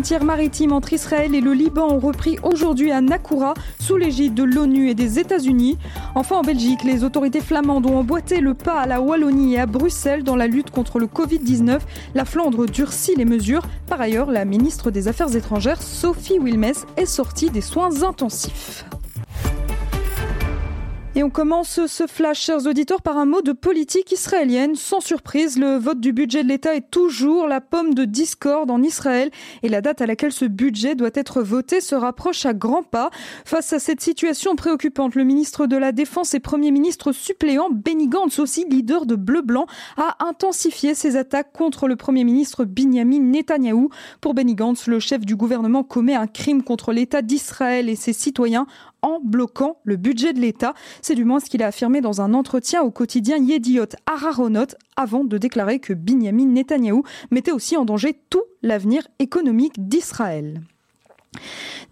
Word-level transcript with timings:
frontières 0.00 0.24
maritimes 0.24 0.72
entre 0.72 0.94
Israël 0.94 1.34
et 1.34 1.42
le 1.42 1.52
Liban 1.52 1.86
ont 1.86 1.98
repris 1.98 2.38
aujourd'hui 2.42 2.90
à 2.90 3.02
Nakoura, 3.02 3.52
sous 3.78 3.98
l'égide 3.98 4.32
de 4.32 4.44
l'ONU 4.44 4.88
et 4.88 4.94
des 4.94 5.18
États-Unis. 5.18 5.76
Enfin, 6.14 6.36
en 6.36 6.42
Belgique, 6.42 6.84
les 6.84 7.04
autorités 7.04 7.42
flamandes 7.42 7.84
ont 7.84 7.98
emboîté 7.98 8.40
le 8.40 8.54
pas 8.54 8.80
à 8.80 8.86
la 8.86 9.02
Wallonie 9.02 9.56
et 9.56 9.60
à 9.60 9.66
Bruxelles 9.66 10.24
dans 10.24 10.36
la 10.36 10.46
lutte 10.46 10.70
contre 10.70 11.00
le 11.00 11.06
Covid-19. 11.06 11.80
La 12.14 12.24
Flandre 12.24 12.64
durcit 12.64 13.14
les 13.14 13.26
mesures. 13.26 13.66
Par 13.88 14.00
ailleurs, 14.00 14.30
la 14.30 14.46
ministre 14.46 14.90
des 14.90 15.06
Affaires 15.06 15.36
étrangères, 15.36 15.82
Sophie 15.82 16.38
Wilmès, 16.38 16.86
est 16.96 17.04
sortie 17.04 17.50
des 17.50 17.60
soins 17.60 18.02
intensifs. 18.02 18.86
Et 21.16 21.24
on 21.24 21.30
commence 21.30 21.86
ce 21.86 22.06
flash, 22.06 22.40
chers 22.40 22.68
auditeurs, 22.68 23.02
par 23.02 23.18
un 23.18 23.24
mot 23.24 23.42
de 23.42 23.50
politique 23.50 24.12
israélienne. 24.12 24.76
Sans 24.76 25.00
surprise, 25.00 25.58
le 25.58 25.76
vote 25.76 25.98
du 25.98 26.12
budget 26.12 26.44
de 26.44 26.48
l'État 26.48 26.76
est 26.76 26.88
toujours 26.88 27.48
la 27.48 27.60
pomme 27.60 27.94
de 27.94 28.04
discorde 28.04 28.70
en 28.70 28.80
Israël 28.80 29.32
et 29.64 29.68
la 29.68 29.80
date 29.80 30.00
à 30.00 30.06
laquelle 30.06 30.30
ce 30.30 30.44
budget 30.44 30.94
doit 30.94 31.10
être 31.14 31.42
voté 31.42 31.80
se 31.80 31.96
rapproche 31.96 32.46
à 32.46 32.54
grands 32.54 32.84
pas. 32.84 33.10
Face 33.44 33.72
à 33.72 33.80
cette 33.80 34.00
situation 34.00 34.54
préoccupante, 34.54 35.16
le 35.16 35.24
ministre 35.24 35.66
de 35.66 35.76
la 35.76 35.90
Défense 35.90 36.32
et 36.34 36.38
Premier 36.38 36.70
ministre 36.70 37.10
suppléant, 37.10 37.70
Benny 37.72 38.06
Gantz, 38.06 38.38
aussi 38.38 38.64
leader 38.70 39.04
de 39.04 39.16
Bleu-Blanc, 39.16 39.66
a 39.96 40.24
intensifié 40.24 40.94
ses 40.94 41.16
attaques 41.16 41.52
contre 41.52 41.88
le 41.88 41.96
Premier 41.96 42.22
ministre 42.22 42.64
Binyamin 42.64 43.18
Netanyahou. 43.18 43.90
Pour 44.20 44.34
Benny 44.34 44.54
Gantz, 44.54 44.86
le 44.86 45.00
chef 45.00 45.26
du 45.26 45.34
gouvernement 45.34 45.82
commet 45.82 46.14
un 46.14 46.28
crime 46.28 46.62
contre 46.62 46.92
l'État 46.92 47.20
d'Israël 47.20 47.88
et 47.88 47.96
ses 47.96 48.12
citoyens 48.12 48.68
en 49.02 49.20
bloquant 49.22 49.78
le 49.84 49.96
budget 49.96 50.32
de 50.32 50.40
l'État. 50.40 50.74
C'est 51.02 51.14
du 51.14 51.24
moins 51.24 51.40
ce 51.40 51.50
qu'il 51.50 51.62
a 51.62 51.66
affirmé 51.66 52.00
dans 52.00 52.20
un 52.20 52.34
entretien 52.34 52.82
au 52.82 52.90
quotidien 52.90 53.38
Yediot 53.38 53.86
Araronot 54.06 54.66
avant 54.96 55.24
de 55.24 55.38
déclarer 55.38 55.78
que 55.78 55.92
Binyamin 55.92 56.46
Netanyahou 56.46 57.04
mettait 57.30 57.52
aussi 57.52 57.76
en 57.76 57.84
danger 57.84 58.20
tout 58.30 58.44
l'avenir 58.62 59.06
économique 59.18 59.88
d'Israël. 59.88 60.60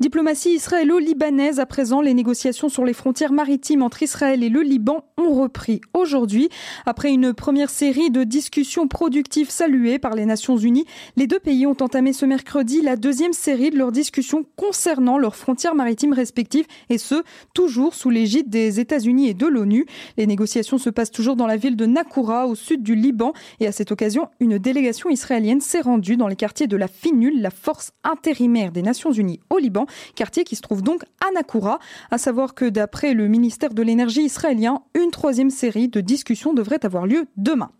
Diplomatie 0.00 0.50
israélo-libanaise 0.54 1.58
à 1.58 1.66
présent, 1.66 2.00
les 2.00 2.14
négociations 2.14 2.68
sur 2.68 2.84
les 2.84 2.92
frontières 2.92 3.32
maritimes 3.32 3.82
entre 3.82 4.02
Israël 4.04 4.44
et 4.44 4.48
le 4.48 4.62
Liban 4.62 5.04
ont 5.16 5.32
repris 5.32 5.80
aujourd'hui. 5.92 6.50
Après 6.86 7.10
une 7.10 7.34
première 7.34 7.68
série 7.68 8.10
de 8.10 8.22
discussions 8.22 8.86
productives 8.86 9.50
saluées 9.50 9.98
par 9.98 10.14
les 10.14 10.24
Nations 10.24 10.56
Unies, 10.56 10.86
les 11.16 11.26
deux 11.26 11.40
pays 11.40 11.66
ont 11.66 11.76
entamé 11.80 12.12
ce 12.12 12.26
mercredi 12.26 12.80
la 12.80 12.94
deuxième 12.94 13.32
série 13.32 13.70
de 13.70 13.76
leurs 13.76 13.90
discussions 13.90 14.44
concernant 14.56 15.18
leurs 15.18 15.34
frontières 15.34 15.74
maritimes 15.74 16.12
respectives 16.12 16.66
et 16.90 16.98
ce, 16.98 17.24
toujours 17.52 17.94
sous 17.94 18.10
l'égide 18.10 18.48
des 18.48 18.78
États-Unis 18.78 19.28
et 19.28 19.34
de 19.34 19.46
l'ONU. 19.46 19.86
Les 20.16 20.28
négociations 20.28 20.78
se 20.78 20.90
passent 20.90 21.10
toujours 21.10 21.34
dans 21.34 21.48
la 21.48 21.56
ville 21.56 21.76
de 21.76 21.86
Nakoura 21.86 22.46
au 22.46 22.54
sud 22.54 22.84
du 22.84 22.94
Liban 22.94 23.32
et 23.58 23.66
à 23.66 23.72
cette 23.72 23.90
occasion, 23.90 24.28
une 24.38 24.58
délégation 24.58 25.10
israélienne 25.10 25.60
s'est 25.60 25.80
rendue 25.80 26.16
dans 26.16 26.28
les 26.28 26.36
quartiers 26.36 26.68
de 26.68 26.76
la 26.76 26.88
FINUL, 26.88 27.40
la 27.40 27.50
force 27.50 27.90
intérimaire 28.04 28.70
des 28.70 28.82
Nations 28.82 29.10
Unies 29.10 29.27
au 29.50 29.58
Liban, 29.58 29.86
quartier 30.14 30.44
qui 30.44 30.56
se 30.56 30.62
trouve 30.62 30.82
donc 30.82 31.02
à 31.26 31.30
Nakoura. 31.32 31.78
À 32.10 32.18
savoir 32.18 32.54
que 32.54 32.68
d'après 32.68 33.14
le 33.14 33.28
ministère 33.28 33.74
de 33.74 33.82
l'énergie 33.82 34.22
israélien, 34.22 34.82
une 34.94 35.10
troisième 35.10 35.50
série 35.50 35.88
de 35.88 36.00
discussions 36.00 36.54
devrait 36.54 36.84
avoir 36.84 37.06
lieu 37.06 37.26
demain. 37.36 37.70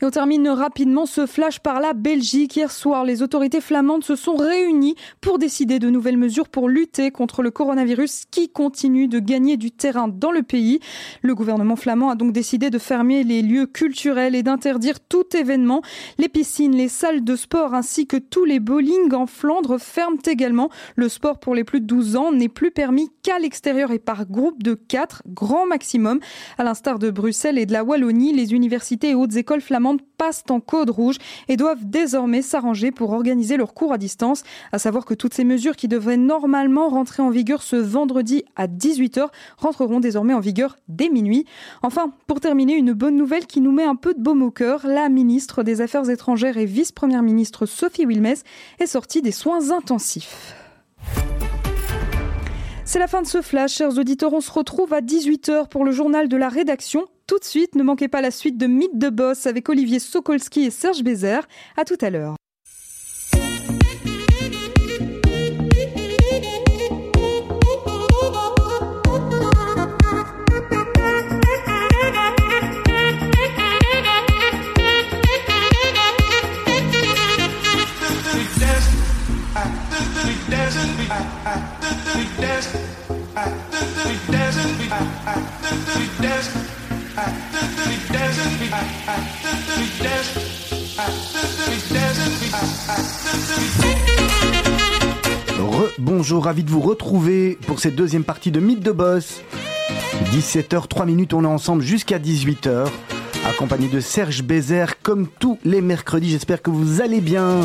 Et 0.00 0.04
on 0.04 0.10
termine 0.10 0.48
rapidement 0.48 1.06
ce 1.06 1.26
flash 1.26 1.60
par 1.60 1.80
la 1.80 1.92
Belgique. 1.92 2.56
Hier 2.56 2.70
soir, 2.70 3.04
les 3.04 3.22
autorités 3.22 3.60
flamandes 3.60 4.04
se 4.04 4.16
sont 4.16 4.36
réunies 4.36 4.94
pour 5.20 5.38
décider 5.38 5.78
de 5.78 5.90
nouvelles 5.90 6.16
mesures 6.16 6.48
pour 6.48 6.68
lutter 6.68 7.10
contre 7.10 7.42
le 7.42 7.50
coronavirus 7.50 8.24
qui 8.30 8.48
continue 8.48 9.08
de 9.08 9.18
gagner 9.18 9.56
du 9.56 9.70
terrain 9.70 10.08
dans 10.08 10.30
le 10.30 10.42
pays. 10.42 10.80
Le 11.22 11.34
gouvernement 11.34 11.76
flamand 11.76 12.10
a 12.10 12.14
donc 12.14 12.32
décidé 12.32 12.70
de 12.70 12.78
fermer 12.78 13.24
les 13.24 13.42
lieux 13.42 13.66
culturels 13.66 14.34
et 14.34 14.42
d'interdire 14.42 15.00
tout 15.00 15.36
événement. 15.36 15.82
Les 16.18 16.28
piscines, 16.28 16.74
les 16.74 16.88
salles 16.88 17.24
de 17.24 17.36
sport 17.36 17.74
ainsi 17.74 18.06
que 18.06 18.16
tous 18.16 18.44
les 18.44 18.60
bowling 18.60 19.12
en 19.12 19.26
Flandre 19.26 19.78
ferment 19.78 20.18
également. 20.26 20.70
Le 20.96 21.08
sport 21.08 21.38
pour 21.38 21.54
les 21.54 21.64
plus 21.64 21.80
de 21.80 21.86
12 21.86 22.16
ans 22.16 22.32
n'est 22.32 22.48
plus 22.48 22.70
permis 22.70 23.10
qu'à 23.22 23.38
l'extérieur 23.38 23.90
et 23.90 23.98
par 23.98 24.26
groupe 24.26 24.62
de 24.62 24.74
4, 24.74 25.22
grand 25.26 25.66
maximum. 25.66 26.20
À 26.56 26.64
l'instar 26.64 26.98
de 26.98 27.10
Bruxelles 27.10 27.58
et 27.58 27.66
de 27.66 27.72
la 27.72 27.84
Wallonie, 27.84 28.32
les 28.32 28.52
universités 28.52 29.10
et 29.10 29.14
hautes 29.14 29.36
écoles 29.36 29.49
flamandes 29.58 30.02
passent 30.16 30.44
en 30.50 30.60
code 30.60 30.90
rouge 30.90 31.16
et 31.48 31.56
doivent 31.56 31.84
désormais 31.84 32.42
s'arranger 32.42 32.92
pour 32.92 33.10
organiser 33.10 33.56
leurs 33.56 33.74
cours 33.74 33.92
à 33.92 33.98
distance. 33.98 34.44
À 34.70 34.78
savoir 34.78 35.04
que 35.04 35.14
toutes 35.14 35.34
ces 35.34 35.42
mesures 35.42 35.74
qui 35.74 35.88
devraient 35.88 36.16
normalement 36.16 36.88
rentrer 36.88 37.22
en 37.22 37.30
vigueur 37.30 37.62
ce 37.62 37.74
vendredi 37.74 38.44
à 38.54 38.68
18h 38.68 39.26
rentreront 39.56 39.98
désormais 39.98 40.34
en 40.34 40.40
vigueur 40.40 40.76
dès 40.86 41.08
minuit. 41.08 41.46
Enfin, 41.82 42.12
pour 42.28 42.38
terminer, 42.38 42.74
une 42.74 42.92
bonne 42.92 43.16
nouvelle 43.16 43.46
qui 43.46 43.60
nous 43.60 43.72
met 43.72 43.84
un 43.84 43.96
peu 43.96 44.14
de 44.14 44.20
baume 44.20 44.42
au 44.42 44.52
cœur. 44.52 44.86
La 44.86 45.08
ministre 45.08 45.64
des 45.64 45.80
Affaires 45.80 46.08
étrangères 46.08 46.56
et 46.56 46.66
vice-première 46.66 47.22
ministre 47.22 47.66
Sophie 47.66 48.06
Wilmès 48.06 48.44
est 48.78 48.86
sortie 48.86 49.22
des 49.22 49.32
soins 49.32 49.72
intensifs. 49.72 50.54
C'est 52.84 52.98
la 52.98 53.06
fin 53.06 53.22
de 53.22 53.26
ce 53.28 53.40
flash, 53.40 53.74
chers 53.74 53.96
auditeurs. 53.98 54.32
On 54.32 54.40
se 54.40 54.50
retrouve 54.50 54.92
à 54.92 55.00
18h 55.00 55.68
pour 55.68 55.84
le 55.84 55.92
journal 55.92 56.28
de 56.28 56.36
la 56.36 56.48
rédaction. 56.48 57.06
Tout 57.30 57.38
de 57.38 57.44
suite, 57.44 57.76
ne 57.76 57.84
manquez 57.84 58.08
pas 58.08 58.22
la 58.22 58.32
suite 58.32 58.58
de 58.58 58.66
Mythe 58.66 58.98
de 58.98 59.08
Boss 59.08 59.46
avec 59.46 59.68
Olivier 59.68 60.00
Sokolski 60.00 60.62
et 60.62 60.70
Serge 60.72 61.04
Bézère. 61.04 61.46
À 61.76 61.84
tout 61.84 61.94
à 62.00 62.10
l'heure. 62.10 62.34
Bonjour, 95.98 96.44
ravi 96.44 96.64
de 96.64 96.70
vous 96.70 96.80
retrouver 96.80 97.58
pour 97.66 97.80
cette 97.80 97.96
deuxième 97.96 98.24
partie 98.24 98.50
de 98.50 98.60
Mythe 98.60 98.80
de 98.80 98.92
Boss. 98.92 99.42
17h, 100.32 100.86
3 100.86 101.06
minutes, 101.06 101.34
on 101.34 101.44
est 101.44 101.46
ensemble 101.46 101.82
jusqu'à 101.82 102.18
18h, 102.18 102.86
accompagné 103.46 103.88
de 103.88 104.00
Serge 104.00 104.42
Bézère, 104.42 105.00
comme 105.02 105.28
tous 105.38 105.58
les 105.64 105.80
mercredis. 105.80 106.30
J'espère 106.30 106.62
que 106.62 106.70
vous 106.70 107.00
allez 107.00 107.20
bien. 107.20 107.60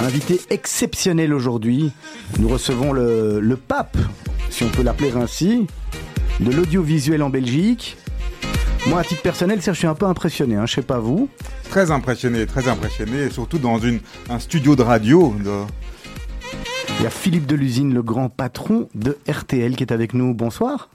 Invité 0.00 0.40
exceptionnel 0.48 1.34
aujourd'hui, 1.34 1.92
nous 2.38 2.48
recevons 2.48 2.92
le, 2.92 3.40
le 3.40 3.56
pape, 3.56 3.98
si 4.48 4.64
on 4.64 4.68
peut 4.68 4.82
l'appeler 4.82 5.12
ainsi, 5.12 5.66
de 6.40 6.50
l'audiovisuel 6.50 7.22
en 7.22 7.28
Belgique. 7.28 7.98
Moi, 8.86 9.00
à 9.00 9.04
titre 9.04 9.22
personnel, 9.22 9.60
Serge, 9.60 9.76
je 9.76 9.80
suis 9.80 9.86
un 9.86 9.94
peu 9.94 10.06
impressionné, 10.06 10.56
hein, 10.56 10.64
je 10.66 10.74
sais 10.74 10.82
pas 10.82 10.98
vous. 10.98 11.28
Très 11.68 11.90
impressionné, 11.90 12.46
très 12.46 12.66
impressionné, 12.66 13.28
surtout 13.30 13.58
dans 13.58 13.78
une, 13.78 14.00
un 14.30 14.38
studio 14.38 14.74
de 14.74 14.82
radio. 14.82 15.34
Il 16.98 17.04
y 17.04 17.06
a 17.06 17.10
Philippe 17.10 17.46
Delusine, 17.46 17.92
le 17.92 18.02
grand 18.02 18.30
patron 18.30 18.88
de 18.94 19.18
RTL, 19.28 19.76
qui 19.76 19.82
est 19.82 19.92
avec 19.92 20.14
nous. 20.14 20.34
Bonsoir. 20.34 20.88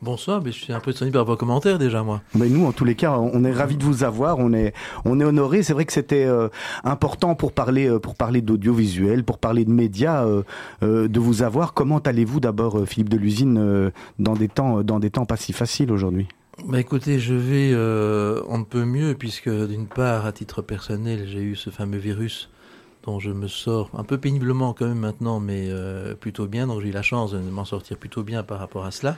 Bonsoir, 0.00 0.42
mais 0.44 0.52
je 0.52 0.62
suis 0.62 0.72
impressionné 0.72 1.10
par 1.10 1.24
vos 1.24 1.36
commentaires 1.36 1.78
déjà, 1.78 2.02
moi. 2.02 2.20
Mais 2.34 2.48
nous, 2.48 2.66
en 2.66 2.72
tous 2.72 2.84
les 2.84 2.94
cas, 2.94 3.18
on 3.18 3.42
est 3.44 3.52
ravis 3.52 3.76
de 3.76 3.84
vous 3.84 4.04
avoir, 4.04 4.38
on 4.38 4.52
est, 4.52 4.72
on 5.04 5.18
est 5.18 5.24
honoré. 5.24 5.62
C'est 5.62 5.72
vrai 5.72 5.86
que 5.86 5.92
c'était 5.92 6.26
euh, 6.26 6.48
important 6.84 7.34
pour 7.34 7.52
parler, 7.52 7.88
euh, 7.88 7.98
pour 7.98 8.14
parler 8.14 8.42
d'audiovisuel, 8.42 9.24
pour 9.24 9.38
parler 9.38 9.64
de 9.64 9.70
médias, 9.70 10.24
euh, 10.24 11.08
de 11.08 11.20
vous 11.20 11.42
avoir. 11.42 11.74
Comment 11.74 11.98
allez-vous 11.98 12.38
d'abord, 12.38 12.86
Philippe 12.86 13.08
de 13.08 13.16
l'usine, 13.16 13.92
dans 14.18 14.34
des 14.34 14.48
temps, 14.48 14.82
dans 14.82 15.00
des 15.00 15.10
temps 15.10 15.24
pas 15.24 15.36
si 15.36 15.52
faciles 15.52 15.90
aujourd'hui? 15.90 16.28
Bah 16.66 16.80
écoutez, 16.80 17.18
je 17.18 17.34
vais, 17.34 17.74
on 18.48 18.58
ne 18.58 18.64
peut 18.64 18.84
mieux 18.84 19.14
puisque 19.14 19.50
d'une 19.50 19.86
part, 19.86 20.26
à 20.26 20.32
titre 20.32 20.62
personnel, 20.62 21.26
j'ai 21.26 21.40
eu 21.40 21.56
ce 21.56 21.70
fameux 21.70 21.98
virus 21.98 22.48
dont 23.02 23.18
je 23.18 23.30
me 23.30 23.48
sors 23.48 23.90
un 23.94 24.04
peu 24.04 24.18
péniblement 24.18 24.72
quand 24.72 24.86
même 24.86 24.98
maintenant, 24.98 25.40
mais 25.40 25.70
plutôt 26.20 26.46
bien. 26.46 26.66
Donc 26.66 26.80
j'ai 26.80 26.88
eu 26.88 26.92
la 26.92 27.02
chance 27.02 27.32
de 27.32 27.38
m'en 27.38 27.64
sortir 27.64 27.98
plutôt 27.98 28.22
bien 28.22 28.42
par 28.42 28.58
rapport 28.58 28.84
à 28.84 28.90
cela. 28.90 29.16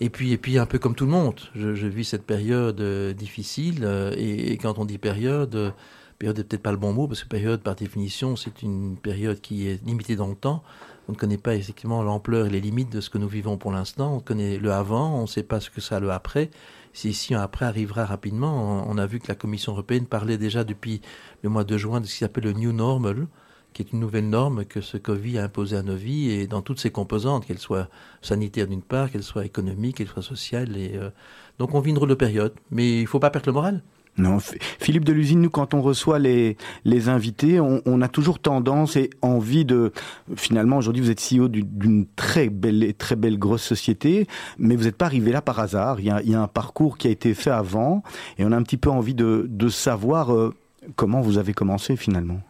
Et 0.00 0.10
puis, 0.10 0.32
et 0.32 0.38
puis 0.38 0.58
un 0.58 0.66
peu 0.66 0.78
comme 0.78 0.94
tout 0.94 1.06
le 1.06 1.10
monde, 1.10 1.40
je, 1.54 1.74
je 1.74 1.86
vis 1.86 2.04
cette 2.04 2.24
période 2.24 2.80
euh, 2.80 3.12
difficile. 3.12 3.80
Euh, 3.82 4.14
et, 4.16 4.56
quand 4.58 4.78
on 4.78 4.84
dit 4.84 4.98
période, 4.98 5.54
euh, 5.56 5.70
période 6.18 6.38
n'est 6.38 6.44
peut-être 6.44 6.62
pas 6.62 6.70
le 6.70 6.78
bon 6.78 6.92
mot, 6.92 7.08
parce 7.08 7.24
que 7.24 7.28
période, 7.28 7.62
par 7.62 7.74
définition, 7.74 8.36
c'est 8.36 8.62
une 8.62 8.96
période 8.96 9.40
qui 9.40 9.68
est 9.68 9.84
limitée 9.84 10.14
dans 10.14 10.28
le 10.28 10.36
temps. 10.36 10.62
On 11.08 11.12
ne 11.12 11.16
connaît 11.16 11.38
pas 11.38 11.54
effectivement 11.54 12.02
l'ampleur 12.02 12.46
et 12.46 12.50
les 12.50 12.60
limites 12.60 12.92
de 12.92 13.00
ce 13.00 13.08
que 13.08 13.16
nous 13.18 13.28
vivons 13.28 13.56
pour 13.56 13.72
l'instant. 13.72 14.14
On 14.14 14.20
connaît 14.20 14.58
le 14.58 14.72
avant, 14.72 15.18
on 15.18 15.22
ne 15.22 15.26
sait 15.26 15.42
pas 15.42 15.58
ce 15.58 15.70
que 15.70 15.80
ça 15.80 16.00
le 16.00 16.10
après. 16.10 16.50
Si, 16.92 17.14
si 17.14 17.34
un 17.34 17.40
après 17.40 17.64
arrivera 17.64 18.04
rapidement, 18.04 18.84
on, 18.86 18.94
on, 18.94 18.98
a 18.98 19.06
vu 19.06 19.18
que 19.18 19.28
la 19.28 19.34
Commission 19.34 19.72
européenne 19.72 20.06
parlait 20.06 20.36
déjà 20.36 20.64
depuis 20.64 21.00
le 21.42 21.48
mois 21.48 21.64
de 21.64 21.78
juin 21.78 22.00
de 22.00 22.06
ce 22.06 22.12
qui 22.12 22.18
s'appelle 22.18 22.44
le 22.44 22.52
New 22.52 22.72
Normal, 22.72 23.26
qui 23.72 23.82
est 23.82 23.92
une 23.92 24.00
nouvelle 24.00 24.28
norme 24.28 24.64
que 24.64 24.80
ce 24.80 24.96
Covid 24.96 25.38
a 25.38 25.44
imposée 25.44 25.76
à 25.76 25.82
nos 25.82 25.96
vies 25.96 26.30
et 26.30 26.46
dans 26.46 26.62
toutes 26.62 26.80
ses 26.80 26.90
composantes, 26.90 27.46
qu'elles 27.46 27.58
soient 27.58 27.88
sanitaires 28.22 28.66
d'une 28.66 28.82
part, 28.82 29.10
qu'elles 29.10 29.22
soient 29.22 29.44
économiques, 29.44 29.96
qu'elles 29.96 30.08
soient 30.08 30.22
sociales. 30.22 30.76
Et, 30.76 30.96
euh, 30.96 31.10
donc 31.58 31.74
on 31.74 31.80
vit 31.80 31.90
une 31.90 31.96
drôle 31.96 32.08
de 32.10 32.14
période, 32.14 32.54
mais 32.70 32.98
il 32.98 33.02
ne 33.02 33.06
faut 33.06 33.20
pas 33.20 33.30
perdre 33.30 33.48
le 33.48 33.52
moral. 33.54 33.82
Non, 34.18 34.38
Philippe 34.40 35.04
de 35.04 35.12
l'usine, 35.12 35.40
nous, 35.40 35.50
quand 35.50 35.74
on 35.74 35.80
reçoit 35.80 36.18
les, 36.18 36.56
les 36.84 37.08
invités, 37.08 37.60
on, 37.60 38.02
a 38.02 38.08
toujours 38.08 38.40
tendance 38.40 38.96
et 38.96 39.10
envie 39.22 39.64
de. 39.64 39.92
Finalement, 40.36 40.76
aujourd'hui, 40.76 41.02
vous 41.02 41.10
êtes 41.10 41.20
CEO 41.20 41.46
d'une 41.48 42.06
très 42.16 42.48
belle, 42.48 42.94
très 42.94 43.14
belle 43.14 43.38
grosse 43.38 43.62
société, 43.62 44.26
mais 44.58 44.74
vous 44.74 44.84
n'êtes 44.84 44.96
pas 44.96 45.06
arrivé 45.06 45.30
là 45.30 45.40
par 45.40 45.60
hasard. 45.60 46.00
Il 46.00 46.06
y, 46.06 46.10
a, 46.10 46.20
il 46.22 46.30
y, 46.30 46.34
a, 46.34 46.40
un 46.40 46.48
parcours 46.48 46.98
qui 46.98 47.06
a 47.06 47.10
été 47.10 47.32
fait 47.32 47.50
avant, 47.50 48.02
et 48.38 48.44
on 48.44 48.50
a 48.50 48.56
un 48.56 48.62
petit 48.62 48.76
peu 48.76 48.90
envie 48.90 49.14
de, 49.14 49.46
de 49.48 49.68
savoir 49.68 50.34
euh, 50.34 50.52
comment 50.96 51.20
vous 51.20 51.38
avez 51.38 51.54
commencé 51.54 51.96
finalement. 51.96 52.40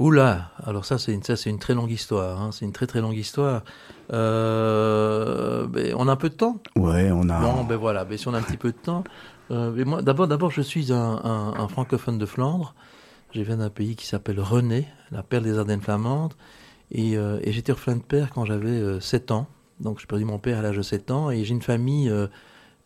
Oula, 0.00 0.50
alors 0.64 0.84
ça 0.84 0.98
c'est 0.98 1.12
une, 1.12 1.22
ça 1.22 1.36
une 1.48 1.60
très 1.60 1.74
longue 1.74 1.90
histoire. 1.90 2.42
Hein. 2.42 2.50
C'est 2.52 2.64
une 2.64 2.72
très 2.72 2.86
très 2.86 3.00
longue 3.00 3.16
histoire. 3.16 3.62
Euh, 4.12 5.66
ben, 5.68 5.94
on 5.96 6.08
a 6.08 6.12
un 6.12 6.16
peu 6.16 6.30
de 6.30 6.34
temps? 6.34 6.58
Ouais, 6.74 7.10
on 7.12 7.28
a. 7.28 7.40
Bon, 7.40 7.62
ben 7.64 7.76
voilà. 7.76 8.04
Ben, 8.04 8.18
si 8.18 8.26
on 8.26 8.34
a 8.34 8.38
un 8.38 8.42
petit 8.42 8.56
peu 8.56 8.72
de 8.72 8.76
temps. 8.76 9.04
Euh, 9.50 10.02
d'abord, 10.02 10.28
d'abord, 10.28 10.50
je 10.50 10.62
suis 10.62 10.92
un, 10.92 11.68
francophone 11.68 12.18
de 12.18 12.26
Flandre. 12.26 12.74
Je 13.32 13.42
viens 13.42 13.56
d'un 13.56 13.70
pays 13.70 13.96
qui 13.96 14.06
s'appelle 14.06 14.40
René, 14.40 14.86
la 15.10 15.22
perle 15.22 15.44
des 15.44 15.58
Ardennes 15.58 15.80
flamandes. 15.80 16.34
Et, 16.90 17.16
euh, 17.16 17.40
et 17.42 17.52
j'étais 17.52 17.72
orphelin 17.72 17.96
de 17.96 18.02
père 18.02 18.30
quand 18.30 18.44
j'avais 18.44 19.00
7 19.00 19.30
ans. 19.32 19.48
Donc 19.80 19.98
j'ai 19.98 20.06
perdu 20.06 20.24
mon 20.24 20.38
père 20.38 20.58
à 20.58 20.62
l'âge 20.62 20.76
de 20.76 20.82
7 20.82 21.10
ans. 21.10 21.30
Et 21.30 21.44
j'ai 21.44 21.54
une 21.54 21.62
famille 21.62 22.10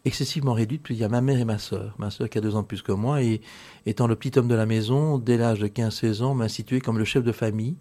excessivement 0.05 0.55
réduite, 0.55 0.83
puis 0.83 0.95
il 0.95 1.01
y 1.01 1.05
a 1.05 1.09
ma 1.09 1.21
mère 1.21 1.39
et 1.39 1.45
ma 1.45 1.59
sœur. 1.59 1.95
Ma 1.99 2.11
sœur 2.11 2.29
qui 2.29 2.39
a 2.39 2.41
deux 2.41 2.57
ans 2.57 2.63
de 2.63 2.67
plus 2.67 2.83
que 2.83 2.93
moi, 2.93 3.23
et 3.23 3.41
étant 3.87 4.07
le 4.07 4.17
petit 4.17 4.39
homme 4.39 4.49
de 4.49 4.55
la 4.55 4.67
maison, 4.67 5.19
dès 5.19 5.37
l'âge 5.37 5.61
de 5.61 5.69
15-16 5.69 6.23
ans, 6.23 6.35
m'a 6.35 6.45
institué 6.45 6.81
comme 6.81 6.99
le 6.99 7.05
chef 7.05 7.23
de 7.23 7.33
famille. 7.33 7.77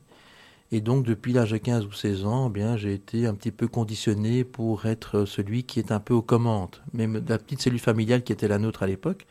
Et 0.71 0.81
donc, 0.81 1.05
depuis 1.05 1.31
l'âge 1.31 1.51
de 1.51 1.57
15 1.57 1.85
ou 1.85 1.93
16 1.93 2.25
ans, 2.25 2.47
eh 2.49 2.53
bien, 2.53 2.75
j'ai 2.75 2.93
été 2.93 3.25
un 3.25 3.33
petit 3.33 3.51
peu 3.51 3.67
conditionné 3.67 4.43
pour 4.43 4.85
être 4.85 5.25
celui 5.25 5.63
qui 5.63 5.79
est 5.79 5.91
un 5.91 5.99
peu 5.99 6.13
aux 6.13 6.21
commandes. 6.21 6.75
Même 6.93 7.23
la 7.27 7.37
petite 7.37 7.61
cellule 7.61 7.79
familiale 7.79 8.23
qui 8.23 8.33
était 8.33 8.49
la 8.49 8.59
nôtre 8.59 8.83
à 8.83 8.87
l'époque. 8.87 9.25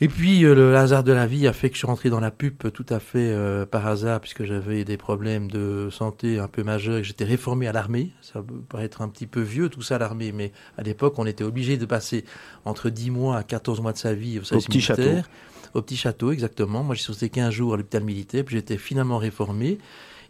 Et 0.00 0.06
puis 0.06 0.44
euh, 0.44 0.54
le 0.54 0.76
hasard 0.76 1.02
de 1.02 1.10
la 1.10 1.26
vie 1.26 1.48
a 1.48 1.52
fait 1.52 1.70
que 1.70 1.74
je 1.74 1.78
suis 1.78 1.86
rentré 1.86 2.08
dans 2.08 2.20
la 2.20 2.30
pub 2.30 2.70
tout 2.72 2.86
à 2.88 3.00
fait 3.00 3.32
euh, 3.32 3.66
par 3.66 3.86
hasard 3.86 4.20
puisque 4.20 4.44
j'avais 4.44 4.84
des 4.84 4.96
problèmes 4.96 5.50
de 5.50 5.88
santé 5.90 6.38
un 6.38 6.46
peu 6.46 6.62
majeurs 6.62 6.98
et 6.98 7.04
j'étais 7.04 7.24
réformé 7.24 7.66
à 7.66 7.72
l'armée. 7.72 8.12
Ça 8.22 8.40
peut 8.40 8.60
paraître 8.68 9.02
un 9.02 9.08
petit 9.08 9.26
peu 9.26 9.40
vieux 9.40 9.68
tout 9.68 9.82
ça 9.82 9.98
l'armée, 9.98 10.30
mais 10.30 10.52
à 10.76 10.82
l'époque 10.82 11.18
on 11.18 11.26
était 11.26 11.42
obligé 11.42 11.76
de 11.76 11.84
passer 11.84 12.24
entre 12.64 12.90
10 12.90 13.10
mois 13.10 13.38
à 13.38 13.42
14 13.42 13.80
mois 13.80 13.92
de 13.92 13.98
sa 13.98 14.14
vie 14.14 14.38
au 14.38 14.44
service 14.44 14.66
petit 14.66 14.80
Château. 14.80 15.02
Au 15.74 15.82
petit 15.82 15.96
château, 15.96 16.32
exactement. 16.32 16.82
Moi 16.82 16.94
j'ai 16.94 17.02
sauté 17.02 17.28
15 17.28 17.52
jours 17.52 17.74
à 17.74 17.76
l'hôpital 17.76 18.02
militaire, 18.04 18.44
puis 18.44 18.56
j'étais 18.56 18.78
finalement 18.78 19.18
réformé. 19.18 19.78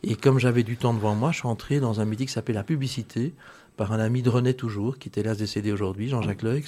Et 0.03 0.15
comme 0.15 0.39
j'avais 0.39 0.63
du 0.63 0.77
temps 0.77 0.95
devant 0.95 1.15
moi, 1.15 1.33
je 1.33 1.39
suis 1.39 1.49
entré 1.49 1.81
dans 1.81 2.01
un 2.01 2.05
métier 2.05 2.27
qui 2.27 2.33
s'appelait 2.33 2.55
la 2.55 2.65
publicité 2.65 3.35
par 3.77 3.93
un 3.93 3.99
ami 3.99 4.23
de 4.23 4.29
René 4.29 4.55
toujours, 4.55 4.99
qui 4.99 5.09
était 5.09 5.23
là 5.23 5.35
décédé 5.35 5.73
aujourd'hui, 5.73 6.09
Jean-Jacques 6.09 6.43
Leux. 6.43 6.63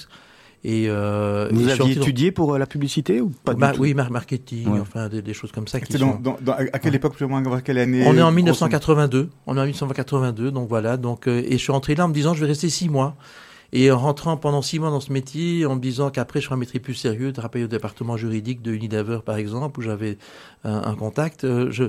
Et, 0.62 0.86
euh, 0.88 1.48
Vous 1.52 1.68
aviez 1.68 1.96
étudié 1.96 2.32
pour 2.32 2.54
euh, 2.54 2.58
la 2.58 2.66
publicité 2.66 3.20
ou 3.20 3.30
pas 3.44 3.54
bah, 3.54 3.72
Oui, 3.78 3.94
marketing, 3.94 4.68
enfin 4.78 5.08
des, 5.08 5.32
choses 5.32 5.52
comme 5.52 5.66
ça. 5.66 5.80
Qui 5.80 5.96
sont... 5.96 6.20
à 6.46 6.78
quelle 6.78 6.94
époque, 6.94 7.14
plus 7.14 7.24
ou 7.24 7.28
moins, 7.28 7.42
quelle 7.62 7.78
année 7.78 8.04
On 8.06 8.16
est 8.16 8.22
en 8.22 8.30
1982. 8.30 9.30
On 9.46 9.56
est 9.56 9.60
en 9.60 9.64
1982, 9.64 10.50
donc 10.50 10.68
voilà. 10.68 10.98
Donc, 10.98 11.26
euh, 11.26 11.42
et 11.46 11.52
je 11.52 11.56
suis 11.56 11.72
rentré 11.72 11.94
là 11.94 12.04
en 12.04 12.08
me 12.08 12.14
disant, 12.14 12.34
je 12.34 12.40
vais 12.40 12.46
rester 12.46 12.68
six 12.68 12.88
mois. 12.90 13.16
Et 13.72 13.90
en 13.90 13.98
rentrant 13.98 14.36
pendant 14.36 14.62
six 14.62 14.80
mois 14.80 14.90
dans 14.90 15.00
ce 15.00 15.12
métier, 15.12 15.64
en 15.64 15.76
me 15.76 15.80
disant 15.80 16.10
qu'après 16.10 16.40
je 16.40 16.46
ferai 16.46 16.56
un 16.56 16.58
métier 16.58 16.80
plus 16.80 16.94
sérieux, 16.94 17.32
de 17.32 17.40
rappeler 17.40 17.64
au 17.64 17.68
département 17.68 18.16
juridique 18.16 18.62
de 18.62 18.72
Unilever 18.72 19.20
par 19.24 19.36
exemple, 19.36 19.78
où 19.78 19.82
j'avais 19.82 20.18
un, 20.64 20.82
un, 20.82 20.94
contact, 20.96 21.46
je, 21.70 21.84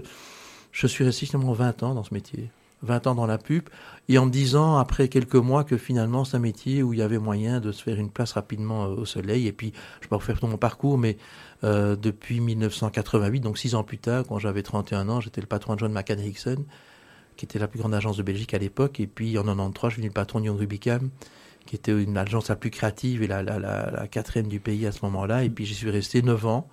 je 0.71 0.87
suis 0.87 1.03
resté 1.03 1.25
finalement 1.25 1.53
20 1.53 1.83
ans 1.83 1.93
dans 1.93 2.03
ce 2.03 2.13
métier. 2.13 2.49
20 2.83 3.07
ans 3.07 3.15
dans 3.15 3.27
la 3.27 3.37
pub, 3.37 3.63
et 4.09 4.17
en 4.17 4.25
me 4.25 4.31
disant 4.31 4.77
après 4.77 5.07
quelques 5.07 5.35
mois 5.35 5.63
que 5.63 5.77
finalement 5.77 6.25
c'est 6.25 6.37
un 6.37 6.39
métier 6.39 6.81
où 6.83 6.93
il 6.93 6.99
y 6.99 7.03
avait 7.03 7.19
moyen 7.19 7.59
de 7.59 7.71
se 7.71 7.83
faire 7.83 7.99
une 7.99 8.09
place 8.09 8.33
rapidement 8.33 8.85
euh, 8.85 8.95
au 8.95 9.05
soleil. 9.05 9.47
Et 9.47 9.51
puis, 9.51 9.71
je 9.71 9.97
ne 9.99 10.01
vais 10.03 10.09
pas 10.09 10.15
refaire 10.17 10.39
tout 10.39 10.47
mon 10.47 10.57
parcours, 10.57 10.97
mais 10.97 11.17
euh, 11.63 11.95
depuis 11.95 12.39
1988, 12.39 13.39
donc 13.41 13.57
six 13.57 13.75
ans 13.75 13.83
plus 13.83 13.99
tard, 13.99 14.23
quand 14.27 14.39
j'avais 14.39 14.63
31 14.63 15.09
ans, 15.09 15.21
j'étais 15.21 15.41
le 15.41 15.47
patron 15.47 15.75
de 15.75 15.79
John 15.79 15.91
McCann 15.91 16.19
qui 17.37 17.45
était 17.45 17.59
la 17.59 17.67
plus 17.67 17.79
grande 17.79 17.93
agence 17.93 18.17
de 18.17 18.23
Belgique 18.23 18.53
à 18.53 18.57
l'époque. 18.57 18.99
Et 18.99 19.07
puis 19.07 19.37
en 19.37 19.43
93, 19.43 19.89
je 19.89 19.93
suis 19.93 20.01
devenu 20.01 20.09
le 20.09 20.13
patron 20.13 20.39
de 20.39 20.45
Young 20.45 20.59
Rubicam, 20.59 21.09
qui 21.65 21.75
était 21.75 21.91
une 21.91 22.17
agence 22.17 22.49
la 22.49 22.55
plus 22.55 22.71
créative 22.71 23.23
et 23.23 23.27
la, 23.27 24.07
quatrième 24.11 24.47
du 24.47 24.59
pays 24.59 24.85
à 24.85 24.91
ce 24.91 24.99
moment-là. 25.03 25.43
Et 25.43 25.49
puis 25.49 25.65
j'y 25.65 25.75
suis 25.75 25.89
resté 25.89 26.21
9 26.21 26.45
ans, 26.45 26.67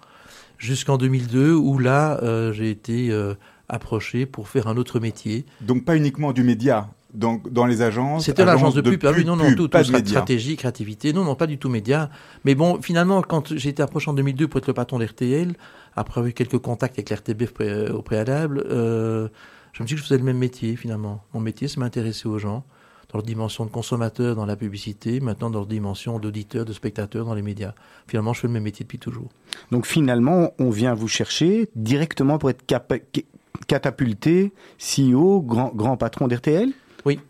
jusqu'en 0.58 0.98
2002, 0.98 1.54
où 1.54 1.78
là, 1.78 2.18
euh, 2.22 2.52
j'ai 2.52 2.70
été 2.70 3.12
approché 3.68 4.26
pour 4.26 4.48
faire 4.48 4.66
un 4.66 4.76
autre 4.76 5.00
métier. 5.00 5.44
Donc 5.60 5.84
pas 5.84 5.96
uniquement 5.96 6.32
du 6.32 6.42
média, 6.42 6.88
donc 7.14 7.50
dans 7.50 7.66
les 7.66 7.82
agences. 7.82 8.26
C'était 8.26 8.44
l'agence 8.44 8.74
de, 8.74 8.80
pub. 8.82 9.04
Ah 9.04 9.12
oui, 9.16 9.24
non, 9.24 9.36
non, 9.36 9.54
tout, 9.54 9.68
pas 9.68 9.84
stratégie, 9.84 10.56
créativité. 10.56 11.12
Non, 11.12 11.24
non, 11.24 11.34
pas 11.34 11.46
du 11.46 11.58
tout 11.58 11.68
média. 11.68 12.10
Mais 12.44 12.54
bon, 12.54 12.80
finalement, 12.82 13.22
quand 13.22 13.56
j'ai 13.56 13.70
été 13.70 13.82
approché 13.82 14.10
en 14.10 14.14
2002 14.14 14.48
pour 14.48 14.58
être 14.58 14.66
le 14.66 14.74
patron 14.74 14.98
d'RTL, 14.98 15.54
après 15.96 16.20
avoir 16.20 16.28
eu 16.28 16.32
quelques 16.32 16.58
contacts 16.58 16.98
avec 16.98 17.10
l'RTB 17.10 17.44
au 17.92 18.02
préalable, 18.02 18.64
euh, 18.70 19.28
je 19.72 19.82
me 19.82 19.86
suis 19.86 19.94
dit 19.94 20.00
que 20.00 20.04
je 20.04 20.08
faisais 20.08 20.18
le 20.18 20.24
même 20.24 20.38
métier 20.38 20.76
finalement. 20.76 21.24
Mon 21.32 21.40
métier, 21.40 21.68
c'est 21.68 21.78
m'intéresser 21.78 22.28
aux 22.28 22.38
gens 22.38 22.64
dans 23.10 23.18
leur 23.18 23.24
dimension 23.24 23.64
de 23.64 23.70
consommateur 23.70 24.36
dans 24.36 24.44
la 24.44 24.56
publicité, 24.56 25.20
maintenant 25.20 25.48
dans 25.48 25.60
leur 25.60 25.66
dimension 25.66 26.18
d'auditeur, 26.18 26.66
de 26.66 26.74
spectateur 26.74 27.24
dans 27.24 27.34
les 27.34 27.42
médias. 27.42 27.72
Finalement, 28.06 28.34
je 28.34 28.40
fais 28.40 28.48
le 28.48 28.52
même 28.52 28.64
métier 28.64 28.84
depuis 28.84 28.98
toujours. 28.98 29.30
Donc 29.70 29.86
finalement, 29.86 30.52
on 30.58 30.68
vient 30.68 30.92
vous 30.92 31.08
chercher 31.08 31.70
directement 31.74 32.36
pour 32.36 32.50
être 32.50 32.66
catapulté 33.66 34.52
CEO, 34.78 35.40
grand, 35.42 35.72
grand 35.74 35.96
patron 35.96 36.28
d'RTL 36.28 36.72
Oui. 37.04 37.20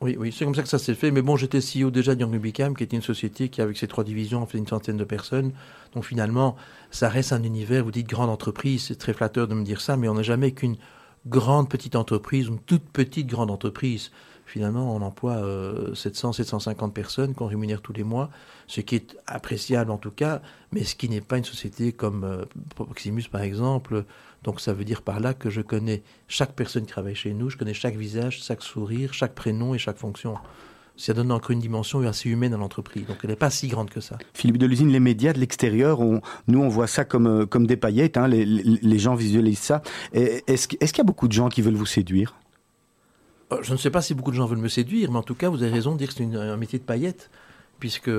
Oui, 0.00 0.16
oui, 0.16 0.32
c'est 0.32 0.44
comme 0.44 0.54
ça 0.54 0.62
que 0.62 0.68
ça 0.68 0.78
s'est 0.78 0.94
fait. 0.94 1.10
Mais 1.10 1.22
bon, 1.22 1.36
j'étais 1.36 1.58
CEO 1.58 1.90
déjà 1.90 2.14
de 2.14 2.24
qui 2.24 2.84
était 2.84 2.96
une 2.96 3.02
société 3.02 3.48
qui, 3.48 3.60
avec 3.60 3.76
ses 3.76 3.88
trois 3.88 4.04
divisions, 4.04 4.46
fait 4.46 4.58
une 4.58 4.66
centaine 4.66 4.96
de 4.96 5.04
personnes. 5.04 5.52
Donc 5.92 6.04
finalement, 6.04 6.54
ça 6.92 7.08
reste 7.08 7.32
un 7.32 7.42
univers, 7.42 7.82
vous 7.82 7.90
dites 7.90 8.08
grande 8.08 8.30
entreprise, 8.30 8.84
c'est 8.86 8.96
très 8.96 9.12
flatteur 9.12 9.48
de 9.48 9.54
me 9.54 9.64
dire 9.64 9.80
ça, 9.80 9.96
mais 9.96 10.08
on 10.08 10.14
n'est 10.14 10.22
jamais 10.22 10.52
qu'une 10.52 10.76
grande 11.26 11.68
petite 11.68 11.96
entreprise, 11.96 12.46
une 12.46 12.60
toute 12.60 12.84
petite 12.84 13.26
grande 13.26 13.50
entreprise. 13.50 14.12
Finalement, 14.46 14.94
on 14.96 15.02
emploie 15.02 15.42
700, 15.94 16.30
euh, 16.30 16.32
750 16.32 16.94
personnes 16.94 17.34
qu'on 17.34 17.46
rémunère 17.46 17.82
tous 17.82 17.92
les 17.92 18.04
mois, 18.04 18.30
ce 18.66 18.80
qui 18.80 18.94
est 18.94 19.16
appréciable 19.26 19.90
en 19.90 19.98
tout 19.98 20.10
cas, 20.10 20.40
mais 20.72 20.84
ce 20.84 20.94
qui 20.94 21.08
n'est 21.10 21.20
pas 21.20 21.36
une 21.36 21.44
société 21.44 21.92
comme 21.92 22.24
euh, 22.24 22.44
Proximus 22.74 23.24
par 23.30 23.42
exemple, 23.42 24.04
donc 24.42 24.60
ça 24.60 24.72
veut 24.72 24.84
dire 24.84 25.02
par 25.02 25.20
là 25.20 25.34
que 25.34 25.50
je 25.50 25.60
connais 25.60 26.02
chaque 26.28 26.52
personne 26.52 26.84
qui 26.84 26.92
travaille 26.92 27.14
chez 27.14 27.34
nous, 27.34 27.50
je 27.50 27.56
connais 27.56 27.74
chaque 27.74 27.96
visage, 27.96 28.42
chaque 28.42 28.62
sourire, 28.62 29.12
chaque 29.14 29.34
prénom 29.34 29.74
et 29.74 29.78
chaque 29.78 29.98
fonction. 29.98 30.36
Ça 30.96 31.14
donne 31.14 31.30
encore 31.30 31.52
une 31.52 31.60
dimension 31.60 32.00
assez 32.00 32.28
humaine 32.28 32.52
à 32.54 32.56
l'entreprise. 32.56 33.06
Donc 33.06 33.18
elle 33.22 33.30
n'est 33.30 33.36
pas 33.36 33.50
si 33.50 33.68
grande 33.68 33.88
que 33.88 34.00
ça. 34.00 34.18
Philippe 34.34 34.58
de 34.58 34.66
l'usine, 34.66 34.90
les 34.90 34.98
médias 34.98 35.32
de 35.32 35.38
l'extérieur, 35.38 36.00
nous 36.02 36.60
on 36.60 36.68
voit 36.68 36.88
ça 36.88 37.04
comme, 37.04 37.26
euh, 37.26 37.46
comme 37.46 37.68
des 37.68 37.76
paillettes, 37.76 38.16
hein, 38.16 38.26
les, 38.26 38.98
gens 38.98 39.14
visualisent 39.14 39.60
ça. 39.60 39.82
Est-ce 40.12 40.66
qu'il 40.66 40.98
y 40.98 41.00
a 41.00 41.04
beaucoup 41.04 41.28
de 41.28 41.32
gens 41.32 41.48
qui 41.48 41.62
veulent 41.62 41.74
vous 41.74 41.86
séduire? 41.86 42.34
Euh, 43.52 43.58
je 43.62 43.72
ne 43.72 43.78
sais 43.78 43.90
pas 43.90 44.02
si 44.02 44.14
beaucoup 44.14 44.30
de 44.30 44.36
gens 44.36 44.46
veulent 44.46 44.58
me 44.58 44.68
séduire, 44.68 45.10
mais 45.10 45.18
en 45.18 45.22
tout 45.22 45.34
cas, 45.34 45.48
vous 45.48 45.62
avez 45.62 45.72
raison 45.72 45.92
de 45.92 45.98
dire 45.98 46.08
que 46.08 46.14
c'est 46.14 46.24
un 46.24 46.56
métier 46.56 46.78
de 46.78 46.84
paillettes 46.84 47.30
puisque 47.78 48.10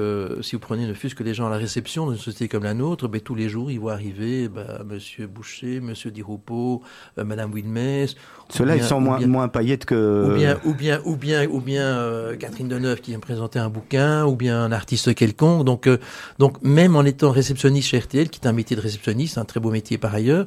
si 0.42 0.56
vous 0.56 0.60
prenez 0.60 0.88
ne 0.88 0.94
fût-ce 0.94 1.16
que 1.16 1.24
les 1.24 1.34
gens 1.34 1.48
à 1.48 1.50
la 1.50 1.58
réception 1.58 2.10
d'une 2.10 2.20
société 2.20 2.48
comme 2.48 2.64
la 2.64 2.74
nôtre, 2.74 3.08
ben, 3.08 3.20
tous 3.20 3.36
les 3.36 3.50
jours, 3.50 3.72
ils 3.72 3.80
voient 3.80 3.94
arriver 3.94 4.48
ben, 4.48 4.84
Monsieur 4.86 5.28
Boucher, 5.28 5.82
Monsieur 5.82 6.12
Diroupeau, 6.12 6.82
euh, 7.18 7.24
Madame 7.24 7.52
Wilmès. 7.54 8.16
Ceux-là, 8.50 8.76
ils 8.76 8.84
sont 8.84 9.02
moins, 9.02 9.20
moins 9.28 9.48
paillettes 9.48 9.86
que... 9.86 10.30
Ou 10.30 10.36
bien, 10.36 10.60
ou 10.64 10.74
bien, 10.74 11.02
ou 11.06 11.16
bien, 11.16 11.48
ou 11.48 11.60
bien 11.60 11.84
euh, 11.84 12.36
Catherine 12.38 12.68
Deneuve 12.68 13.02
qui 13.02 13.12
vient 13.12 13.20
présenter 13.20 13.60
un 13.60 13.70
bouquin, 13.70 14.26
ou 14.26 14.36
bien 14.36 14.64
un 14.64 14.72
artiste 14.72 15.14
quelconque. 15.14 15.66
Donc, 15.66 15.88
euh, 15.88 15.98
donc 16.40 16.62
même 16.64 16.96
en 16.96 17.04
étant 17.04 17.32
réceptionniste 17.32 17.90
chez 17.90 18.00
RTL, 18.00 18.30
qui 18.30 18.40
est 18.42 18.48
un 18.48 18.54
métier 18.54 18.76
de 18.76 18.82
réceptionniste, 18.82 19.38
un 19.38 19.46
très 19.46 19.60
beau 19.60 19.72
métier 19.72 19.98
par 19.98 20.16
ailleurs, 20.16 20.46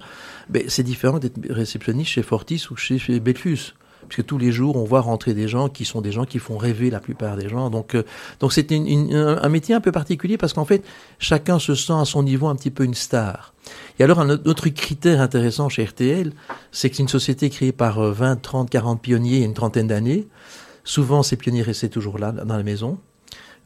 ben, 0.48 0.64
c'est 0.68 0.82
différent 0.82 1.18
d'être 1.18 1.38
réceptionniste 1.50 2.10
chez 2.10 2.22
Fortis 2.22 2.66
ou 2.70 2.76
chez, 2.76 2.98
chez 2.98 3.20
Belfus 3.20 3.74
puisque 4.08 4.26
tous 4.26 4.38
les 4.38 4.52
jours 4.52 4.76
on 4.76 4.84
voit 4.84 5.00
rentrer 5.00 5.34
des 5.34 5.48
gens 5.48 5.68
qui 5.68 5.84
sont 5.84 6.00
des 6.00 6.12
gens 6.12 6.24
qui 6.24 6.38
font 6.38 6.56
rêver 6.56 6.90
la 6.90 7.00
plupart 7.00 7.36
des 7.36 7.48
gens. 7.48 7.70
Donc 7.70 7.94
euh, 7.94 8.02
donc 8.40 8.52
c'est 8.52 8.72
un 8.72 9.48
métier 9.48 9.74
un 9.74 9.80
peu 9.80 9.92
particulier 9.92 10.36
parce 10.36 10.52
qu'en 10.52 10.64
fait 10.64 10.84
chacun 11.18 11.58
se 11.58 11.74
sent 11.74 11.92
à 11.92 12.04
son 12.04 12.22
niveau 12.22 12.46
un 12.48 12.56
petit 12.56 12.70
peu 12.70 12.84
une 12.84 12.94
star. 12.94 13.54
Et 13.98 14.04
alors 14.04 14.20
un 14.20 14.30
autre 14.30 14.68
critère 14.68 15.20
intéressant 15.20 15.68
chez 15.68 15.84
RTL, 15.84 16.32
c'est 16.70 16.90
que 16.90 16.96
c'est 16.96 17.02
une 17.02 17.08
société 17.08 17.50
créée 17.50 17.72
par 17.72 18.00
20, 18.00 18.36
30, 18.36 18.70
40 18.70 19.00
pionniers 19.00 19.42
a 19.42 19.44
une 19.44 19.54
trentaine 19.54 19.86
d'années. 19.86 20.26
Souvent 20.84 21.22
ces 21.22 21.36
pionniers 21.36 21.62
restaient 21.62 21.88
toujours 21.88 22.18
là 22.18 22.32
dans 22.32 22.56
la 22.56 22.62
maison. 22.62 22.98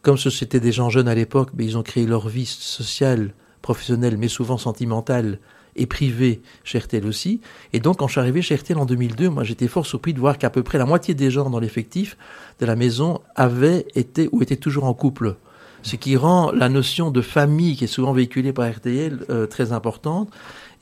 Comme 0.03 0.17
c'était 0.17 0.61
des 0.61 0.71
gens 0.71 0.89
jeunes 0.89 1.09
à 1.09 1.15
l'époque, 1.15 1.51
mais 1.55 1.65
ils 1.65 1.77
ont 1.77 1.83
créé 1.83 2.07
leur 2.07 2.29
vie 2.29 2.47
sociale, 2.47 3.35
professionnelle, 3.61 4.17
mais 4.17 4.29
souvent 4.29 4.59
sentimentale 4.59 5.41
et 5.77 5.87
privé 5.87 6.41
chez 6.65 6.79
RTL 6.79 7.07
aussi. 7.07 7.41
Et 7.73 7.81
donc, 7.81 7.99
quand 7.99 8.07
je 8.07 8.13
suis 8.13 8.21
arrivé 8.21 8.43
chez 8.43 8.55
RTL 8.57 8.79
en 8.79 8.87
2002, 8.87 9.29
moi, 9.29 9.45
j'étais 9.45 9.69
fort 9.69 9.87
surpris 9.87 10.15
de 10.15 10.21
voir 10.21 10.39
qu'à 10.39 10.51
peu 10.51 10.63
près 10.63 10.79
la 10.79 10.87
moitié 10.87 11.15
des 11.15 11.31
gens 11.31 11.51
dans 11.51 11.61
l'effectif 11.61 12.17
de 12.61 12.67
la 12.67 12.77
maison 12.77 13.21
avaient 13.35 13.87
été 13.95 14.29
ou 14.33 14.43
étaient 14.43 14.57
toujours 14.57 14.85
en 14.85 14.95
couple. 14.95 15.37
Ce 15.83 15.97
qui 15.97 16.17
rend 16.17 16.51
la 16.51 16.69
notion 16.69 17.11
de 17.11 17.21
famille 17.21 17.77
qui 17.77 17.85
est 17.85 17.89
souvent 17.89 18.13
véhiculée 18.13 18.53
par 18.53 18.69
RTL 18.69 19.25
euh, 19.31 19.47
très 19.47 19.73
importante. 19.73 20.31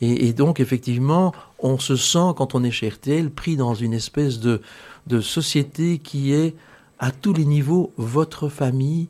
Et, 0.01 0.33
donc, 0.33 0.61
effectivement, 0.61 1.33
on 1.61 1.79
se 1.79 1.97
sent, 1.97 2.33
quand 2.37 2.55
on 2.55 2.65
est 2.65 2.71
chez 2.71 2.89
RTL, 2.89 3.31
pris 3.31 3.57
dans 3.57 3.75
une 3.75 3.95
espèce 3.95 4.41
de, 4.41 4.61
de 5.07 5.21
société 5.21 5.99
qui 5.99 6.33
est 6.33 6.55
à 6.99 7.11
tous 7.11 7.33
les 7.33 7.45
niveaux 7.45 7.93
votre 7.97 8.49
famille 8.49 9.09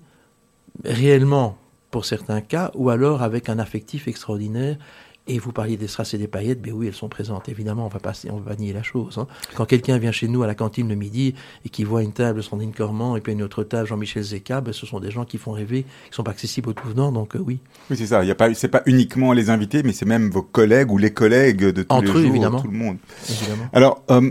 réellement 0.85 1.57
pour 1.91 2.05
certains 2.05 2.41
cas, 2.41 2.73
ou 2.75 2.91
alors 2.91 3.23
avec 3.23 3.49
un 3.49 3.59
affectif 3.61 4.09
extraordinaire 4.09 4.77
et 5.27 5.39
vous 5.39 5.53
parliez 5.53 5.77
des 5.77 5.89
strass 5.89 6.13
et 6.13 6.19
des 6.19 6.29
paillettes, 6.29 6.61
ben 6.61 6.73
oui, 6.73 6.87
elles 6.87 6.95
sont 6.95 7.09
présentes. 7.09 7.49
Évidemment, 7.49 7.87
on 7.87 7.89
va 7.89 7.99
pas, 7.99 8.13
on 8.31 8.41
va 8.41 8.57
nier 8.57 8.75
la 8.75 8.83
chose. 8.83 9.17
Hein. 9.17 9.27
Quand 9.55 9.65
quelqu'un 9.65 9.97
vient 9.97 10.13
chez 10.13 10.29
nous 10.29 10.43
à 10.43 10.47
la 10.47 10.55
cantine 10.55 10.89
le 10.89 10.97
midi 10.97 11.35
et 11.65 11.71
qui 11.71 11.83
voit 11.85 12.03
une 12.03 12.13
table 12.13 12.43
Sandrine 12.43 12.73
Cormand 12.73 13.17
et 13.17 13.21
puis 13.21 13.33
une 13.33 13.43
autre 13.43 13.65
table 13.65 13.89
Jean-Michel 13.89 14.23
Zeka, 14.23 14.61
ben, 14.61 14.73
ce 14.73 14.85
sont 14.85 15.01
des 15.01 15.11
gens 15.11 15.25
qui 15.25 15.39
font 15.39 15.53
rêver, 15.53 15.85
qui 16.11 16.15
sont 16.15 16.25
pas 16.25 16.33
accessibles 16.33 16.69
aux 16.69 16.73
tout 16.75 16.89
venants, 16.89 17.11
donc 17.11 17.37
euh, 17.37 17.39
oui. 17.39 17.59
Oui, 17.91 17.97
c'est 17.97 18.07
ça. 18.07 18.23
Il 18.23 18.29
y 18.29 18.31
a 18.31 18.35
pas, 18.35 18.53
c'est 18.53 18.69
pas 18.69 18.83
uniquement 18.85 19.33
les 19.33 19.49
invités, 19.49 19.83
mais 19.83 19.93
c'est 19.93 20.05
même 20.05 20.31
vos 20.31 20.43
collègues 20.43 20.91
ou 20.91 20.99
les 20.99 21.13
collègues 21.13 21.65
de 21.65 21.83
tous 21.83 21.95
Entre 21.95 22.05
les 22.05 22.13
jours, 22.13 22.31
évidemment. 22.31 22.61
tout 22.61 22.71
le 22.71 22.77
monde. 22.77 22.99
Évidemment. 23.31 23.69
Alors, 23.73 24.03
euh, 24.11 24.31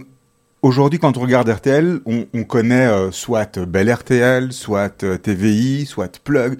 aujourd'hui, 0.62 1.00
quand 1.00 1.18
on 1.18 1.22
regarde 1.22 1.50
RTL, 1.50 2.02
on, 2.06 2.28
on 2.36 2.44
connaît 2.44 2.88
euh, 2.88 3.12
soit 3.12 3.58
Bel 3.60 3.92
RTL, 3.92 4.54
soit 4.54 5.04
euh, 5.04 5.18
TVI, 5.18 5.88
soit 5.88 6.20
Plug. 6.20 6.60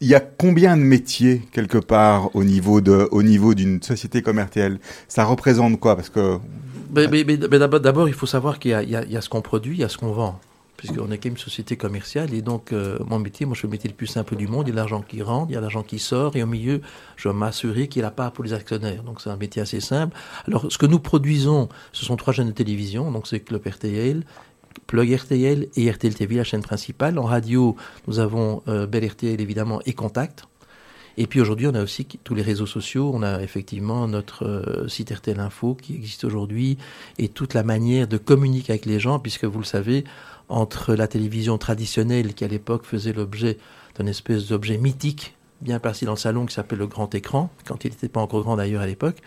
Il 0.00 0.06
y 0.06 0.14
a 0.14 0.20
combien 0.20 0.76
de 0.76 0.82
métiers 0.82 1.42
quelque 1.50 1.78
part 1.78 2.34
au 2.36 2.44
niveau 2.44 2.80
de, 2.80 3.08
au 3.10 3.24
niveau 3.24 3.54
d'une 3.54 3.82
société 3.82 4.22
comme 4.22 4.38
RTL 4.38 4.78
Ça 5.08 5.24
représente 5.24 5.80
quoi? 5.80 5.96
Parce 5.96 6.08
que 6.08 6.38
Mais, 6.94 7.36
d'abord, 7.36 8.08
il 8.08 8.14
faut 8.14 8.26
savoir 8.26 8.60
qu'il 8.60 8.70
y 8.70 8.94
a, 9.16 9.20
ce 9.20 9.28
qu'on 9.28 9.42
produit, 9.42 9.76
il 9.76 9.80
y 9.80 9.84
a 9.84 9.88
ce 9.88 9.98
qu'on 9.98 10.12
vend. 10.12 10.38
Puisqu'on 10.76 11.10
est 11.10 11.18
quand 11.18 11.24
même 11.24 11.32
une 11.32 11.38
société 11.38 11.76
commerciale. 11.76 12.32
Et 12.32 12.40
donc, 12.40 12.72
euh, 12.72 13.00
mon 13.08 13.18
métier, 13.18 13.44
moi, 13.44 13.56
je 13.56 13.62
fais 13.62 13.66
le 13.66 13.72
métier 13.72 13.90
le 13.90 13.96
plus 13.96 14.06
simple 14.06 14.36
du 14.36 14.46
monde. 14.46 14.68
Il 14.68 14.70
y 14.70 14.72
a 14.72 14.76
l'argent 14.76 15.02
qui 15.02 15.20
rentre, 15.22 15.50
il 15.50 15.54
y 15.54 15.56
a 15.56 15.60
l'argent 15.60 15.82
qui 15.82 15.98
sort. 15.98 16.36
Et 16.36 16.44
au 16.44 16.46
milieu, 16.46 16.80
je 17.16 17.24
dois 17.24 17.32
m'assurer 17.32 17.88
qu'il 17.88 18.02
y 18.02 18.04
a 18.04 18.12
part 18.12 18.30
pour 18.30 18.44
les 18.44 18.52
actionnaires. 18.52 19.02
Donc, 19.02 19.20
c'est 19.20 19.30
un 19.30 19.36
métier 19.36 19.60
assez 19.60 19.80
simple. 19.80 20.16
Alors, 20.46 20.70
ce 20.70 20.78
que 20.78 20.86
nous 20.86 21.00
produisons, 21.00 21.68
ce 21.90 22.04
sont 22.04 22.14
trois 22.14 22.32
chaînes 22.32 22.46
de 22.46 22.52
télévision. 22.52 23.10
Donc, 23.10 23.26
c'est 23.26 23.40
Club 23.40 23.66
RTL, 23.66 24.22
Plug 24.86 25.12
RTL 25.14 25.68
et 25.76 25.90
RTL 25.90 26.14
TV, 26.14 26.36
la 26.36 26.44
chaîne 26.44 26.62
principale. 26.62 27.18
En 27.18 27.24
radio, 27.24 27.76
nous 28.06 28.18
avons 28.18 28.62
euh, 28.68 28.86
Bel 28.86 29.06
RTL, 29.06 29.40
évidemment, 29.40 29.80
et 29.86 29.92
Contact. 29.92 30.44
Et 31.16 31.26
puis 31.26 31.40
aujourd'hui, 31.40 31.66
on 31.66 31.74
a 31.74 31.82
aussi 31.82 32.06
tous 32.06 32.34
les 32.34 32.42
réseaux 32.42 32.66
sociaux. 32.66 33.10
On 33.12 33.22
a 33.22 33.42
effectivement 33.42 34.06
notre 34.06 34.44
euh, 34.44 34.88
site 34.88 35.10
RTL 35.10 35.40
Info 35.40 35.74
qui 35.74 35.94
existe 35.94 36.24
aujourd'hui 36.24 36.78
et 37.18 37.28
toute 37.28 37.54
la 37.54 37.64
manière 37.64 38.06
de 38.06 38.18
communiquer 38.18 38.72
avec 38.72 38.86
les 38.86 39.00
gens, 39.00 39.18
puisque 39.18 39.44
vous 39.44 39.58
le 39.58 39.64
savez, 39.64 40.04
entre 40.48 40.94
la 40.94 41.08
télévision 41.08 41.58
traditionnelle 41.58 42.34
qui 42.34 42.44
à 42.44 42.48
l'époque 42.48 42.84
faisait 42.84 43.12
l'objet 43.12 43.58
d'un 43.98 44.06
espèce 44.06 44.46
d'objet 44.46 44.78
mythique 44.78 45.34
bien 45.60 45.78
placé 45.80 46.06
dans 46.06 46.12
le 46.12 46.18
salon 46.18 46.46
qui 46.46 46.54
s'appelle 46.54 46.78
le 46.78 46.86
grand 46.86 47.12
écran, 47.14 47.50
quand 47.66 47.84
il 47.84 47.90
n'était 47.90 48.08
pas 48.08 48.20
encore 48.20 48.42
grand 48.42 48.56
d'ailleurs 48.56 48.82
à 48.82 48.86
l'époque. 48.86 49.18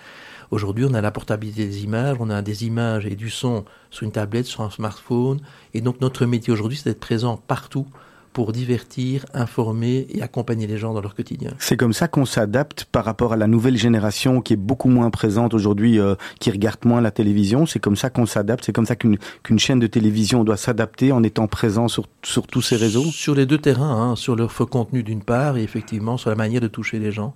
Aujourd'hui, 0.51 0.85
on 0.85 0.93
a 0.93 0.99
la 0.99 1.11
portabilité 1.11 1.65
des 1.65 1.85
images, 1.85 2.17
on 2.19 2.29
a 2.29 2.41
des 2.41 2.65
images 2.65 3.05
et 3.05 3.15
du 3.15 3.29
son 3.29 3.63
sur 3.89 4.03
une 4.03 4.11
tablette, 4.11 4.45
sur 4.45 4.61
un 4.61 4.69
smartphone. 4.69 5.39
Et 5.73 5.79
donc 5.79 6.01
notre 6.01 6.25
métier 6.25 6.51
aujourd'hui, 6.51 6.77
c'est 6.77 6.89
d'être 6.89 6.99
présent 6.99 7.37
partout 7.37 7.87
pour 8.33 8.51
divertir, 8.51 9.25
informer 9.33 10.07
et 10.09 10.21
accompagner 10.21 10.67
les 10.67 10.77
gens 10.77 10.93
dans 10.93 11.01
leur 11.01 11.15
quotidien. 11.15 11.51
C'est 11.59 11.77
comme 11.77 11.93
ça 11.93 12.07
qu'on 12.07 12.25
s'adapte 12.25 12.85
par 12.85 13.03
rapport 13.05 13.33
à 13.33 13.37
la 13.37 13.47
nouvelle 13.47 13.77
génération 13.77 14.41
qui 14.41 14.53
est 14.53 14.57
beaucoup 14.57 14.89
moins 14.89 15.09
présente 15.09 15.53
aujourd'hui, 15.53 15.99
euh, 15.99 16.15
qui 16.39 16.51
regarde 16.51 16.79
moins 16.85 17.01
la 17.01 17.11
télévision. 17.11 17.65
C'est 17.65 17.79
comme 17.79 17.97
ça 17.97 18.09
qu'on 18.09 18.25
s'adapte. 18.25 18.65
C'est 18.65 18.73
comme 18.73 18.85
ça 18.85 18.95
qu'une 18.95 19.17
qu'une 19.43 19.59
chaîne 19.59 19.79
de 19.79 19.87
télévision 19.87 20.43
doit 20.43 20.57
s'adapter 20.57 21.11
en 21.11 21.23
étant 21.23 21.47
présent 21.47 21.87
sur, 21.87 22.07
sur 22.23 22.47
tous 22.47 22.61
ces 22.61 22.75
réseaux. 22.75 23.03
Sur 23.03 23.35
les 23.35 23.45
deux 23.45 23.57
terrains, 23.57 24.11
hein, 24.11 24.15
sur 24.15 24.35
leur 24.35 24.51
faux 24.51 24.65
contenu 24.65 25.03
d'une 25.03 25.23
part 25.23 25.57
et 25.57 25.63
effectivement 25.63 26.17
sur 26.17 26.29
la 26.29 26.35
manière 26.35 26.61
de 26.61 26.67
toucher 26.67 26.99
les 26.99 27.11
gens. 27.11 27.35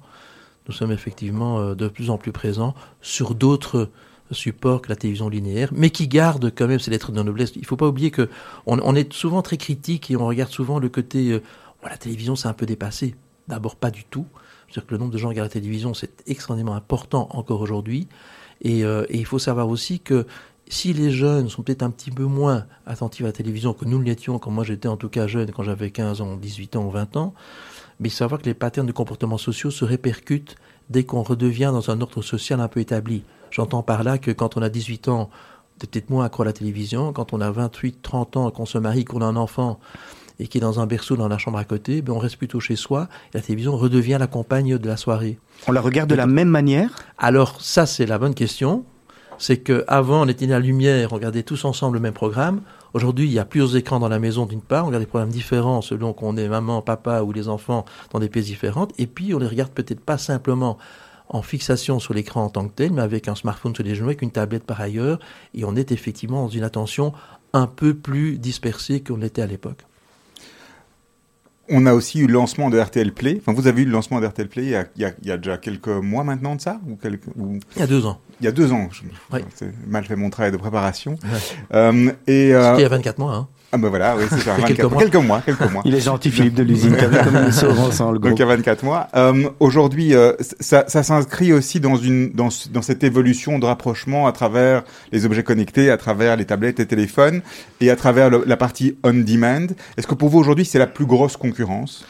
Nous 0.68 0.74
sommes 0.74 0.92
effectivement 0.92 1.60
euh, 1.60 1.76
de 1.76 1.88
plus 1.88 2.10
en 2.10 2.18
plus 2.18 2.32
présents 2.32 2.74
sur 3.02 3.36
d'autres 3.36 3.90
supports 4.32 4.82
que 4.82 4.90
la 4.90 4.96
télévision 4.96 5.30
linéaire, 5.30 5.70
mais 5.74 5.92
qui 5.92 6.08
gardent 6.08 6.52
quand 6.54 6.68
même 6.68 6.80
ces 6.80 6.90
lettres 6.90 7.12
de 7.12 7.22
noblesse. 7.22 7.52
Il 7.56 7.62
ne 7.62 7.66
faut 7.66 7.76
pas 7.76 7.88
oublier 7.88 8.12
que 8.12 8.30
on, 8.66 8.80
on 8.80 8.96
est 8.96 9.14
souvent 9.14 9.42
très 9.42 9.58
critique 9.58 10.10
et 10.10 10.16
on 10.16 10.26
regarde 10.26 10.52
souvent 10.52 10.80
le 10.80 10.90
côté 10.90 11.32
euh, 11.32 11.42
la 11.90 11.98
télévision 11.98 12.36
c'est 12.36 12.48
un 12.48 12.54
peu 12.54 12.66
dépassé. 12.66 13.16
D'abord 13.48 13.76
pas 13.76 13.92
du 13.92 14.04
tout. 14.04 14.26
C'est-à-dire 14.68 14.88
que 14.88 14.94
le 14.94 14.98
nombre 14.98 15.12
de 15.12 15.18
gens 15.18 15.28
qui 15.28 15.34
regardent 15.34 15.50
la 15.50 15.62
télévision 15.62 15.94
c'est 15.94 16.24
extrêmement 16.28 16.76
important 16.76 17.28
encore 17.32 17.62
aujourd'hui. 17.62 18.08
Et, 18.62 18.84
euh, 18.84 19.06
et 19.10 19.18
il 19.18 19.26
faut 19.26 19.40
savoir 19.40 19.70
aussi 19.70 20.00
que 20.00 20.26
si 20.68 20.94
les 20.94 21.12
jeunes 21.12 21.50
sont 21.50 21.62
peut-être 21.62 21.84
un 21.84 21.92
petit 21.92 22.10
peu 22.10 22.24
moins 22.24 22.66
attentifs 22.88 23.22
à 23.22 23.28
la 23.28 23.34
télévision 23.34 23.74
que 23.74 23.86
nous 23.86 24.02
l'étions 24.02 24.40
quand 24.40 24.50
moi 24.50 24.64
j'étais 24.64 24.88
en 24.88 24.98
tout 24.98 25.10
cas 25.10 25.28
jeune, 25.28 25.52
quand 25.52 25.64
j'avais 25.64 25.92
15 25.92 26.22
ans, 26.22 26.36
18 26.38 26.76
ans 26.76 26.86
ou 26.86 26.92
20 26.92 27.18
ans, 27.18 27.34
mais 28.00 28.10
il 28.10 28.12
faut 28.12 28.18
savoir 28.18 28.42
que 28.42 28.46
les 28.46 28.54
patterns 28.54 28.88
de 28.88 28.92
comportements 28.92 29.38
sociaux 29.38 29.72
se 29.72 29.86
répercutent 29.86 30.56
dès 30.90 31.04
qu'on 31.04 31.24
redevient 31.24 31.72
dans 31.74 31.90
un 31.90 32.02
ordre 32.02 32.22
social 32.22 32.60
un 32.60 32.68
peu 32.68 32.80
établi. 32.80 33.24
J'entends 33.52 33.84
par 33.84 34.04
là 34.04 34.18
que 34.18 34.32
quand 34.32 34.58
on 34.58 34.62
a 34.62 34.70
18 34.70 35.08
ans, 35.08 35.30
on 35.30 35.80
peut-être 35.80 36.10
moins 36.10 36.26
accro 36.26 36.44
à 36.44 36.46
la 36.46 36.54
télévision. 36.54 37.14
Quand 37.14 37.34
on 37.34 37.42
a 37.42 37.52
28, 37.52 38.02
30 38.02 38.38
ans, 38.38 38.52
qu'on 38.52 38.66
se 38.66 38.78
marie, 38.78 39.06
qu'on 39.06 39.22
a 39.22 39.26
un 39.26 39.36
enfant 39.36 39.80
et 40.40 40.48
qui 40.48 40.58
est 40.58 40.62
dans 40.62 40.80
un 40.80 40.86
berceau 40.86 41.16
dans 41.16 41.30
la 41.30 41.38
chambre 41.38 41.58
à 41.58 41.64
côté, 41.64 42.02
ben 42.02 42.14
on 42.14 42.20
reste 42.20 42.38
plutôt 42.38 42.60
chez 42.60 42.76
soi. 42.76 43.08
Et 43.34 43.38
la 43.38 43.42
télévision 43.42 43.78
redevient 43.78 44.18
la 44.20 44.28
compagne 44.28 44.78
de 44.78 44.88
la 44.88 44.98
soirée. 44.98 45.40
On 45.68 45.72
la 45.72 45.82
regarde 45.82 46.10
de 46.10 46.16
la 46.16 46.28
même 46.28 46.50
manière? 46.50 46.90
Alors 47.18 47.62
ça, 47.62 47.86
c'est 47.86 48.06
la 48.06 48.18
bonne 48.18 48.36
question. 48.36 48.84
C'est 49.38 49.58
qu'avant, 49.58 50.22
on 50.24 50.28
était 50.28 50.46
à 50.46 50.50
la 50.50 50.60
lumière, 50.60 51.12
on 51.12 51.16
regardait 51.16 51.44
tous 51.44 51.66
ensemble 51.66 51.96
le 51.96 52.02
même 52.02 52.14
programme. 52.14 52.62
Aujourd'hui, 52.96 53.26
il 53.26 53.34
y 53.34 53.40
a 53.40 53.44
plusieurs 53.44 53.76
écrans 53.76 54.00
dans 54.00 54.08
la 54.08 54.20
maison 54.20 54.46
d'une 54.46 54.62
part, 54.62 54.86
on 54.86 54.88
regarde 54.88 55.04
des 55.04 55.10
programmes 55.10 55.30
différents 55.30 55.82
selon 55.82 56.14
qu'on 56.14 56.38
est 56.38 56.48
maman, 56.48 56.82
papa 56.82 57.24
ou 57.24 57.34
les 57.34 57.50
enfants 57.50 57.84
dans 58.12 58.20
des 58.20 58.30
pièces 58.30 58.46
différentes. 58.46 58.94
Et 58.98 59.06
puis, 59.06 59.34
on 59.34 59.38
les 59.38 59.48
regarde 59.48 59.72
peut-être 59.72 60.00
pas 60.00 60.18
simplement 60.18 60.78
en 61.28 61.42
fixation 61.42 62.00
sur 62.00 62.14
l'écran 62.14 62.46
en 62.46 62.50
tant 62.50 62.66
que 62.66 62.74
tel, 62.74 62.94
mais 62.94 63.02
avec 63.02 63.28
un 63.28 63.36
smartphone 63.36 63.76
sur 63.76 63.84
les 63.84 63.96
genoux, 63.96 64.08
avec 64.08 64.22
une 64.22 64.32
tablette 64.32 64.64
par 64.64 64.80
ailleurs. 64.80 65.20
Et 65.54 65.66
on 65.66 65.76
est 65.76 65.92
effectivement 65.92 66.44
dans 66.44 66.48
une 66.48 66.64
attention 66.64 67.12
un 67.52 67.68
peu 67.68 67.96
plus 67.96 68.38
dispersée 68.38 69.04
qu'on 69.04 69.18
l'était 69.18 69.42
à 69.42 69.48
l'époque. 69.48 69.86
On 71.70 71.86
a 71.86 71.94
aussi 71.94 72.20
eu 72.20 72.28
le 72.28 72.34
lancement 72.34 72.70
de 72.70 72.80
RTL 72.80 73.12
Play. 73.14 73.38
Enfin, 73.42 73.54
vous 73.54 73.68
avez 73.68 73.82
eu 73.82 73.86
le 73.86 73.92
lancement 73.92 74.20
de 74.22 74.26
RTL 74.28 74.48
Play 74.48 74.64
il 74.64 74.70
y 74.70 74.76
a, 74.76 74.86
il 74.96 75.02
y 75.02 75.06
a- 75.06 75.14
il 75.22 75.28
y 75.28 75.32
a 75.32 75.38
déjà 75.38 75.58
quelques 75.58 75.88
mois 75.88 76.24
maintenant 76.24 76.56
de 76.56 76.62
ça 76.62 76.80
ou, 76.88 76.96
quelques, 76.96 77.28
ou 77.36 77.60
Il 77.76 77.80
y 77.80 77.84
a 77.84 77.88
deux 77.88 78.06
ans. 78.06 78.20
il 78.40 78.46
y 78.46 78.48
a 78.48 78.52
deux 78.52 78.72
ans. 78.72 78.88
Je, 78.92 79.02
Oui. 79.34 79.40
Mal 79.88 80.06
fait 80.06 80.16
mon 80.16 80.30
travail 80.30 80.52
de 80.52 80.58
préparation. 80.58 81.14
Ouais. 81.24 81.40
Euh, 81.74 82.12
et 82.28 82.54
euh, 82.54 82.64
C'était 82.72 82.80
il 82.80 82.84
y 82.84 82.86
a 82.86 82.90
24 82.90 83.18
mois. 83.20 83.34
Hein. 83.36 83.48
Ah 83.76 83.78
ben 83.78 83.90
voilà, 83.90 84.16
oui, 84.18 84.24
c'est 84.30 84.40
ça. 84.40 84.56
Et 84.58 84.62
24 84.62 84.68
quelques 84.76 84.92
mois. 84.92 85.02
quelques 85.04 85.16
mois, 85.16 85.42
quelques 85.46 85.72
mois. 85.72 85.82
Il 85.86 85.94
est 85.94 86.00
gentil, 86.02 86.32
Philippe 86.32 86.56
de 86.56 86.64
l'usine. 86.64 86.96
T'as 86.98 87.08
vu 87.08 87.18
comme 87.24 87.44
il 87.48 87.54
sort 87.54 87.80
ensemble, 87.80 88.14
le 88.16 88.20
gros. 88.20 88.30
Donc 88.30 88.40
il 88.40 88.42
y 88.42 88.44
a 88.44 88.48
24 88.48 88.84
mois. 88.84 89.08
Euh, 89.16 89.50
Aujourd'hui, 89.60 90.16
euh, 90.16 90.34
ça, 90.60 90.86
ça 90.88 91.04
s'inscrit 91.04 91.54
aussi 91.54 91.80
dans 91.80 91.96
une 91.98 92.32
dans, 92.32 92.50
ce- 92.50 92.70
dans 92.70 92.82
cette 92.82 93.04
évolution 93.04 93.60
de 93.60 93.66
rapprochement 93.66 94.28
à 94.28 94.32
travers 94.32 94.84
les 95.12 95.26
objets 95.26 95.44
connectés, 95.44 95.92
à 95.92 95.98
travers 95.98 96.36
les 96.38 96.46
tablettes 96.46 96.80
et 96.80 96.86
téléphones, 96.86 97.42
et 97.82 97.90
à 97.90 97.96
travers 97.96 98.30
le- 98.30 98.44
la 98.48 98.58
partie 98.58 98.96
on 99.04 99.14
demand. 99.14 99.68
Est-ce 99.98 100.08
que 100.08 100.16
pour 100.16 100.30
vous 100.30 100.40
aujourd'hui 100.40 100.66
c'est 100.66 100.80
la 100.80 100.88
plus 100.88 101.06
grosse 101.06 101.38
concurrence? 101.38 102.06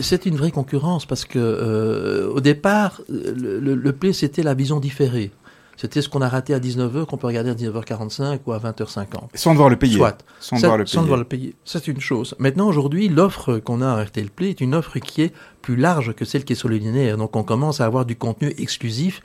C'est 0.00 0.24
une 0.24 0.36
vraie 0.36 0.50
concurrence 0.50 1.04
parce 1.04 1.26
que 1.26 1.38
euh, 1.38 2.28
au 2.32 2.40
départ, 2.40 3.02
le, 3.10 3.60
le, 3.60 3.74
le 3.74 3.92
play 3.92 4.12
c'était 4.14 4.42
la 4.42 4.54
vision 4.54 4.80
différée. 4.80 5.30
C'était 5.80 6.02
ce 6.02 6.08
qu'on 6.08 6.20
a 6.22 6.28
raté 6.28 6.52
à 6.54 6.58
19h 6.58 7.06
qu'on 7.06 7.16
peut 7.16 7.28
regarder 7.28 7.50
à 7.50 7.54
19h45 7.54 8.40
ou 8.46 8.52
à 8.52 8.58
20h50. 8.58 9.06
Sans 9.34 9.52
devoir 9.52 9.68
le 9.70 9.76
payer. 9.76 9.96
Soit. 9.96 10.18
Sans 10.40 10.56
Ça, 10.56 10.62
devoir 10.62 10.78
le 10.78 10.86
sans 10.86 10.92
payer. 10.96 11.02
devoir 11.04 11.18
le 11.18 11.24
payer. 11.24 11.54
C'est 11.64 11.86
une 11.88 12.00
chose. 12.00 12.34
Maintenant, 12.40 12.66
aujourd'hui, 12.66 13.08
l'offre 13.08 13.58
qu'on 13.58 13.80
a 13.80 13.88
à 13.88 14.02
RTL 14.04 14.28
Play 14.30 14.50
est 14.50 14.60
une 14.60 14.74
offre 14.74 14.98
qui 14.98 15.22
est 15.22 15.32
plus 15.62 15.76
large 15.76 16.12
que 16.14 16.24
celle 16.24 16.44
qui 16.44 16.54
est 16.54 16.56
sur 16.56 16.68
le 16.68 16.76
linéaire. 16.78 17.16
Donc, 17.16 17.36
on 17.36 17.44
commence 17.44 17.80
à 17.80 17.86
avoir 17.86 18.04
du 18.04 18.16
contenu 18.16 18.52
exclusif 18.58 19.20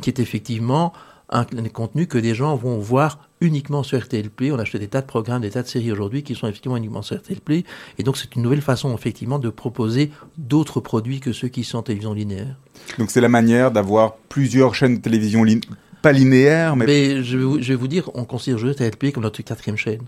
qui 0.00 0.08
est 0.08 0.18
effectivement 0.20 0.92
un, 1.32 1.42
un 1.42 1.68
contenu 1.68 2.06
que 2.06 2.16
des 2.18 2.34
gens 2.34 2.56
vont 2.56 2.78
voir 2.78 3.28
uniquement 3.42 3.82
sur 3.82 4.00
RTL 4.00 4.30
Play. 4.30 4.50
On 4.52 4.58
a 4.58 4.62
acheté 4.62 4.78
des 4.78 4.88
tas 4.88 5.02
de 5.02 5.06
programmes, 5.06 5.42
des 5.42 5.50
tas 5.50 5.62
de 5.62 5.68
séries 5.68 5.92
aujourd'hui 5.92 6.22
qui 6.22 6.34
sont 6.34 6.46
effectivement 6.48 6.76
uniquement 6.78 7.02
sur 7.02 7.16
RTL 7.18 7.40
Play. 7.40 7.64
Et 7.98 8.02
donc, 8.02 8.16
c'est 8.16 8.34
une 8.36 8.42
nouvelle 8.42 8.62
façon, 8.62 8.94
effectivement, 8.94 9.38
de 9.38 9.50
proposer 9.50 10.10
d'autres 10.38 10.80
produits 10.80 11.20
que 11.20 11.32
ceux 11.32 11.48
qui 11.48 11.62
sont 11.62 11.78
en 11.78 11.82
télévision 11.82 12.14
linéaire. 12.14 12.56
Donc 12.98 13.10
c'est 13.10 13.20
la 13.20 13.28
manière 13.28 13.70
d'avoir 13.70 14.14
plusieurs 14.30 14.74
chaînes 14.74 14.96
de 14.96 15.02
télévision 15.02 15.44
lin- 15.44 15.60
pas 16.02 16.12
linéaires, 16.12 16.76
mais, 16.76 16.86
Mais 16.86 17.22
je 17.22 17.36
vais, 17.38 17.44
vous, 17.44 17.60
je 17.62 17.68
vais 17.68 17.74
vous 17.74 17.88
dire, 17.88 18.10
on 18.14 18.24
considère 18.24 18.58
Play 18.98 19.12
comme 19.12 19.22
notre 19.22 19.42
quatrième 19.42 19.76
chaîne. 19.76 20.00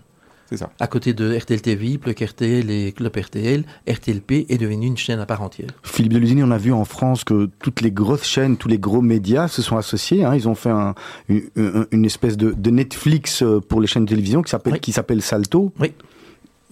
c'est 0.49 0.57
ça. 0.57 0.69
À 0.79 0.87
côté 0.87 1.13
de 1.13 1.35
RTL 1.37 1.61
TV, 1.61 1.97
Plug 1.97 2.21
RTL 2.23 2.69
et 2.69 2.91
Club 2.91 3.15
RTL, 3.15 3.63
RTLP 3.89 4.45
est 4.49 4.57
devenu 4.57 4.87
une 4.87 4.97
chaîne 4.97 5.19
à 5.19 5.25
part 5.25 5.41
entière. 5.41 5.69
Philippe 5.83 6.13
Delusini, 6.13 6.43
on 6.43 6.51
a 6.51 6.57
vu 6.57 6.71
en 6.73 6.85
France 6.85 7.23
que 7.23 7.49
toutes 7.59 7.81
les 7.81 7.91
grosses 7.91 8.25
chaînes, 8.25 8.57
tous 8.57 8.67
les 8.67 8.77
gros 8.79 9.01
médias 9.01 9.47
se 9.47 9.61
sont 9.61 9.77
associés. 9.77 10.23
Hein. 10.25 10.35
Ils 10.35 10.47
ont 10.47 10.55
fait 10.55 10.69
un- 10.69 10.95
une, 11.29 12.05
espèce 12.05 12.37
de, 12.37 12.51
de 12.51 12.69
Netflix 12.69 13.41
euh, 13.43 13.59
pour 13.59 13.79
les 13.81 13.87
chaînes 13.87 14.05
de 14.05 14.09
télévision 14.09 14.41
qui 14.41 14.49
s'appelle 14.51 14.73
Oui. 14.73 14.79
qui 14.79 14.91
s'appelle 14.91 15.21
Salto. 15.21 15.71
Oui. 15.79 15.93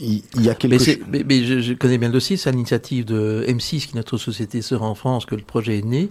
Il, 0.03 0.23
il 0.35 0.41
y 0.43 0.49
a 0.49 0.55
quelque 0.55 0.71
Mais, 0.71 0.77
chose. 0.79 0.85
c'est- 0.87 1.01
mais- 1.11 1.23
mais 1.27 1.43
je, 1.43 1.59
je 1.61 1.73
connais 1.73 1.97
bien 1.99 2.07
le 2.07 2.13
dossier, 2.13 2.35
c'est 2.35 2.49
à 2.49 2.51
l'initiative 2.51 3.05
de 3.05 3.45
M6, 3.47 3.85
qui 3.85 3.91
est 3.91 3.95
notre 3.95 4.17
société 4.17 4.61
sœur 4.63 4.81
en 4.81 4.95
France, 4.95 5.25
que 5.27 5.35
le 5.35 5.43
projet 5.43 5.77
est 5.77 5.85
né, 5.85 6.09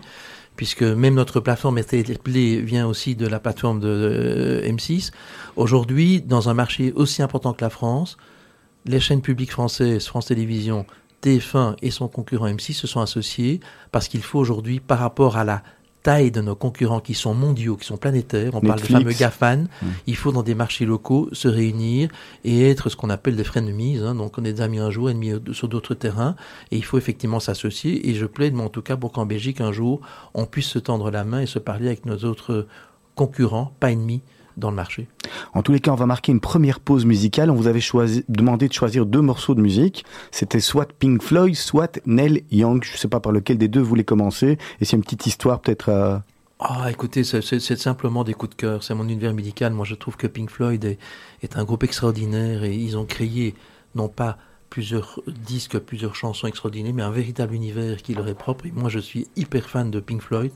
puisque 0.60 0.82
même 0.82 1.14
notre 1.14 1.40
plateforme 1.40 1.80
RTL 1.80 2.18
vient 2.62 2.86
aussi 2.86 3.14
de 3.16 3.26
la 3.26 3.40
plateforme 3.40 3.80
de 3.80 3.88
euh, 3.88 4.70
M6. 4.70 5.10
Aujourd'hui, 5.56 6.20
dans 6.20 6.50
un 6.50 6.52
marché 6.52 6.92
aussi 6.92 7.22
important 7.22 7.54
que 7.54 7.64
la 7.64 7.70
France, 7.70 8.18
les 8.84 9.00
chaînes 9.00 9.22
publiques 9.22 9.52
françaises, 9.52 10.06
France 10.06 10.26
Télévisions, 10.26 10.84
TF1 11.22 11.76
et 11.80 11.90
son 11.90 12.08
concurrent 12.08 12.46
M6 12.46 12.74
se 12.74 12.86
sont 12.86 13.00
associés 13.00 13.60
parce 13.90 14.06
qu'il 14.06 14.20
faut 14.22 14.38
aujourd'hui, 14.38 14.80
par 14.80 14.98
rapport 14.98 15.38
à 15.38 15.44
la 15.44 15.62
taille 16.02 16.30
de 16.30 16.40
nos 16.40 16.54
concurrents 16.54 17.00
qui 17.00 17.14
sont 17.14 17.35
mondiaux, 17.35 17.76
qui 17.76 17.87
sont 17.87 17.97
planétaires, 17.97 18.54
on 18.54 18.61
parle 18.61 18.80
des 18.80 18.88
fameux 18.88 19.12
GAFAN, 19.12 19.64
il 20.07 20.16
faut 20.16 20.33
dans 20.33 20.42
des 20.42 20.54
marchés 20.54 20.87
locaux 20.87 21.28
se 21.33 21.49
réunir 21.49 22.09
et 22.45 22.69
être 22.71 22.88
ce 22.88 22.97
qu'on 22.97 23.11
appelle 23.11 23.37
des 23.37 23.45
frenemies, 23.45 23.99
hein, 23.99 24.14
donc 24.14 24.38
on 24.38 24.45
est 24.45 24.54
des 24.54 24.62
amis 24.62 24.78
un 24.78 24.90
jour, 24.90 25.11
ennemis 25.11 25.35
sur 25.52 25.69
d'autres 25.69 25.95
terrains, 25.95 26.37
et 26.71 26.76
il 26.76 26.85
faut 26.85 26.99
effectivement 26.99 27.40
s'associer, 27.40 28.09
et 28.09 28.14
je 28.14 28.26
plaide, 28.26 28.54
moi 28.54 28.66
en 28.66 28.71
tout 28.71 28.83
cas, 28.83 28.97
pour 28.97 29.12
qu'en 29.12 29.26
Belgique, 29.26 29.61
un 29.61 29.73
jour, 29.73 30.00
on 30.35 30.47
puisse 30.47 30.69
se 30.69 30.78
tendre 30.78 31.11
la 31.11 31.25
main 31.25 31.40
et 31.40 31.47
se 31.47 31.59
parler 31.59 31.88
avec 31.88 32.07
nos 32.07 32.25
autres 32.25 32.66
concurrents, 33.14 33.73
pas 33.80 33.92
ennemis, 33.92 34.23
dans 34.57 34.71
le 34.71 34.76
marché. 34.76 35.09
En 35.54 35.62
tous 35.62 35.73
les 35.73 35.80
cas, 35.80 35.90
on 35.92 35.97
va 35.97 36.06
marquer 36.06 36.32
une 36.32 36.40
première 36.40 36.80
pause 36.80 37.04
musicale. 37.04 37.50
On 37.50 37.54
vous 37.54 37.66
avait 37.66 37.80
demandé 38.28 38.68
de 38.68 38.73
choisir 38.73 39.06
deux 39.06 39.20
morceaux 39.20 39.54
de 39.54 39.61
musique. 39.61 40.04
C'était 40.30 40.61
soit 40.61 40.92
Pink 40.92 41.23
Floyd, 41.23 41.54
soit 41.54 42.00
Neil 42.06 42.44
Young. 42.50 42.82
Je 42.85 42.92
ne 42.92 42.97
sais 42.99 43.09
pas 43.09 43.20
par 43.20 43.32
lequel 43.32 43.59
des 43.59 43.68
deux 43.68 43.80
vous 43.80 43.87
voulez 43.88 44.04
commencer. 44.04 44.59
Et 44.80 44.85
c'est 44.85 44.97
une 44.97 45.02
petite 45.02 45.26
histoire 45.26 45.61
peut-être 45.61 45.88
euh, 45.88 46.18
Ah, 46.59 46.90
écoutez, 46.90 47.25
c'est- 47.25 47.40
simplement 47.76 48.23
des 48.25 48.35
coups 48.35 48.50
de 48.50 48.56
cœur. 48.56 48.82
C'est 48.82 48.94
mon 48.94 49.04
univers 49.04 49.32
médical. 49.35 49.73
Moi, 49.73 49.85
je 49.85 49.94
trouve 49.94 50.16
que 50.16 50.26
Pink 50.26 50.50
Floyd 50.50 50.85
est, 50.85 50.99
est 51.42 51.56
un 51.56 51.64
groupe 51.64 51.82
extraordinaire 51.85 52.64
et 52.64 52.75
ils 52.75 52.97
ont 52.99 53.06
créé, 53.06 53.54
non 53.94 54.09
pas 54.09 54.37
plusieurs 54.68 55.20
disques, 55.26 55.78
plusieurs 55.80 56.14
chansons 56.14 56.47
extraordinaires, 56.47 56.92
mais 56.94 57.02
un 57.02 57.11
véritable 57.11 57.54
univers 57.54 58.02
qui 58.02 58.14
leur 58.14 58.28
est 58.28 58.35
propre. 58.35 58.66
Et 58.66 58.70
moi, 58.73 58.88
je 58.88 59.00
suis 59.00 59.26
hyper 59.37 59.68
fan 59.68 59.90
de 59.90 59.99
Pink 59.99 60.23
Floyd. 60.23 60.52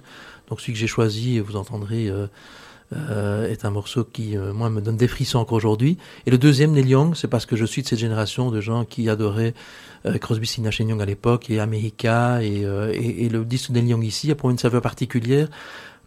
Donc, 0.49 0.61
celui 0.61 0.75
que 0.75 0.79
j'ai 0.79 0.87
choisi, 0.87 1.41
vous 1.41 1.57
entendrez, 1.57 2.09
euh, 2.09 2.29
euh, 2.93 3.49
est 3.49 3.65
un 3.65 3.71
morceau 3.71 4.05
qui, 4.05 4.37
euh, 4.37 4.53
moi, 4.53 4.71
me 4.71 4.81
donne 4.81 4.97
des 4.97 5.09
frissons 5.09 5.39
encore 5.39 5.57
aujourd'hui. 5.57 5.97
Et 6.27 6.31
le 6.31 6.39
deuxième, 6.39 6.73
Neil 6.73 6.89
Young, 6.89 7.15
c'est 7.15 7.29
parce 7.29 7.47
que 7.47 7.57
je 7.57 7.65
suis 7.65 7.83
de 7.83 7.89
cette 7.89 7.99
génération 7.99 8.51
de 8.51 8.61
gens 8.61 8.85
qui 8.85 9.09
adoraient 9.09 9.55
euh, 10.07 10.19
Crosby, 10.19 10.47
Stills, 10.47 10.71
Young 10.81 11.01
à 11.01 11.07
l'époque 11.07 11.51
et 11.51 11.61
America 11.61 12.43
et, 12.43 12.63
et, 12.63 13.25
et 13.25 13.29
le 13.29 13.45
disque 13.45 13.71
de 13.71 13.81
Neil 13.81 13.91
Young 13.91 14.05
ici 14.05 14.31
a 14.31 14.35
pour 14.35 14.51
une 14.51 14.59
saveur 14.59 14.83
particulière. 14.83 15.49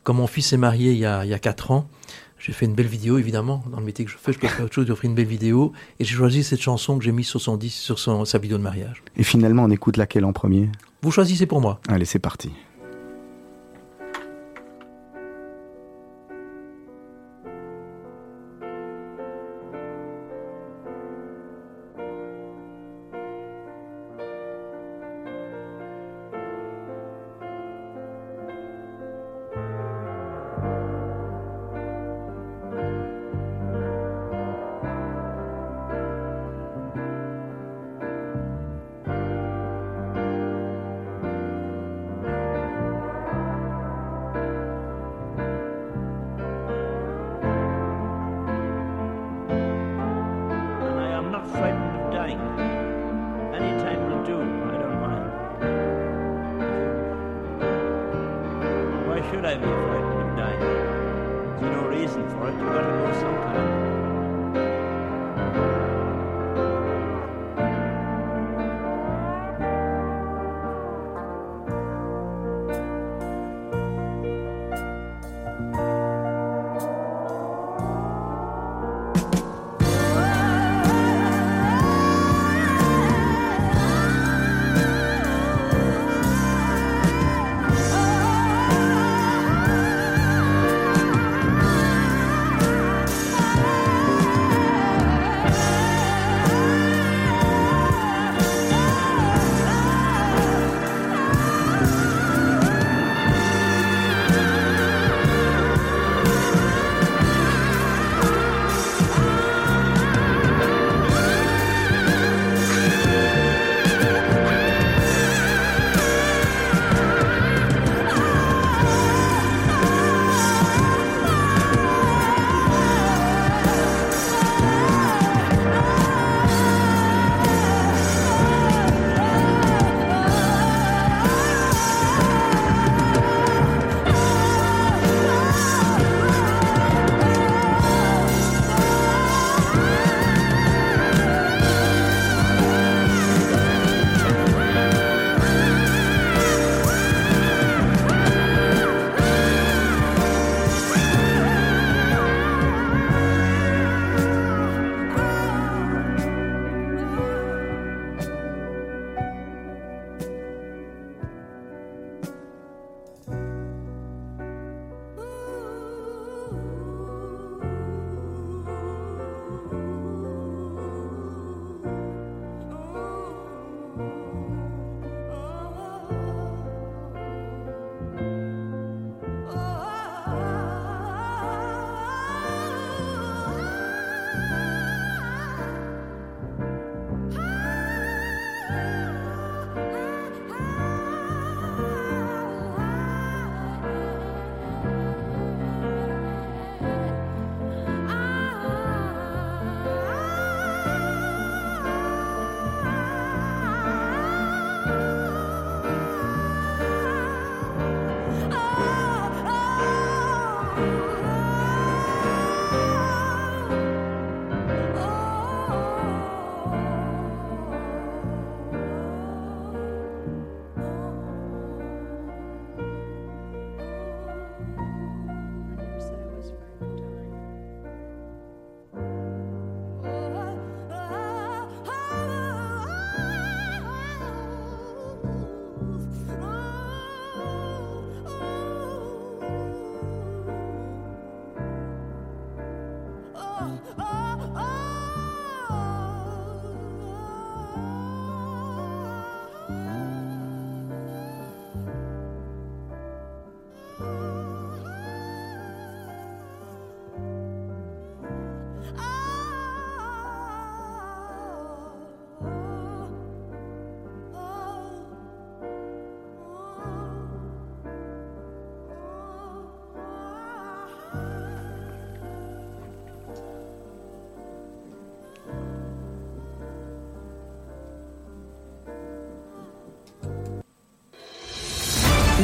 Comme 0.04 0.18
mon 0.18 0.28
fils 0.28 0.54
est 0.54 0.58
marié 0.58 0.92
il 0.94 1.00
y 1.00 1.06
a, 1.06 1.26
il 1.26 1.30
y 1.30 1.34
a 1.34 1.40
4 1.40 1.72
ans, 1.72 1.90
j'ai 2.40 2.54
fait 2.54 2.66
une 2.66 2.76
belle 2.76 2.88
vidéo, 2.88 3.18
évidemment. 3.18 3.64
Dans 3.72 3.80
le 3.80 3.86
métier 3.86 4.06
que 4.06 4.12
je 4.12 4.18
fais, 4.18 4.32
je 4.32 4.40
peux 4.40 4.48
faire 4.48 4.66
autre 4.66 4.74
chose 4.74 4.86
d'offrir 4.86 5.10
une 5.10 5.16
belle 5.16 5.26
vidéo. 5.26 5.74
Et 6.00 6.06
j'ai 6.06 6.16
choisi 6.16 6.44
cette 6.44 6.62
chanson 6.62 6.98
que 6.98 7.04
j'ai 7.04 7.12
mise 7.12 7.28
sur 7.28 7.42
son 7.42 7.58
disque, 7.58 7.80
sur 7.80 8.00
son, 8.00 8.26
sa 8.26 8.38
vidéo 8.38 8.58
de 8.58 8.64
mariage. 8.64 9.04
Et 9.16 9.24
finalement, 9.24 9.64
on 9.64 9.70
écoute 9.72 9.98
laquelle 9.98 10.24
en 10.24 10.34
premier? 10.34 10.70
Vous 11.02 11.12
choisissez 11.12 11.46
pour 11.46 11.62
moi. 11.62 11.82
Allez, 11.88 12.06
c'est 12.06 12.20
parti. 12.20 12.52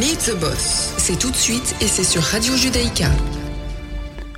Meet 0.04 0.34
the 0.34 0.38
Boss. 0.38 0.94
C'est 0.98 1.18
tout 1.18 1.32
de 1.32 1.36
suite 1.36 1.78
et 1.80 1.88
c'est 1.88 2.04
sur 2.04 2.22
Radio 2.22 2.54
Judaïka. 2.58 3.06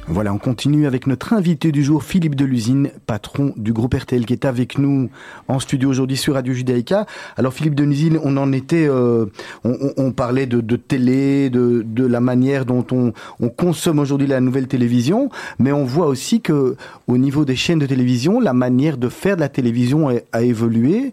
Voilà, 0.07 0.31
on 0.31 0.37
continue 0.37 0.85
avec 0.85 1.07
notre 1.07 1.33
invité 1.33 1.71
du 1.71 1.83
jour, 1.83 2.03
Philippe 2.03 2.35
Delusine, 2.35 2.91
patron 3.07 3.51
du 3.57 3.73
groupe 3.73 3.95
RTL, 3.95 4.27
qui 4.27 4.33
est 4.33 4.45
avec 4.45 4.77
nous 4.77 5.09
en 5.47 5.59
studio 5.59 5.89
aujourd'hui 5.89 6.17
sur 6.17 6.35
Radio 6.35 6.53
Judaïka. 6.53 7.07
Alors 7.35 7.51
Philippe 7.51 7.73
Delusine, 7.73 8.19
on 8.23 8.37
en 8.37 8.51
était, 8.51 8.87
euh, 8.87 9.25
on, 9.63 10.11
parlait 10.11 10.45
de, 10.45 10.75
télé, 10.75 11.49
de, 11.49 12.05
la 12.05 12.19
manière 12.19 12.67
dont 12.67 12.85
on, 12.91 13.13
on 13.39 13.49
consomme 13.49 13.97
aujourd'hui 13.97 14.27
la 14.27 14.41
nouvelle 14.41 14.67
télévision, 14.67 15.31
mais 15.57 15.71
on 15.71 15.83
voit 15.83 16.05
aussi 16.05 16.41
que 16.41 16.75
au 17.07 17.17
niveau 17.17 17.43
des 17.43 17.55
chaînes 17.55 17.79
de 17.79 17.87
télévision, 17.87 18.39
la 18.39 18.53
manière 18.53 18.99
de 18.99 19.09
faire 19.09 19.35
de 19.35 19.41
la 19.41 19.49
télévision 19.49 20.09
a, 20.09 20.13
a 20.31 20.43
évolué. 20.43 21.11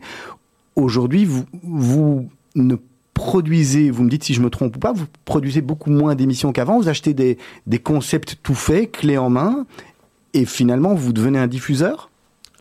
Aujourd'hui, 0.77 1.25
vous, 1.25 1.47
vous 1.63 2.29
ne 2.55 2.77
produisez, 3.15 3.91
vous 3.91 4.05
me 4.05 4.11
dites 4.11 4.25
si 4.25 4.35
je 4.35 4.41
me 4.41 4.51
trompe 4.51 4.77
ou 4.77 4.79
pas, 4.79 4.93
vous 4.93 5.07
produisez 5.25 5.61
beaucoup 5.61 5.91
moins 5.91 6.15
d'émissions 6.15 6.53
qu'avant, 6.53 6.79
vous 6.79 6.89
achetez 6.89 7.15
des, 7.15 7.79
concepts 7.79 8.39
tout 8.43 8.55
faits, 8.55 8.93
clés 8.93 9.19
en 9.19 9.31
main, 9.31 9.67
et 10.35 10.45
finalement 10.45 10.95
vous 10.95 11.13
devenez 11.13 11.39
un 11.39 11.47
diffuseur? 11.47 12.11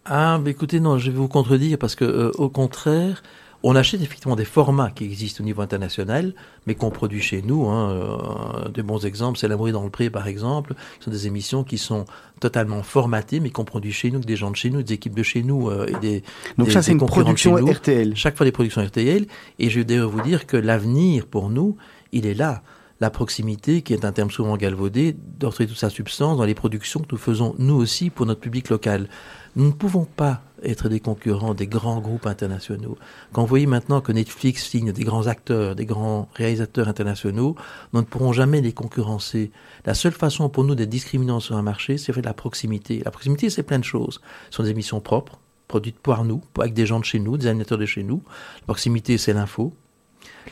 Ah, 0.05 0.39
mais 0.43 0.51
écoutez, 0.51 0.79
non, 0.79 0.97
je 0.97 1.11
vais 1.11 1.17
vous 1.17 1.27
contredire 1.27 1.77
parce 1.77 1.95
que, 1.95 2.05
euh, 2.05 2.31
au 2.37 2.49
contraire, 2.49 3.21
on 3.63 3.75
achète 3.75 4.01
effectivement 4.01 4.35
des 4.35 4.45
formats 4.45 4.89
qui 4.89 5.03
existent 5.03 5.43
au 5.43 5.45
niveau 5.45 5.61
international, 5.61 6.33
mais 6.65 6.75
qu'on 6.75 6.89
produit 6.89 7.21
chez 7.21 7.41
nous. 7.41 7.67
Hein. 7.67 7.91
Euh, 7.91 8.69
des 8.69 8.83
bons 8.83 9.05
exemples, 9.05 9.37
c'est 9.37 9.47
L'amour 9.47 9.71
dans 9.71 9.83
le 9.83 9.89
pré, 9.89 10.09
par 10.09 10.27
exemple. 10.27 10.73
Ce 10.99 11.05
sont 11.05 11.11
des 11.11 11.27
émissions 11.27 11.63
qui 11.63 11.77
sont 11.77 12.05
totalement 12.39 12.81
formatées, 12.81 13.39
mais 13.39 13.49
qu'on 13.49 13.65
produit 13.65 13.91
chez 13.91 14.09
nous, 14.09 14.15
avec 14.15 14.27
des 14.27 14.35
gens 14.35 14.51
de 14.51 14.55
chez 14.55 14.69
nous, 14.69 14.81
des 14.81 14.93
équipes 14.93 15.15
de 15.15 15.23
chez 15.23 15.43
nous 15.43 15.69
euh, 15.69 15.87
et 15.87 15.99
des. 15.99 16.23
Donc 16.57 16.67
des, 16.67 16.73
ça, 16.73 16.81
c'est 16.81 16.93
une 16.93 16.97
production 16.99 17.55
RTL. 17.55 18.15
Chaque 18.15 18.35
fois 18.35 18.45
des 18.45 18.51
productions 18.51 18.83
RTL. 18.83 19.27
Et 19.59 19.69
je 19.69 19.79
vais 19.79 19.85
d'ailleurs 19.85 20.09
vous 20.09 20.21
dire 20.21 20.47
que 20.47 20.57
l'avenir 20.57 21.27
pour 21.27 21.49
nous, 21.49 21.77
il 22.11 22.25
est 22.25 22.33
là 22.33 22.63
la 23.01 23.09
proximité, 23.09 23.81
qui 23.81 23.93
est 23.93 24.05
un 24.05 24.11
terme 24.11 24.29
souvent 24.29 24.55
galvaudé, 24.57 25.17
retrouver 25.41 25.67
toute 25.67 25.79
sa 25.79 25.89
substance 25.89 26.37
dans 26.37 26.43
les 26.43 26.53
productions 26.53 26.99
que 26.99 27.07
nous 27.11 27.17
faisons 27.17 27.55
nous 27.57 27.73
aussi 27.73 28.11
pour 28.11 28.27
notre 28.27 28.39
public 28.39 28.69
local. 28.69 29.09
Nous 29.55 29.65
ne 29.65 29.71
pouvons 29.71 30.05
pas 30.05 30.43
être 30.63 30.89
des 30.89 30.99
concurrents 30.99 31.53
des 31.53 31.67
grands 31.67 31.99
groupes 31.99 32.25
internationaux. 32.25 32.97
Quand 33.33 33.41
vous 33.41 33.47
voyez 33.47 33.65
maintenant 33.65 34.01
que 34.01 34.11
Netflix 34.11 34.67
signe 34.67 34.91
des 34.91 35.03
grands 35.03 35.27
acteurs, 35.27 35.75
des 35.75 35.85
grands 35.85 36.29
réalisateurs 36.33 36.87
internationaux, 36.87 37.55
nous 37.93 38.01
ne 38.01 38.05
pourrons 38.05 38.33
jamais 38.33 38.61
les 38.61 38.73
concurrencer. 38.73 39.51
La 39.85 39.93
seule 39.93 40.11
façon 40.11 40.49
pour 40.49 40.63
nous 40.63 40.75
d'être 40.75 40.89
discriminants 40.89 41.39
sur 41.39 41.55
un 41.55 41.61
marché, 41.61 41.97
c'est 41.97 42.15
de 42.15 42.21
la 42.21 42.33
proximité. 42.33 43.01
La 43.03 43.11
proximité, 43.11 43.49
c'est 43.49 43.63
plein 43.63 43.79
de 43.79 43.83
choses. 43.83 44.21
Ce 44.49 44.57
sont 44.57 44.63
des 44.63 44.69
émissions 44.69 45.01
propres, 45.01 45.39
produites 45.67 45.99
par 45.99 46.23
nous, 46.23 46.41
avec 46.59 46.73
des 46.73 46.85
gens 46.85 46.99
de 46.99 47.05
chez 47.05 47.19
nous, 47.19 47.37
des 47.37 47.47
animateurs 47.47 47.77
de 47.77 47.85
chez 47.85 48.03
nous. 48.03 48.21
La 48.61 48.65
proximité, 48.65 49.17
c'est 49.17 49.33
l'info. 49.33 49.73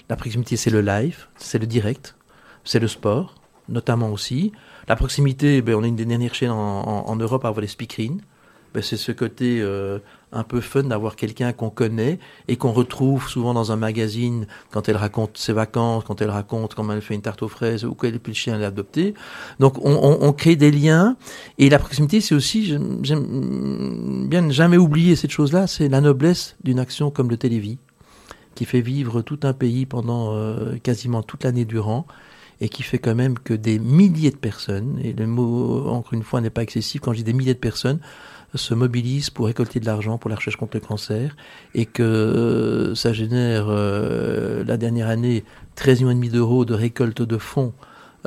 La 0.10 0.16
proximité, 0.16 0.58
c'est 0.58 0.72
le 0.72 0.82
live, 0.82 1.28
c'est 1.38 1.60
le 1.60 1.68
direct, 1.68 2.16
c'est 2.64 2.80
le 2.80 2.88
sport, 2.88 3.36
notamment 3.68 4.12
aussi. 4.12 4.52
La 4.88 4.96
proximité, 4.96 5.62
ben, 5.62 5.76
on 5.76 5.84
est 5.84 5.88
une 5.88 5.96
des 5.96 6.06
dernières 6.06 6.34
chaînes 6.34 6.52
en, 6.52 6.82
en, 6.82 7.10
en 7.10 7.16
Europe 7.16 7.46
à 7.46 7.50
avoir 7.50 7.62
les 7.62 7.68
speakerines 7.68 8.22
ben 8.74 8.84
c'est 8.84 8.98
ce 8.98 9.12
côté 9.12 9.60
euh, 9.62 10.00
un 10.32 10.44
peu 10.44 10.62
fun 10.62 10.84
d'avoir 10.84 11.16
quelqu'un 11.16 11.54
qu'on 11.54 11.70
connaît 11.70 12.20
et 12.48 12.56
qu'on 12.56 12.72
retrouve 12.72 13.28
souvent 13.28 13.54
dans 13.54 13.72
un 13.72 13.76
magazine 13.76 14.46
quand 14.72 14.88
elle 14.90 14.98
raconte 14.98 15.38
ses 15.38 15.54
vacances, 15.54 16.04
quand 16.06 16.22
elle 16.22 16.30
raconte 16.30 16.76
comment 16.76 16.94
elle 16.94 17.02
fait 17.02 17.16
une 17.16 17.22
tarte 17.22 17.42
aux 17.42 17.48
fraises 17.48 17.86
ou 17.86 17.96
quel 17.96 18.20
le 18.26 18.34
chien 18.34 18.56
elle 18.56 18.64
a 18.64 18.68
adopté. 18.68 19.14
Donc 19.60 19.84
on, 19.84 19.92
on, 19.92 20.28
on, 20.28 20.34
crée 20.34 20.56
des 20.56 20.72
liens 20.72 21.18
et 21.58 21.70
la 21.70 21.80
proximité 21.80 22.22
c'est 22.22 22.36
aussi, 22.36 22.66
j'aime 23.04 24.28
bien 24.28 24.42
ne 24.42 24.52
jamais 24.52 24.78
oublier 24.78 25.16
cette 25.16 25.32
chose-là, 25.32 25.68
c'est 25.68 25.90
la 25.90 26.02
noblesse 26.02 26.56
d'une 26.64 26.80
action 26.80 27.10
comme 27.10 27.30
le 27.30 27.38
Télévis 27.38 27.80
qui 28.56 28.66
fait 28.66 28.82
vivre 28.82 29.22
tout 29.22 29.40
un 29.44 29.54
pays 29.54 29.86
pendant 29.86 30.36
euh, 30.36 30.76
quasiment 30.84 31.24
toute 31.24 31.44
l'année 31.46 31.66
durant 31.66 32.06
et 32.62 32.70
qui 32.70 32.84
fait 32.84 33.00
quand 33.00 33.16
même 33.16 33.40
que 33.40 33.54
des 33.54 33.80
milliers 33.80 34.32
de 34.32 34.38
personnes, 34.38 35.00
et 35.04 35.14
le 35.14 35.28
mot 35.28 35.88
encore 35.88 36.14
une 36.14 36.24
fois 36.24 36.42
n'est 36.42 36.50
pas 36.50 36.64
excessif 36.64 37.02
quand 37.02 37.14
je 37.14 37.18
dis 37.18 37.24
des 37.24 37.34
milliers 37.34 37.54
de 37.54 37.60
personnes, 37.60 38.00
se 38.56 38.74
mobilisent 38.74 39.30
pour 39.30 39.46
récolter 39.46 39.80
de 39.80 39.86
l'argent 39.86 40.18
pour 40.18 40.30
la 40.30 40.36
recherche 40.36 40.56
contre 40.56 40.78
le 40.78 40.82
cancer 40.82 41.36
et 41.76 41.86
que 41.86 42.04
euh, 42.04 42.96
ça 42.96 43.14
génère 43.14 43.68
euh, 43.70 44.64
la 44.64 44.78
dernière 44.78 45.08
année 45.08 45.44
13 45.76 46.02
millions 46.04 46.32
d'euros 46.32 46.66
de 46.66 46.74
récolte 46.74 47.22
de 47.22 47.38
fonds 47.38 47.74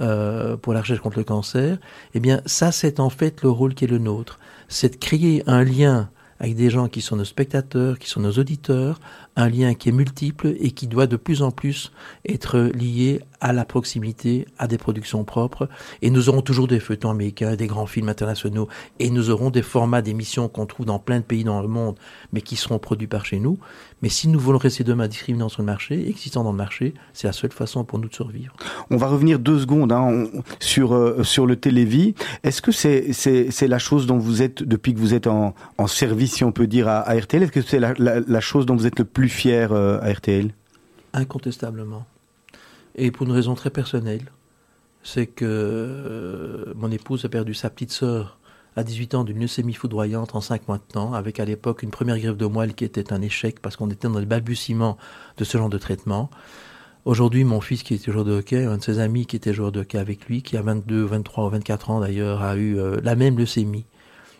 euh, 0.01 0.57
pour 0.57 0.73
la 0.75 0.81
recherche 0.81 1.01
contre 1.01 1.18
le 1.18 1.25
cancer, 1.25 1.79
eh 2.14 2.21
bien 2.21 2.40
ça 2.47 2.73
c'est 2.73 3.01
en 3.01 3.11
fait 3.11 3.42
le 3.42 3.51
rôle 3.51 3.75
qui 3.75 3.85
est 3.85 3.88
le 3.88 3.99
nôtre, 3.99 4.38
c'est 4.68 4.95
de 4.95 4.97
créer 4.97 5.42
un 5.47 5.64
lien 5.64 6.09
avec 6.40 6.57
des 6.57 6.71
gens 6.71 6.88
qui 6.88 7.03
sont 7.03 7.16
nos 7.16 7.25
spectateurs, 7.25 7.99
qui 7.99 8.09
sont 8.09 8.21
nos 8.21 8.33
auditeurs, 8.33 9.01
un 9.37 9.49
lien 9.49 9.75
qui 9.75 9.88
est 9.88 9.92
multiple 9.92 10.55
et 10.59 10.73
qui 10.73 10.87
doit 10.87 11.07
de 11.07 11.16
plus 11.16 11.42
en 11.42 11.51
plus 11.51 11.92
être 12.29 12.59
lié 12.75 13.21
à 13.40 13.53
la 13.53 13.64
proximité, 13.64 14.47
à 14.59 14.68
des 14.68 14.79
productions 14.79 15.25
propres. 15.25 15.68
Et 16.01 16.11
nous 16.11 16.29
aurons 16.29 16.42
toujours 16.42 16.68
des 16.68 16.81
feuilletons 16.81 17.11
américains, 17.11 17.57
des 17.57 17.66
grands 17.66 17.87
films 17.87 18.09
internationaux, 18.09 18.68
et 19.01 19.11
nous 19.11 19.31
aurons 19.31 19.51
des 19.51 19.62
formats 19.62 20.03
d'émissions 20.03 20.49
qu'on 20.49 20.66
trouve 20.66 20.87
dans 20.87 20.99
plein 20.99 21.18
de 21.18 21.25
pays 21.25 21.45
dans 21.45 21.61
le 21.61 21.68
monde, 21.68 21.97
mais 22.33 22.40
qui 22.40 22.57
seront 22.57 22.79
produits 22.79 23.09
par 23.09 23.27
chez 23.27 23.40
nous. 23.40 23.59
Mais 24.03 24.09
si 24.09 24.29
nous 24.29 24.38
voulons 24.38 24.59
rester 24.59 24.85
demain 24.85 25.09
discriminants 25.09 25.49
sur 25.49 25.62
le 25.62 25.66
marché, 25.66 26.09
existant 26.09 26.42
dans 26.42 26.51
le 26.51 26.57
marché, 26.57 26.95
c'est 27.12 27.27
la 27.27 27.33
seule 27.33 27.53
façon 27.53 27.85
pour 27.85 27.99
nous 27.99 28.09
de 28.09 28.14
survivre. 28.14 28.55
On 28.90 28.97
va 28.97 29.07
revenir 29.07 29.38
deux 29.38 29.61
secondes 29.61 29.92
hein, 29.92 30.27
sur 30.59 30.92
euh, 30.92 31.23
sur 31.23 31.47
le 31.47 31.57
télévis. 31.57 32.14
Est-ce 32.42 32.62
que 32.62 32.73
c'est 32.73 33.12
c'est 33.12 33.68
la 33.68 33.79
chose 33.79 34.07
dont 34.07 34.18
vous 34.18 34.42
êtes 34.42 34.62
depuis 34.62 34.92
que 34.92 34.99
vous 34.99 35.14
êtes 35.14 35.27
en, 35.27 35.55
service, 35.87 36.35
si 36.35 36.45
on 36.45 36.53
peut 36.53 36.66
dire, 36.66 36.88
à, 36.88 37.14
RTL 37.14 37.42
Est-ce 37.42 37.53
que 37.53 37.61
c'est 37.61 37.81
la, 37.81 38.40
chose 38.40 38.66
dont 38.66 38.77
vous 38.77 38.87
êtes 38.87 38.99
le 38.99 39.05
plus 39.05 39.22
fier 39.29 39.73
euh, 39.73 40.01
à 40.01 40.13
RTL 40.13 40.53
Incontestablement. 41.13 42.07
Et 42.95 43.11
pour 43.11 43.27
une 43.27 43.33
raison 43.33 43.55
très 43.55 43.71
personnelle, 43.71 44.31
c'est 45.03 45.27
que 45.27 45.45
euh, 45.45 46.73
mon 46.77 46.91
épouse 46.91 47.25
a 47.25 47.29
perdu 47.29 47.55
sa 47.55 47.71
petite 47.71 47.93
sœur 47.93 48.39
à 48.77 48.85
18 48.85 49.15
ans 49.15 49.25
d'une 49.25 49.41
leucémie 49.41 49.75
foudroyante 49.75 50.35
en 50.35 50.41
5 50.41 50.69
mois 50.69 50.79
de 50.79 50.93
temps, 50.93 51.13
avec 51.13 51.41
à 51.41 51.45
l'époque 51.45 51.83
une 51.83 51.91
première 51.91 52.19
greffe 52.19 52.37
de 52.37 52.47
moelle 52.47 52.75
qui 52.75 52.85
était 52.85 53.13
un 53.13 53.21
échec 53.21 53.61
parce 53.61 53.77
qu'on 53.77 53.91
était 53.91 54.09
dans 54.09 54.19
le 54.19 54.25
balbutiement 54.25 54.97
de 55.37 55.45
ce 55.45 55.59
genre 55.59 55.69
de 55.69 55.79
traitement. 55.79 56.31
Aujourd'hui, 57.05 57.45
mon 57.45 57.61
fils 57.61 57.83
qui 57.83 57.95
était 57.95 58.13
joueur 58.13 58.25
de 58.25 58.33
hockey, 58.33 58.65
un 58.65 58.79
de 58.79 58.83
ses 58.83 59.01
amis 59.01 59.27
qui 59.27 59.37
était 59.37 59.53
joueur 59.53 59.73
de 59.73 59.81
hockey 59.81 59.99
avec 59.99 60.27
lui, 60.27 60.43
qui 60.43 60.57
a 60.57 60.63
22, 60.63 61.03
23 61.03 61.47
ou 61.47 61.51
24 61.51 61.91
ans 61.91 62.01
d'ailleurs, 62.01 62.43
a 62.43 62.57
eu 62.57 62.79
euh, 62.79 63.01
la 63.03 63.17
même 63.17 63.37
leucémie, 63.37 63.85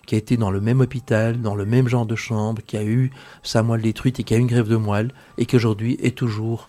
qui 0.07 0.15
a 0.15 0.19
été 0.19 0.37
dans 0.37 0.51
le 0.51 0.61
même 0.61 0.81
hôpital, 0.81 1.41
dans 1.41 1.55
le 1.55 1.65
même 1.65 1.89
genre 1.89 2.07
de 2.07 2.17
chambre, 2.17 2.63
qui 2.67 2.77
a 2.77 2.85
eu 2.85 3.11
sa 3.43 3.63
moelle 3.63 3.83
détruite 3.83 4.21
et 4.21 4.25
qui 4.25 4.35
a 4.35 4.37
eu 4.37 4.41
une 4.41 4.47
greffe 4.47 4.69
de 4.69 4.77
moelle, 4.77 5.13
et 5.39 5.47
qui 5.47 5.57
aujourd'hui 5.57 5.97
est 6.03 6.17
toujours 6.17 6.69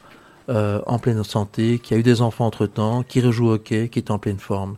euh, 0.49 0.81
en 0.87 0.99
pleine 0.99 1.23
santé, 1.23 1.79
qui 1.79 1.93
a 1.93 1.97
eu 1.97 2.03
des 2.03 2.21
enfants 2.21 2.45
entre-temps, 2.45 3.03
qui 3.03 3.21
rejoue 3.21 3.47
au 3.47 3.53
hockey, 3.53 3.89
qui 3.89 3.99
est 3.99 4.11
en 4.11 4.19
pleine 4.19 4.39
forme. 4.39 4.75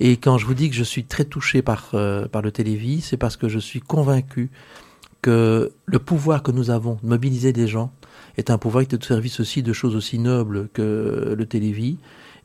Et 0.00 0.16
quand 0.16 0.38
je 0.38 0.46
vous 0.46 0.54
dis 0.54 0.70
que 0.70 0.76
je 0.76 0.84
suis 0.84 1.04
très 1.04 1.24
touché 1.24 1.62
par, 1.62 1.90
euh, 1.94 2.28
par 2.28 2.42
le 2.42 2.52
télévis, 2.52 3.00
c'est 3.00 3.16
parce 3.16 3.36
que 3.36 3.48
je 3.48 3.58
suis 3.58 3.80
convaincu 3.80 4.50
que 5.22 5.72
le 5.86 5.98
pouvoir 5.98 6.42
que 6.42 6.52
nous 6.52 6.70
avons 6.70 6.98
de 7.02 7.08
mobiliser 7.08 7.52
des 7.52 7.66
gens 7.66 7.90
est 8.36 8.50
un 8.50 8.58
pouvoir 8.58 8.86
qui 8.86 8.94
est 8.94 8.98
au 8.98 9.06
service 9.06 9.40
aussi 9.40 9.62
de 9.62 9.72
choses 9.72 9.96
aussi 9.96 10.18
nobles 10.18 10.68
que 10.72 11.34
le 11.36 11.46
télévis. 11.46 11.98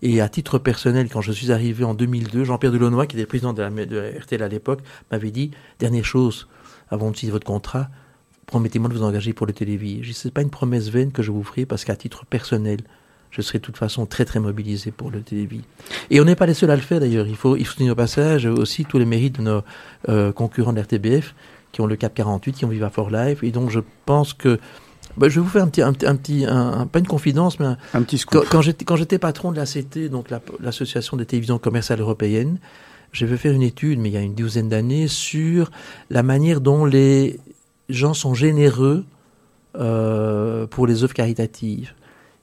Et 0.05 0.19
à 0.19 0.27
titre 0.27 0.59
personnel, 0.59 1.07
quand 1.07 1.21
je 1.21 1.31
suis 1.31 1.53
arrivé 1.53 1.85
en 1.85 1.93
2002, 1.93 2.43
Jean-Pierre 2.43 2.73
Delaunoy, 2.73 3.07
qui 3.07 3.15
était 3.15 3.25
président 3.25 3.53
de 3.53 3.61
la, 3.61 3.69
RTL 3.69 4.43
à 4.43 4.49
l'époque, 4.49 4.81
m'avait 5.09 5.31
dit, 5.31 5.51
dernière 5.79 6.03
chose, 6.03 6.49
avant 6.89 7.09
de 7.09 7.15
signer 7.15 7.31
votre 7.31 7.47
contrat, 7.47 7.87
promettez-moi 8.45 8.89
de 8.89 8.95
vous 8.95 9.03
engager 9.03 9.31
pour 9.31 9.47
le 9.47 9.53
télévis. 9.53 10.01
Dis, 10.01 10.13
c'est 10.13 10.33
pas 10.33 10.41
une 10.41 10.49
promesse 10.49 10.89
vaine 10.89 11.13
que 11.13 11.23
je 11.23 11.31
vous 11.31 11.41
ferai 11.41 11.65
parce 11.65 11.85
qu'à 11.85 11.95
titre 11.95 12.25
personnel, 12.25 12.81
je 13.31 13.41
serai 13.41 13.59
de 13.59 13.63
toute 13.63 13.77
façon 13.77 14.05
très 14.05 14.25
très 14.25 14.41
mobilisé 14.41 14.91
pour 14.91 15.09
le 15.09 15.21
télévis. 15.21 15.61
Et 16.09 16.19
on 16.19 16.25
n'est 16.25 16.35
pas 16.35 16.47
les 16.47 16.53
seuls 16.53 16.69
à 16.69 16.75
le 16.75 16.81
faire 16.81 16.99
d'ailleurs. 16.99 17.25
Il 17.25 17.37
faut, 17.37 17.55
il 17.55 17.89
au 17.89 17.95
passage 17.95 18.45
aussi 18.45 18.83
tous 18.83 18.99
les 18.99 19.05
mérites 19.05 19.37
de 19.37 19.43
nos 19.43 19.61
euh, 20.09 20.33
concurrents 20.33 20.73
de 20.73 20.81
l'RTBF 20.81 21.33
qui 21.71 21.79
ont 21.79 21.87
le 21.87 21.95
CAP 21.95 22.13
48, 22.13 22.51
qui 22.51 22.65
ont 22.65 22.67
Viva 22.67 22.89
for 22.89 23.09
Life. 23.09 23.41
Et 23.41 23.51
donc 23.51 23.69
je 23.69 23.79
pense 24.05 24.33
que 24.33 24.59
bah, 25.17 25.29
je 25.29 25.35
vais 25.35 25.41
vous 25.41 25.49
faire 25.49 25.63
un 25.63 25.67
petit, 25.67 25.81
un, 25.81 25.89
un 25.89 26.15
petit, 26.15 26.45
un, 26.45 26.81
un, 26.81 26.87
pas 26.87 26.99
une 26.99 27.07
confidence, 27.07 27.59
mais 27.59 27.65
un, 27.65 27.77
un 27.93 28.01
petit 28.01 28.17
scoop. 28.17 28.45
Quand, 28.49 28.61
quand 28.85 28.95
j'étais, 28.95 29.19
patron 29.19 29.51
de 29.51 29.57
l'ACT, 29.57 30.09
donc 30.09 30.27
l'association 30.59 31.17
la, 31.17 31.23
des 31.23 31.27
télévisions 31.27 31.59
commerciales 31.59 31.99
européennes, 31.99 32.59
j'ai 33.11 33.27
fait 33.27 33.37
faire 33.37 33.53
une 33.53 33.61
étude, 33.61 33.99
mais 33.99 34.09
il 34.09 34.13
y 34.13 34.17
a 34.17 34.21
une 34.21 34.33
douzaine 34.33 34.69
d'années, 34.69 35.07
sur 35.07 35.69
la 36.09 36.23
manière 36.23 36.61
dont 36.61 36.85
les 36.85 37.39
gens 37.89 38.15
sont 38.15 38.33
généreux 38.33 39.05
euh, 39.75 40.65
pour 40.65 40.87
les 40.87 41.03
œuvres 41.03 41.13
caritatives. 41.13 41.93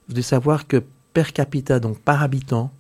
Vous 0.07 0.15
devez 0.15 0.23
savoir 0.23 0.69
que 0.69 0.83
per 1.13 1.33
capita, 1.35 1.81
donc 1.81 1.99
par 1.99 2.23
habitant, 2.23 2.71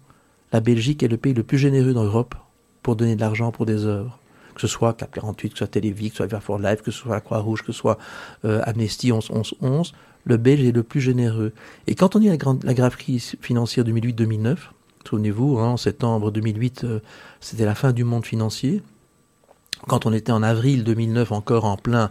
la 0.52 0.60
Belgique 0.60 1.02
est 1.02 1.08
le 1.08 1.16
pays 1.16 1.34
le 1.34 1.42
plus 1.42 1.58
généreux 1.58 1.92
d'Europe 1.92 2.36
pour 2.82 2.94
donner 2.94 3.16
de 3.16 3.20
l'argent 3.20 3.50
pour 3.50 3.66
des 3.66 3.84
œuvres. 3.86 4.19
Que 4.54 4.60
ce 4.60 4.66
soit 4.66 4.94
Cap 4.94 5.12
48, 5.12 5.50
que 5.50 5.54
ce 5.54 5.58
soit 5.58 5.66
Télévic, 5.68 6.12
que 6.12 6.14
ce 6.14 6.16
soit 6.18 6.26
Vert 6.26 6.42
for 6.42 6.58
Life, 6.58 6.82
que 6.82 6.90
ce 6.90 6.98
soit 6.98 7.14
la 7.14 7.20
Croix-Rouge, 7.20 7.62
que 7.62 7.72
ce 7.72 7.78
soit 7.78 7.98
euh, 8.44 8.60
Amnesty 8.64 9.12
11 9.12 9.30
11 9.30 9.54
11, 9.60 9.92
le 10.24 10.36
Belge 10.36 10.64
est 10.64 10.72
le 10.72 10.82
plus 10.82 11.00
généreux. 11.00 11.52
Et 11.86 11.94
quand 11.94 12.16
on 12.16 12.18
dit 12.18 12.28
la, 12.28 12.36
grande, 12.36 12.62
la 12.64 12.74
grave 12.74 12.96
crise 12.96 13.36
financière 13.40 13.84
2008-2009, 13.86 14.56
souvenez-vous, 15.08 15.58
hein, 15.58 15.68
en 15.68 15.76
septembre 15.76 16.30
2008, 16.30 16.84
euh, 16.84 17.00
c'était 17.40 17.64
la 17.64 17.74
fin 17.74 17.92
du 17.92 18.04
monde 18.04 18.26
financier. 18.26 18.82
Quand 19.88 20.06
on 20.06 20.12
était 20.12 20.32
en 20.32 20.42
avril 20.42 20.84
2009 20.84 21.32
encore 21.32 21.64
en 21.64 21.76
plein, 21.76 22.10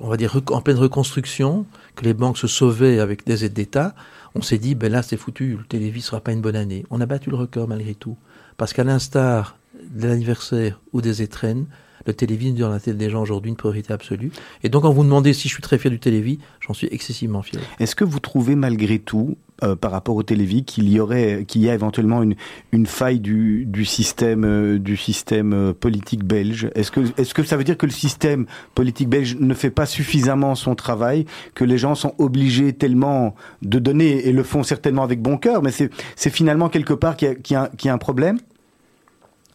on 0.00 0.08
va 0.08 0.16
dire 0.16 0.40
en 0.50 0.60
pleine 0.60 0.78
reconstruction, 0.78 1.66
que 1.94 2.04
les 2.04 2.14
banques 2.14 2.38
se 2.38 2.46
sauvaient 2.48 2.98
avec 2.98 3.24
des 3.26 3.44
aides 3.44 3.52
d'État, 3.52 3.94
on 4.34 4.42
s'est 4.42 4.58
dit, 4.58 4.74
ben 4.74 4.92
là 4.92 5.02
c'est 5.02 5.16
foutu, 5.16 5.56
le 5.56 5.64
télévis 5.64 6.02
sera 6.02 6.20
pas 6.20 6.32
une 6.32 6.42
bonne 6.42 6.56
année. 6.56 6.84
On 6.90 7.00
a 7.00 7.06
battu 7.06 7.30
le 7.30 7.36
record 7.36 7.68
malgré 7.68 7.94
tout. 7.94 8.16
Parce 8.56 8.72
qu'à 8.72 8.84
l'instar 8.84 9.55
de 9.90 10.08
l'anniversaire 10.08 10.80
ou 10.92 11.00
des 11.00 11.22
étrennes, 11.22 11.66
le 12.06 12.14
télévis 12.14 12.52
dans 12.52 12.68
la 12.68 12.78
tête 12.78 12.96
des 12.96 13.10
gens 13.10 13.20
aujourd'hui 13.20 13.50
une 13.50 13.56
priorité 13.56 13.92
absolue. 13.92 14.30
Et 14.62 14.68
donc, 14.68 14.82
quand 14.82 14.92
vous 14.92 15.02
demandez 15.02 15.32
si 15.32 15.48
je 15.48 15.54
suis 15.54 15.62
très 15.62 15.76
fier 15.76 15.90
du 15.90 15.98
télévis, 15.98 16.38
j'en 16.60 16.72
suis 16.72 16.88
excessivement 16.90 17.42
fier. 17.42 17.60
Est-ce 17.80 17.96
que 17.96 18.04
vous 18.04 18.20
trouvez 18.20 18.54
malgré 18.54 19.00
tout, 19.00 19.36
euh, 19.64 19.74
par 19.74 19.90
rapport 19.90 20.14
au 20.14 20.22
télévis, 20.22 20.64
qu'il 20.64 20.88
y 20.88 21.00
aurait, 21.00 21.44
qu'il 21.48 21.62
y 21.62 21.68
a 21.68 21.74
éventuellement 21.74 22.22
une, 22.22 22.36
une 22.70 22.86
faille 22.86 23.18
du, 23.18 23.64
du 23.66 23.84
système, 23.84 24.44
euh, 24.44 24.78
du 24.78 24.96
système 24.96 25.52
euh, 25.52 25.72
politique 25.72 26.22
belge? 26.22 26.70
Est-ce 26.76 26.92
que, 26.92 27.00
est-ce 27.20 27.34
que 27.34 27.42
ça 27.42 27.56
veut 27.56 27.64
dire 27.64 27.76
que 27.76 27.86
le 27.86 27.92
système 27.92 28.46
politique 28.76 29.08
belge 29.08 29.36
ne 29.40 29.54
fait 29.54 29.70
pas 29.70 29.86
suffisamment 29.86 30.54
son 30.54 30.76
travail, 30.76 31.24
que 31.54 31.64
les 31.64 31.78
gens 31.78 31.96
sont 31.96 32.14
obligés 32.18 32.72
tellement 32.72 33.34
de 33.62 33.80
donner 33.80 34.28
et 34.28 34.32
le 34.32 34.44
font 34.44 34.62
certainement 34.62 35.02
avec 35.02 35.20
bon 35.20 35.38
cœur, 35.38 35.60
mais 35.60 35.72
c'est, 35.72 35.90
c'est 36.14 36.30
finalement 36.30 36.68
quelque 36.68 36.94
part 36.94 37.16
qu'il 37.16 37.32
y 37.32 37.42
qu'il 37.42 37.56
y 37.56 37.76
qu'il 37.76 37.88
y 37.88 37.90
a 37.90 37.94
un 37.94 37.98
problème? 37.98 38.38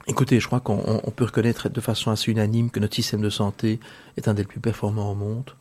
Écoutez, 0.07 0.39
je 0.39 0.47
crois 0.47 0.59
qu'on 0.59 1.01
on 1.03 1.11
peut 1.11 1.25
reconnaître 1.25 1.69
de 1.69 1.81
façon 1.81 2.11
assez 2.11 2.31
unanime 2.31 2.69
que 2.71 2.79
notre 2.79 2.95
système 2.95 3.21
de 3.21 3.29
santé 3.29 3.79
est 4.17 4.27
un 4.27 4.33
des 4.33 4.43
plus 4.43 4.59
performants 4.59 5.11
au 5.11 5.15
monde. 5.15 5.51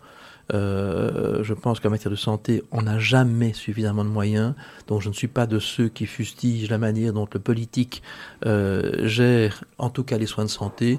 Euh, 0.53 1.45
je 1.45 1.55
pense 1.55 1.79
qu'en 1.81 1.91
matière 1.91 2.11
de 2.11 2.17
santé, 2.17 2.63
on 2.73 2.83
n'a 2.83 2.99
jamais 2.99 3.53
suffisamment 3.53 4.05
de 4.05 4.11
moyens. 4.11 4.55
Donc, 4.89 5.03
je 5.03 5.09
ne 5.09 5.15
suis 5.15 5.29
pas 5.29 5.47
de 5.47 5.59
ceux 5.59 5.89
qui 5.89 6.07
fustigent 6.07 6.71
la 6.71 6.79
manière 6.79 7.13
dont 7.13 7.29
le 7.33 7.39
politique 7.39 8.03
euh, 8.47 9.07
gère, 9.07 9.65
en 9.79 9.91
tout 9.91 10.03
cas, 10.03 10.19
les 10.19 10.27
soins 10.27 10.45
de 10.45 10.51
santé. 10.51 10.99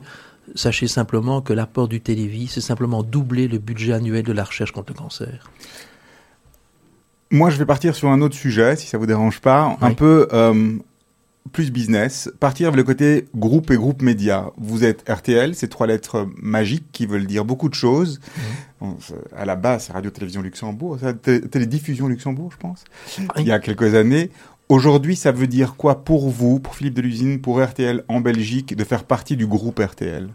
Sachez 0.55 0.87
simplement 0.87 1.41
que 1.41 1.53
l'apport 1.53 1.87
du 1.87 2.01
Télévis, 2.01 2.47
c'est 2.47 2.61
simplement 2.61 3.03
doubler 3.03 3.47
le 3.47 3.57
budget 3.57 3.93
annuel 3.93 4.23
de 4.23 4.33
la 4.33 4.43
recherche 4.43 4.71
contre 4.71 4.93
le 4.93 4.97
cancer. 4.97 5.49
Moi, 7.29 7.49
je 7.49 7.57
vais 7.57 7.65
partir 7.65 7.95
sur 7.95 8.09
un 8.09 8.21
autre 8.21 8.35
sujet, 8.35 8.75
si 8.75 8.87
ça 8.87 8.97
vous 8.97 9.05
dérange 9.05 9.39
pas, 9.39 9.77
un 9.79 9.93
peu 9.93 10.27
euh, 10.33 10.77
plus 11.51 11.71
business. 11.71 12.31
Partir 12.39 12.67
avec 12.67 12.77
le 12.77 12.83
côté 12.83 13.25
groupe 13.35 13.71
et 13.71 13.75
groupe 13.75 14.01
média. 14.01 14.51
Vous 14.57 14.83
êtes 14.83 15.07
RTL, 15.09 15.55
ces 15.55 15.67
trois 15.67 15.87
lettres 15.87 16.27
magiques 16.37 16.85
qui 16.91 17.05
veulent 17.05 17.25
dire 17.25 17.45
beaucoup 17.45 17.67
de 17.69 17.73
choses. 17.73 18.19
Bon, 18.79 18.95
c'est- 19.01 19.15
à 19.35 19.45
la 19.45 19.55
base, 19.55 19.85
c'est 19.85 19.93
Radio-Télévision 19.93 20.41
Luxembourg, 20.41 20.97
Télédiffusion 21.51 22.07
Luxembourg, 22.07 22.51
je 22.51 22.57
pense, 22.57 22.83
il 23.37 23.47
y 23.47 23.51
a 23.51 23.59
quelques 23.59 23.95
années. 23.95 24.29
Aujourd'hui, 24.69 25.15
ça 25.17 25.31
veut 25.33 25.47
dire 25.47 25.75
quoi 25.75 26.03
pour 26.05 26.29
vous, 26.29 26.59
pour 26.59 26.75
Philippe 26.75 26.93
Delusine, 26.93 27.41
pour 27.41 27.61
RTL 27.61 28.03
en 28.07 28.21
Belgique, 28.21 28.75
de 28.75 28.83
faire 28.85 29.03
partie 29.03 29.35
du 29.35 29.45
groupe 29.45 29.79
RTL 29.79 30.29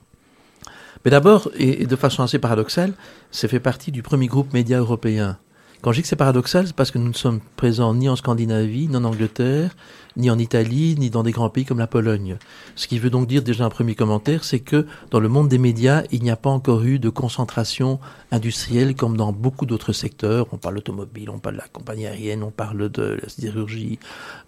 Mais 1.04 1.10
d'abord, 1.10 1.50
et 1.56 1.86
de 1.86 1.96
façon 1.96 2.22
assez 2.22 2.38
paradoxale, 2.38 2.92
c'est 3.30 3.48
fait 3.48 3.60
partie 3.60 3.92
du 3.92 4.02
premier 4.02 4.26
groupe 4.26 4.52
média 4.52 4.78
européen. 4.78 5.38
Quand 5.82 5.92
je 5.92 5.98
dis 5.98 6.02
que 6.02 6.08
c'est 6.08 6.16
paradoxal, 6.16 6.66
c'est 6.66 6.74
parce 6.74 6.90
que 6.90 6.98
nous 6.98 7.08
ne 7.08 7.14
sommes 7.14 7.40
présents 7.56 7.94
ni 7.94 8.08
en 8.08 8.16
Scandinavie, 8.16 8.88
ni 8.88 8.96
en 8.96 9.04
Angleterre, 9.04 9.76
ni 10.16 10.30
en 10.30 10.38
Italie, 10.38 10.96
ni 10.98 11.10
dans 11.10 11.22
des 11.22 11.30
grands 11.30 11.50
pays 11.50 11.64
comme 11.64 11.78
la 11.78 11.86
Pologne. 11.86 12.38
Ce 12.74 12.88
qui 12.88 12.98
veut 12.98 13.10
donc 13.10 13.28
dire 13.28 13.42
déjà 13.42 13.64
un 13.66 13.68
premier 13.68 13.94
commentaire, 13.94 14.42
c'est 14.44 14.60
que 14.60 14.86
dans 15.10 15.20
le 15.20 15.28
monde 15.28 15.48
des 15.48 15.58
médias, 15.58 16.02
il 16.10 16.22
n'y 16.22 16.30
a 16.30 16.36
pas 16.36 16.50
encore 16.50 16.82
eu 16.82 16.98
de 16.98 17.08
concentration 17.08 18.00
industrielle 18.32 18.96
comme 18.96 19.16
dans 19.16 19.32
beaucoup 19.32 19.66
d'autres 19.66 19.92
secteurs. 19.92 20.46
On 20.52 20.56
parle 20.56 20.76
d'automobile, 20.76 21.30
on 21.30 21.38
parle 21.38 21.56
de 21.56 21.60
la 21.60 21.68
compagnie 21.68 22.06
aérienne, 22.06 22.42
on 22.42 22.50
parle 22.50 22.88
de 22.88 23.18
la 23.22 23.28
sidérurgie. 23.28 23.98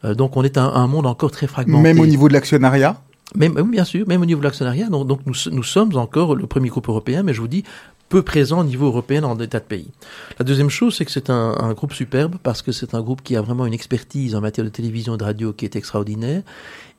Euh, 0.05 0.15
donc 0.15 0.37
on 0.37 0.43
est 0.43 0.57
un, 0.59 0.69
un 0.69 0.87
monde 0.87 1.07
encore 1.07 1.31
très 1.31 1.47
fragmenté. 1.47 1.83
Même 1.83 2.01
au 2.01 2.07
niveau 2.07 2.29
de 2.29 2.33
l'actionnariat? 2.33 3.01
Même, 3.35 3.57
oui, 3.57 3.71
bien 3.71 3.85
sûr, 3.85 4.09
même 4.09 4.23
au 4.23 4.25
niveau 4.25 4.41
de 4.41 4.45
l'actionnariat. 4.45 4.89
Donc, 4.89 5.07
donc 5.07 5.21
nous, 5.27 5.35
nous 5.53 5.63
sommes 5.63 5.95
encore 5.97 6.35
le 6.35 6.47
premier 6.47 6.71
groupe 6.71 6.89
européen, 6.89 7.23
mais 7.23 7.35
je 7.35 7.43
vous 7.43 7.49
dis, 7.49 7.63
peu 8.09 8.23
présent 8.23 8.61
au 8.61 8.65
niveau 8.65 8.87
européen 8.87 9.21
dans 9.21 9.35
des 9.35 9.49
tas 9.49 9.61
de 9.61 9.65
pays. 9.65 9.91
La 10.39 10.45
deuxième 10.45 10.71
chose, 10.71 10.97
c'est 10.97 11.05
que 11.05 11.11
c'est 11.11 11.31
un, 11.31 11.55
un 11.59 11.73
groupe 11.73 11.93
superbe 11.93 12.37
parce 12.43 12.63
que 12.63 12.73
c'est 12.73 12.95
un 12.95 13.03
groupe 13.03 13.23
qui 13.23 13.37
a 13.37 13.43
vraiment 13.43 13.67
une 13.67 13.75
expertise 13.75 14.35
en 14.35 14.41
matière 14.41 14.65
de 14.65 14.71
télévision 14.71 15.15
et 15.15 15.19
de 15.19 15.25
radio 15.25 15.53
qui 15.53 15.65
est 15.65 15.77
extraordinaire. 15.77 16.43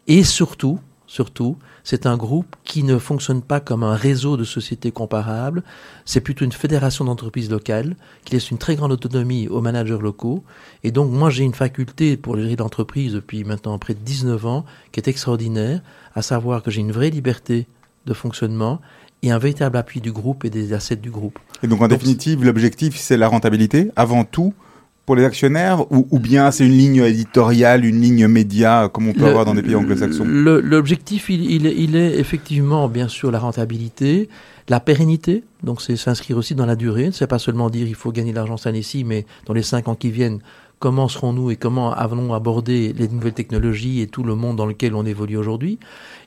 Et 0.07 0.23
surtout, 0.23 0.79
surtout, 1.07 1.57
c'est 1.83 2.05
un 2.05 2.17
groupe 2.17 2.55
qui 2.63 2.83
ne 2.83 2.99
fonctionne 2.99 3.41
pas 3.41 3.59
comme 3.59 3.83
un 3.83 3.95
réseau 3.95 4.37
de 4.37 4.43
sociétés 4.43 4.91
comparables. 4.91 5.63
C'est 6.05 6.21
plutôt 6.21 6.45
une 6.45 6.51
fédération 6.51 7.03
d'entreprises 7.03 7.49
locales 7.49 7.95
qui 8.25 8.33
laisse 8.33 8.51
une 8.51 8.59
très 8.59 8.75
grande 8.75 8.91
autonomie 8.91 9.47
aux 9.47 9.61
managers 9.61 9.97
locaux. 9.99 10.43
Et 10.83 10.91
donc, 10.91 11.11
moi, 11.11 11.29
j'ai 11.29 11.43
une 11.43 11.55
faculté 11.55 12.15
pour 12.15 12.37
gérer 12.37 12.55
l'entreprise 12.55 13.13
depuis 13.13 13.43
maintenant 13.43 13.77
près 13.79 13.95
de 13.95 13.99
19 13.99 14.45
ans 14.45 14.65
qui 14.91 14.99
est 14.99 15.07
extraordinaire, 15.07 15.81
à 16.13 16.21
savoir 16.21 16.61
que 16.61 16.69
j'ai 16.69 16.81
une 16.81 16.91
vraie 16.91 17.09
liberté 17.09 17.67
de 18.05 18.13
fonctionnement 18.13 18.79
et 19.23 19.31
un 19.31 19.37
véritable 19.37 19.77
appui 19.77 20.01
du 20.01 20.11
groupe 20.11 20.45
et 20.45 20.49
des 20.49 20.73
assets 20.73 20.95
du 20.97 21.11
groupe. 21.11 21.39
Et 21.63 21.67
donc, 21.67 21.81
en 21.81 21.87
Donc, 21.87 21.97
définitive, 21.99 22.43
l'objectif, 22.45 22.95
c'est 22.97 23.17
la 23.17 23.27
rentabilité, 23.27 23.91
avant 23.95 24.23
tout, 24.23 24.53
pour 25.05 25.15
les 25.15 25.25
actionnaires, 25.25 25.91
ou, 25.91 26.07
ou 26.11 26.19
bien 26.19 26.51
c'est 26.51 26.65
une 26.65 26.71
ligne 26.77 27.03
éditoriale, 27.03 27.83
une 27.83 27.99
ligne 27.99 28.27
média, 28.27 28.89
comme 28.93 29.07
on 29.07 29.13
peut 29.13 29.21
Le- 29.21 29.27
avoir 29.27 29.43
dans 29.43 29.55
des 29.55 29.63
pays 29.63 29.75
anglo-saxons? 29.75 30.23
L'objectif, 30.25 31.29
il, 31.29 31.49
il 31.49 31.65
est- 31.65 31.75
il 31.75 31.95
est 31.95 32.19
effectivement, 32.19 32.87
bien 32.87 33.07
sûr, 33.07 33.31
la 33.31 33.39
rentabilité, 33.39 34.29
la 34.69 34.79
pérennité, 34.79 35.43
donc 35.63 35.81
c'est 35.81 35.95
s'inscrire 35.95 36.37
aussi 36.37 36.53
dans 36.53 36.67
la 36.67 36.75
durée. 36.75 37.09
C'est 37.11 37.25
pas 37.27 37.39
seulement 37.39 37.69
dire 37.71 37.87
il 37.87 37.95
faut 37.95 38.11
gagner 38.11 38.31
de 38.31 38.35
l'argent 38.35 38.55
cette 38.57 38.67
année-ci, 38.67 39.03
mais 39.03 39.25
dans 39.47 39.53
les 39.53 39.63
cinq 39.63 39.87
ans 39.87 39.95
qui 39.95 40.11
viennent, 40.11 40.39
comment 40.79 41.09
serons-nous 41.09 41.51
et 41.51 41.57
comment 41.57 41.93
allons 41.93 42.33
aborder 42.33 42.93
les 42.93 43.07
nouvelles 43.07 43.33
technologies 43.33 44.01
et 44.01 44.07
tout 44.07 44.23
le 44.23 44.35
monde 44.35 44.55
dans 44.55 44.65
lequel 44.65 44.95
on 44.95 45.05
évolue 45.05 45.37
aujourd'hui. 45.37 45.77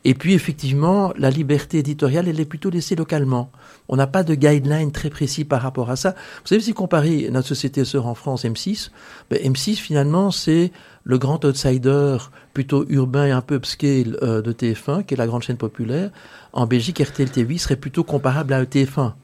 Et 0.05 0.15
puis, 0.15 0.35
effectivement, 0.35 1.13
la 1.17 1.31
liberté 1.31 1.79
éditoriale, 1.79 2.29
elle 2.29 2.39
est 2.39 2.45
plutôt 2.45 2.71
laissée 2.71 2.95
localement. 2.95 3.51
On 3.89 3.97
n'a 3.97 4.07
pas 4.07 4.23
de 4.23 4.35
guideline 4.35 4.93
très 4.93 5.11
précis 5.11 5.45
par 5.45 5.63
rapport 5.63 5.91
à 5.91 5.97
ça. 5.97 6.11
Vous 6.11 6.49
savez, 6.49 6.61
si 6.61 6.75
comparer 6.75 7.29
notre 7.31 7.49
société 7.49 7.85
sœur 7.85 8.07
en 8.07 8.15
France, 8.15 8.45
M6, 8.45 8.91
ben, 9.31 9.39
M6, 9.39 9.77
finalement, 9.77 10.31
c'est 10.31 10.71
le 11.05 11.19
grand 11.19 11.45
outsider 11.45 12.19
plutôt 12.53 12.85
urbain 12.89 13.27
et 13.27 13.31
un 13.31 13.41
peu 13.41 13.57
upscale 13.57 14.19
euh, 14.23 14.43
de 14.43 14.53
TF1, 14.53 15.05
qui 15.05 15.15
est 15.15 15.17
la 15.17 15.27
grande 15.27 15.43
chaîne 15.43 15.57
populaire. 15.57 16.11
En 16.53 16.67
Belgique, 16.67 17.01
RTL 17.01 17.31
TV 17.31 17.59
serait 17.59 17.77
plutôt 17.77 18.05
comparable 18.05 18.53
à 18.53 18.65
TF1, 18.65 19.15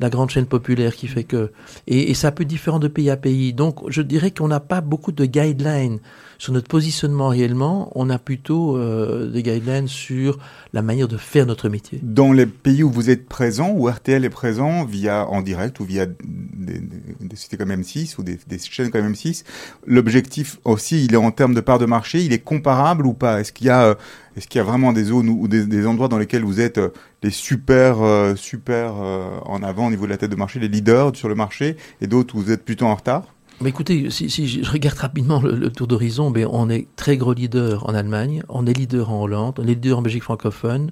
la 0.00 0.10
grande 0.10 0.30
chaîne 0.30 0.46
populaire 0.46 0.94
qui 0.94 1.08
fait 1.08 1.24
que... 1.24 1.52
Et, 1.86 2.10
et 2.10 2.14
ça 2.14 2.32
peut 2.32 2.42
être 2.42 2.48
différent 2.48 2.78
de 2.78 2.88
pays 2.88 3.10
à 3.10 3.16
pays. 3.16 3.52
Donc, 3.52 3.88
je 3.88 4.02
dirais 4.02 4.30
qu'on 4.30 4.48
n'a 4.48 4.60
pas 4.60 4.80
beaucoup 4.80 5.12
de 5.12 5.24
guidelines 5.24 6.00
sur 6.38 6.52
notre 6.52 6.68
positionnement 6.68 7.28
réellement. 7.28 7.90
On 7.94 8.10
a 8.10 8.18
plutôt 8.18 8.76
euh, 8.76 9.30
des 9.30 9.42
guidelines 9.42 9.88
sur 9.88 10.38
la 10.72 10.82
manière 10.82 11.08
de 11.08 11.16
faire 11.16 11.46
notre 11.46 11.68
métier. 11.68 12.00
Dans 12.02 12.32
les 12.32 12.46
pays 12.46 12.82
où 12.82 12.90
vous 12.90 13.10
êtes 13.10 13.26
présent, 13.26 13.70
où 13.70 13.88
RTL 13.88 14.24
est 14.24 14.30
présent, 14.30 14.84
via 14.84 15.26
en 15.28 15.42
direct 15.42 15.80
ou 15.80 15.84
via 15.84 16.06
des, 16.06 16.80
des, 17.20 17.36
sociétés 17.36 17.56
comme 17.56 17.70
M6 17.70 18.16
ou 18.18 18.22
des, 18.22 18.38
des 18.46 18.58
chaînes 18.58 18.90
comme 18.90 19.10
M6, 19.12 19.44
l'objectif 19.86 20.58
aussi, 20.64 21.04
il 21.04 21.14
est 21.14 21.18
en 21.18 21.30
termes 21.30 21.54
de 21.54 21.60
part 21.60 21.78
de 21.78 21.86
marché, 21.86 22.22
il 22.22 22.32
est 22.32 22.40
comparable 22.40 23.06
ou 23.06 23.14
pas? 23.14 23.40
Est-ce 23.40 23.52
qu'il 23.52 23.66
y 23.66 23.70
a, 23.70 23.84
euh, 23.84 23.94
est-ce 24.36 24.48
qu'il 24.48 24.58
y 24.58 24.60
a 24.60 24.64
vraiment 24.64 24.92
des 24.92 25.04
zones 25.04 25.28
ou 25.28 25.48
des, 25.48 25.86
endroits 25.86 26.08
dans 26.08 26.18
lesquels 26.18 26.42
vous 26.42 26.60
êtes 26.60 26.78
euh, 26.78 26.88
les 27.22 27.30
super, 27.30 28.02
euh, 28.02 28.34
super 28.34 28.94
euh, 29.00 29.38
en 29.44 29.62
avant 29.62 29.86
au 29.86 29.90
niveau 29.90 30.06
de 30.06 30.10
la 30.10 30.16
tête 30.16 30.30
de 30.30 30.36
marché, 30.36 30.58
les 30.58 30.68
leaders 30.68 31.14
sur 31.14 31.28
le 31.28 31.34
marché, 31.34 31.76
et 32.00 32.06
d'autres 32.06 32.34
où 32.34 32.40
vous 32.40 32.50
êtes 32.50 32.64
plutôt 32.64 32.86
en 32.86 32.94
retard? 32.94 33.24
Mais 33.60 33.70
écoutez, 33.70 34.10
si, 34.10 34.28
je 34.28 34.68
regarde 34.68 34.98
rapidement 34.98 35.40
le, 35.40 35.70
tour 35.70 35.86
d'horizon, 35.86 36.32
ben 36.32 36.48
on 36.50 36.68
est 36.68 36.88
très 36.96 37.16
gros 37.16 37.32
leader 37.32 37.88
en 37.88 37.94
Allemagne, 37.94 38.42
on 38.48 38.66
est 38.66 38.76
leader 38.76 39.10
en 39.10 39.22
Hollande, 39.22 39.54
on 39.58 39.62
est 39.62 39.74
leader 39.74 39.98
en 39.98 40.02
Belgique 40.02 40.24
francophone, 40.24 40.90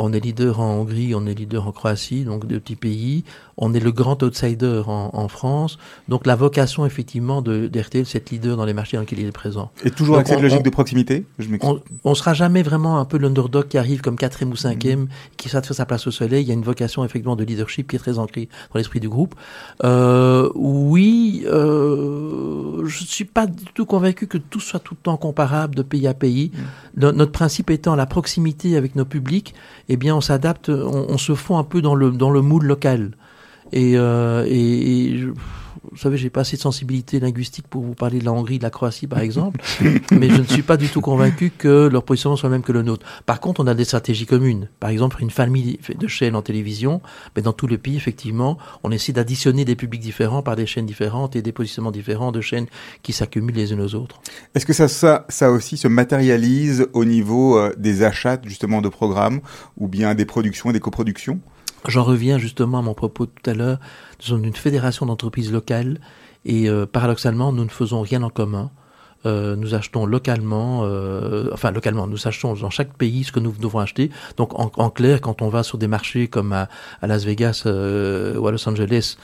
On 0.00 0.12
est 0.12 0.20
leader 0.20 0.60
en 0.60 0.74
Hongrie, 0.76 1.16
on 1.16 1.26
est 1.26 1.34
leader 1.34 1.66
en 1.66 1.72
Croatie, 1.72 2.22
donc 2.22 2.46
deux 2.46 2.60
petits 2.60 2.76
pays. 2.76 3.24
On 3.60 3.74
est 3.74 3.80
le 3.80 3.90
grand 3.92 4.22
outsider 4.22 4.82
en, 4.86 5.10
en 5.12 5.28
France. 5.28 5.78
Donc 6.08 6.26
la 6.26 6.36
vocation 6.36 6.86
effectivement 6.86 7.42
de 7.42 7.66
d'RTL, 7.66 8.06
c'est 8.06 8.18
être 8.18 8.30
leader 8.30 8.56
dans 8.56 8.64
les 8.64 8.72
marchés 8.72 8.96
dans 8.96 9.00
lesquels 9.02 9.18
il 9.18 9.26
est 9.26 9.32
présent. 9.32 9.70
Et 9.84 9.90
toujours 9.90 10.14
Donc, 10.16 10.26
avec 10.26 10.28
cette 10.28 10.42
logique 10.42 10.60
on- 10.60 10.62
de 10.62 10.70
proximité 10.70 11.24
Je. 11.38 11.48
On, 11.62 11.80
on 12.04 12.14
sera 12.14 12.34
jamais 12.34 12.62
vraiment 12.62 12.98
un 13.00 13.04
peu 13.04 13.18
l'underdog 13.18 13.66
qui 13.68 13.76
arrive 13.78 14.00
comme 14.00 14.16
quatrième 14.16 14.52
ou 14.52 14.56
cinquième, 14.56 15.08
qui 15.36 15.48
sera 15.48 15.60
de 15.60 15.66
faire 15.66 15.76
sa 15.76 15.86
place 15.86 16.06
au 16.06 16.10
soleil. 16.12 16.42
Il 16.44 16.48
y 16.48 16.50
a 16.52 16.54
une 16.54 16.62
vocation 16.62 17.04
effectivement 17.04 17.36
de 17.36 17.44
leadership 17.44 17.88
qui 17.90 17.96
est 17.96 17.98
très 17.98 18.18
ancrée 18.18 18.48
dans 18.72 18.78
l'esprit 18.78 19.00
du 19.00 19.08
groupe. 19.08 19.34
Euh, 19.84 20.48
oui, 20.54 21.44
euh, 21.46 22.86
je 22.86 23.04
suis 23.04 23.24
pas 23.24 23.46
du 23.46 23.64
tout 23.74 23.86
convaincu 23.86 24.26
que 24.26 24.38
tout 24.38 24.60
soit 24.60 24.80
tout 24.80 24.94
le 24.94 25.02
temps 25.02 25.16
comparable 25.16 25.74
de 25.74 25.82
pays 25.82 26.06
à 26.06 26.14
pays. 26.14 26.50
No- 26.96 27.12
notre 27.12 27.32
principe 27.32 27.70
étant 27.70 27.96
la 27.96 28.06
proximité 28.06 28.76
avec 28.76 28.94
nos 28.96 29.04
publics, 29.04 29.54
eh 29.88 29.96
bien 29.96 30.14
on 30.16 30.20
s'adapte, 30.20 30.68
on, 30.68 31.06
on 31.08 31.18
se 31.18 31.34
fond 31.34 31.58
un 31.58 31.64
peu 31.64 31.80
dans 31.82 31.94
le 31.94 32.10
dans 32.10 32.30
le 32.30 32.40
moule 32.40 32.64
local. 32.66 33.12
Et, 33.72 33.92
euh, 33.96 34.44
et, 34.46 35.04
et 35.12 35.18
je- 35.18 35.28
vous 35.90 35.96
savez, 35.96 36.18
j'ai 36.18 36.28
pas 36.28 36.40
assez 36.40 36.56
de 36.56 36.60
sensibilité 36.60 37.18
linguistique 37.18 37.66
pour 37.68 37.82
vous 37.82 37.94
parler 37.94 38.18
de 38.18 38.24
la 38.24 38.32
Hongrie, 38.32 38.58
de 38.58 38.62
la 38.62 38.68
Croatie, 38.70 39.06
par 39.06 39.20
exemple, 39.20 39.60
mais 40.12 40.28
je 40.28 40.40
ne 40.40 40.46
suis 40.46 40.62
pas 40.62 40.76
du 40.76 40.88
tout 40.88 41.00
convaincu 41.00 41.50
que 41.56 41.86
leur 41.88 42.02
positionnement 42.02 42.36
soit 42.36 42.48
le 42.48 42.56
même 42.56 42.62
que 42.62 42.72
le 42.72 42.82
nôtre. 42.82 43.06
Par 43.26 43.40
contre, 43.40 43.62
on 43.62 43.66
a 43.66 43.74
des 43.74 43.84
stratégies 43.84 44.26
communes. 44.26 44.68
Par 44.80 44.90
exemple, 44.90 45.22
une 45.22 45.30
famille 45.30 45.78
de 45.96 46.06
chaînes 46.08 46.34
en 46.36 46.42
télévision, 46.42 47.00
mais 47.36 47.42
dans 47.42 47.52
tout 47.52 47.66
le 47.68 47.78
pays, 47.78 47.96
effectivement, 47.96 48.58
on 48.82 48.90
essaie 48.90 49.12
d'additionner 49.12 49.64
des 49.64 49.76
publics 49.76 50.00
différents 50.02 50.42
par 50.42 50.56
des 50.56 50.66
chaînes 50.66 50.86
différentes 50.86 51.36
et 51.36 51.42
des 51.42 51.52
positionnements 51.52 51.92
différents 51.92 52.32
de 52.32 52.40
chaînes 52.40 52.66
qui 53.02 53.12
s'accumulent 53.12 53.54
les 53.54 53.72
unes 53.72 53.80
aux 53.80 53.94
autres. 53.94 54.20
Est-ce 54.54 54.66
que 54.66 54.72
ça, 54.74 54.88
ça, 54.88 55.26
ça 55.28 55.50
aussi 55.50 55.76
se 55.76 55.88
matérialise 55.88 56.86
au 56.92 57.04
niveau 57.04 57.56
euh, 57.56 57.72
des 57.78 58.02
achats 58.02 58.38
justement 58.44 58.82
de 58.82 58.88
programmes 58.88 59.40
ou 59.76 59.88
bien 59.88 60.14
des 60.14 60.26
productions 60.26 60.70
et 60.70 60.72
des 60.72 60.80
coproductions? 60.80 61.40
J'en 61.86 62.02
reviens 62.02 62.38
justement 62.38 62.78
à 62.78 62.82
mon 62.82 62.94
propos 62.94 63.26
tout 63.26 63.50
à 63.50 63.54
l'heure. 63.54 63.78
Nous 64.20 64.26
sommes 64.26 64.44
une 64.44 64.54
fédération 64.54 65.06
d'entreprises 65.06 65.52
locales 65.52 66.00
et 66.44 66.68
euh, 66.68 66.86
paradoxalement, 66.86 67.52
nous 67.52 67.64
ne 67.64 67.70
faisons 67.70 68.00
rien 68.00 68.22
en 68.22 68.30
commun. 68.30 68.70
Euh, 69.28 69.56
nous 69.62 69.74
achetons 69.74 70.04
localement, 70.06 70.80
euh, 70.84 71.50
enfin 71.52 71.70
localement, 71.70 72.06
nous 72.06 72.26
achetons 72.26 72.54
dans 72.54 72.70
chaque 72.78 72.92
pays 73.02 73.24
ce 73.24 73.32
que 73.32 73.40
nous 73.40 73.52
devons 73.66 73.78
acheter. 73.86 74.10
Donc 74.38 74.58
en, 74.58 74.70
en 74.76 74.90
clair, 74.98 75.20
quand 75.20 75.42
on 75.42 75.48
va 75.56 75.62
sur 75.62 75.76
des 75.78 75.86
marchés 75.96 76.28
comme 76.28 76.52
à, 76.52 76.68
à 77.02 77.06
Las 77.06 77.24
Vegas 77.24 77.62
euh, 77.66 78.38
ou 78.38 78.46
à 78.48 78.52
Los 78.52 78.66
Angeles 78.68 79.16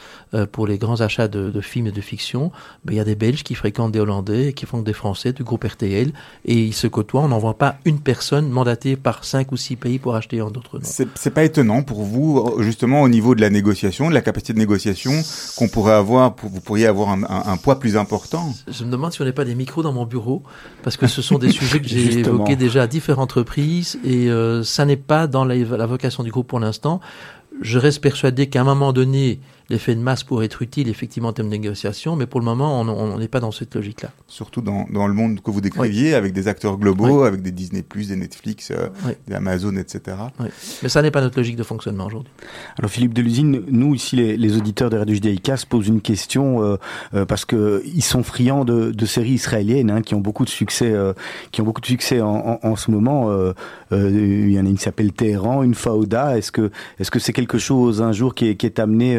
pour 0.53 0.67
les 0.67 0.79
grands 0.79 1.01
achats 1.01 1.29
de, 1.29 1.43
de 1.51 1.61
films 1.61 1.87
et 1.87 1.93
de 1.93 2.01
fiction, 2.01 2.51
ben, 2.85 2.93
il 2.95 2.97
y 2.97 3.01
a 3.01 3.05
des 3.05 3.15
Belges 3.15 3.45
qui 3.45 3.55
fréquentent 3.55 3.93
des 3.93 4.01
Hollandais, 4.01 4.53
qui 4.53 4.67
font 4.67 4.83
des 4.83 4.93
Français 4.93 5.33
du 5.33 5.45
groupe 5.45 5.65
RTL 5.65 6.13
et 6.45 6.55
ils 6.71 6.75
se 6.75 6.87
côtoient. 6.89 7.23
On 7.23 7.29
n'envoie 7.29 7.57
pas 7.57 7.77
une 7.87 8.01
personne 8.01 8.49
mandatée 8.51 8.97
par 8.97 9.25
cinq 9.25 9.53
ou 9.53 9.57
six 9.57 9.77
pays 9.77 9.99
pour 9.99 10.17
acheter 10.17 10.43
en 10.43 10.51
d'autres 10.51 10.79
noms. 10.79 10.85
C'est 10.85 11.09
c'est 11.15 11.31
pas 11.31 11.45
étonnant 11.45 11.83
pour 11.83 12.03
vous, 12.03 12.57
justement, 12.61 13.01
au 13.03 13.09
niveau 13.09 13.35
de 13.35 13.41
la 13.41 13.49
négociation, 13.51 14.09
de 14.11 14.15
la 14.15 14.21
capacité 14.21 14.53
de 14.53 14.59
négociation, 14.59 15.13
qu'on 15.57 15.69
pourrait 15.69 15.95
avoir, 15.95 16.35
pour- 16.35 16.51
vous 16.51 16.61
pourriez 16.61 16.87
avoir 16.87 17.09
un, 17.11 17.23
un- 17.23 17.45
un 17.53 17.57
poids 17.57 17.79
plus 17.79 17.97
important 17.97 18.53
Je 18.69 18.85
me 18.85 18.91
demande 18.91 19.13
si 19.13 19.23
on 19.23 19.25
n'est 19.25 19.33
pas 19.33 19.45
des 19.47 19.55
micros 19.55 19.83
dans 19.83 19.93
mon 19.95 20.05
bureau, 20.05 20.43
parce 20.83 20.97
que 20.97 21.07
ce 21.07 21.23
sont 21.23 21.39
des 21.39 21.51
sujets 21.59 21.81
que 21.81 21.89
j'ai 21.89 22.19
évoqués 22.19 22.57
déjà 22.57 22.83
à 22.83 22.87
différentes 22.87 23.33
reprises, 23.33 23.99
et 24.05 24.29
euh, 24.29 24.63
ça 24.63 24.85
n'est 24.85 24.97
pas 24.97 25.27
dans 25.27 25.45
la, 25.45 25.55
la 25.57 25.87
vocation 25.87 26.23
du 26.23 26.31
groupe 26.31 26.49
pour 26.49 26.61
l'instant. 26.61 27.01
Je 27.63 27.79
reste 27.79 28.01
persuadé 28.01 28.49
qu'à 28.49 28.61
un 28.61 28.65
moment 28.65 28.93
donné, 28.93 29.41
l'effet 29.71 29.95
de 29.95 30.01
masse 30.01 30.25
pourrait 30.25 30.47
être 30.47 30.63
utile, 30.63 30.89
effectivement, 30.89 31.29
en 31.31 31.33
termes 31.33 31.49
de 31.49 31.57
négociation, 31.57 32.17
mais 32.17 32.27
pour 32.27 32.41
le 32.41 32.47
moment, 32.47 32.81
on- 32.81 33.19
n'est 33.19 33.29
pas 33.29 33.41
dans 33.41 33.51
cette 33.53 33.75
logique-là. 33.75 34.11
Surtout 34.27 34.61
dans, 34.61 34.87
dans 34.93 35.07
le 35.07 35.15
monde 35.15 35.41
que 35.41 35.51
vous 35.51 35.61
décriviez, 35.61 36.15
avec 36.15 36.33
des 36.33 36.49
acteurs 36.49 36.77
globaux, 36.79 37.23
avec 37.23 37.43
des 37.43 37.51
Disney+, 37.53 37.83
des 37.95 38.17
Netflix, 38.17 38.71
euh, 38.71 38.89
Oui. 39.07 39.13
des 39.29 39.35
Amazon, 39.35 39.77
etc. 39.77 40.17
Mais 40.83 40.89
ça 40.89 41.01
n'est 41.03 41.11
pas 41.11 41.21
notre 41.21 41.39
logique 41.39 41.57
de 41.57 41.63
fonctionnement 41.63 42.07
aujourd'hui. 42.07 42.33
Alors 42.79 42.91
Philippe 42.91 43.15
Delusine, 43.15 43.63
nous 43.69 43.95
ici 43.95 44.17
les, 44.17 44.37
les 44.37 44.57
auditeurs 44.57 44.91
de 44.91 44.97
Radio 44.99 45.15
Judaïka 45.15 45.57
se 45.57 45.67
posent 45.67 45.89
une 45.89 46.01
question 46.01 46.63
euh, 46.63 46.77
euh, 47.15 47.25
parce 47.25 47.45
que 47.45 47.83
ils 47.87 48.03
sont 48.03 48.23
friands 48.23 48.65
de, 48.65 48.91
de 48.91 49.07
séries 49.07 49.33
israéliennes 49.33 49.91
hein, 49.91 50.03
qui 50.03 50.15
ont 50.15 50.21
beaucoup 50.21 50.45
de 50.45 50.51
succès, 50.51 50.93
euh, 50.93 51.13
qui 51.53 51.61
ont 51.61 51.65
beaucoup 51.65 51.81
de 51.81 51.87
succès 51.87 52.21
en, 52.21 52.59
en, 52.63 52.69
en 52.69 52.77
ce 52.77 52.91
moment. 52.91 53.31
Euh, 53.31 53.53
euh, 53.93 54.11
il 54.11 54.51
y 54.53 54.59
en 54.61 54.67
a 54.67 54.69
une 54.69 54.77
qui 54.77 54.83
s'appelle 54.83 55.13
Téhéran, 55.13 55.63
une 55.63 55.75
Faouda. 55.75 56.37
Est-ce 56.37 56.53
que 56.53 56.71
est-ce 56.99 57.11
que 57.11 57.19
c'est 57.19 57.33
quelque 57.33 57.59
chose 57.59 58.03
un 58.03 58.13
jour 58.13 58.35
qui 58.35 58.49
est, 58.49 58.57
qui 58.57 58.67
est 58.67 58.79
amené 58.79 59.17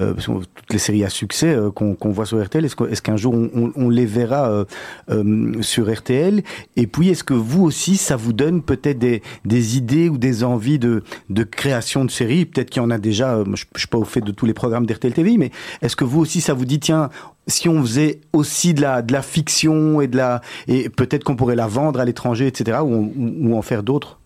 euh, 0.00 0.14
toutes 0.14 0.72
les 0.72 0.78
séries 0.78 1.04
à 1.04 1.08
succès 1.08 1.54
euh, 1.54 1.70
qu'on 1.70 2.10
voit 2.10 2.26
sur 2.26 2.42
RTL, 2.42 2.64
est-ce 2.64 3.02
qu'un 3.02 3.16
jour 3.16 3.34
on, 3.34 3.88
les 3.88 4.06
verra 4.06 4.64
euh, 5.10 5.62
sur 5.62 5.92
RTL 5.92 6.42
Et 6.76 6.86
puis 6.86 7.10
est-ce 7.10 7.24
que 7.24 7.34
vous 7.34 7.64
aussi 7.64 7.96
ça 7.96 8.16
vous 8.16 8.32
donne 8.32 8.62
peut-être 8.62 8.98
des, 8.98 9.76
idées 9.76 10.08
ou 10.08 10.18
des 10.18 10.44
envies 10.44 10.78
de, 10.78 11.02
création 11.50 12.04
de 12.04 12.10
séries? 12.10 12.46
Peut-être 12.46 12.70
qu'il 12.70 12.82
y 12.82 12.84
en 12.84 12.90
a 12.90 12.98
déjà. 12.98 13.42
je, 13.54 13.64
je 13.74 13.78
suis 13.78 13.88
pas 13.88 13.98
au 13.98 14.04
fait 14.04 14.20
de 14.20 14.32
tous 14.32 14.46
les 14.46 14.54
programmes 14.54 14.86
d'RTL 14.86 15.12
TV, 15.12 15.36
mais 15.38 15.50
est-ce 15.82 15.96
que 15.96 16.04
vous 16.04 16.20
aussi 16.20 16.40
ça 16.40 16.54
vous 16.54 16.64
dit 16.64 16.80
tiens 16.80 17.10
si 17.46 17.68
on 17.68 17.80
faisait 17.82 18.20
aussi 18.32 18.74
de 18.74 18.82
la 18.82 19.22
fiction 19.22 20.00
et 20.00 20.06
de 20.06 20.16
la 20.16 20.42
et 20.66 20.88
peut-être 20.90 21.24
qu'on 21.24 21.36
pourrait 21.36 21.56
la 21.56 21.66
vendre 21.66 21.98
à 22.00 22.04
l'étranger, 22.04 22.46
etc. 22.46 22.78
ou 22.84 23.56
en 23.56 23.62
faire 23.62 23.82
d'autres? 23.82 24.18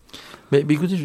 Mais, 0.51 0.63
écoutez, 0.69 0.97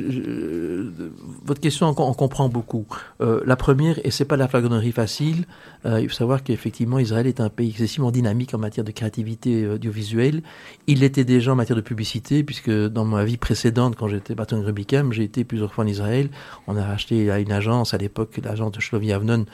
votre 1.45 1.61
question, 1.61 1.89
on, 1.89 2.15
comprend 2.15 2.49
beaucoup. 2.49 2.87
Euh, 3.21 3.41
la 3.47 3.57
première, 3.57 3.99
et 4.05 4.11
c'est 4.11 4.27
pas 4.27 4.37
la 4.37 4.47
flagornerie 4.47 4.93
facile, 4.93 5.47
euh, 5.87 6.01
il 6.01 6.09
faut 6.09 6.15
savoir 6.15 6.43
qu'effectivement, 6.43 6.99
Israël 6.99 7.27
est 7.27 7.41
un 7.41 7.49
pays 7.49 7.71
excessivement 7.71 8.11
dynamique 8.11 8.53
en 8.53 8.59
matière 8.59 8.85
de 8.85 8.91
créativité 8.91 9.65
euh, 9.65 9.75
audiovisuelle. 9.77 10.43
Il 10.87 11.01
l'était 11.01 11.25
déjà 11.25 11.53
en 11.53 11.55
matière 11.55 11.77
de 11.77 11.81
publicité, 11.83 12.45
puisque 12.45 12.71
dans 12.71 13.05
ma 13.05 13.25
vie 13.25 13.39
précédente, 13.39 13.97
quand 13.97 14.09
j'étais 14.09 14.35
patron 14.35 14.59
de 14.59 14.67
Rubicam, 14.67 15.13
j'ai 15.13 15.25
été 15.25 15.45
plusieurs 15.45 15.73
fois 15.73 15.85
en 15.85 15.87
Israël. 15.87 16.29
On 16.67 16.77
a 16.77 16.85
acheté 16.85 17.31
à 17.31 17.39
une 17.39 17.53
agence, 17.53 17.95
à 17.95 17.99
l'époque, 17.99 18.39
l'agence 18.43 18.73
de 18.73 18.81
Shlomi 18.81 19.13
Avnon, 19.13 19.47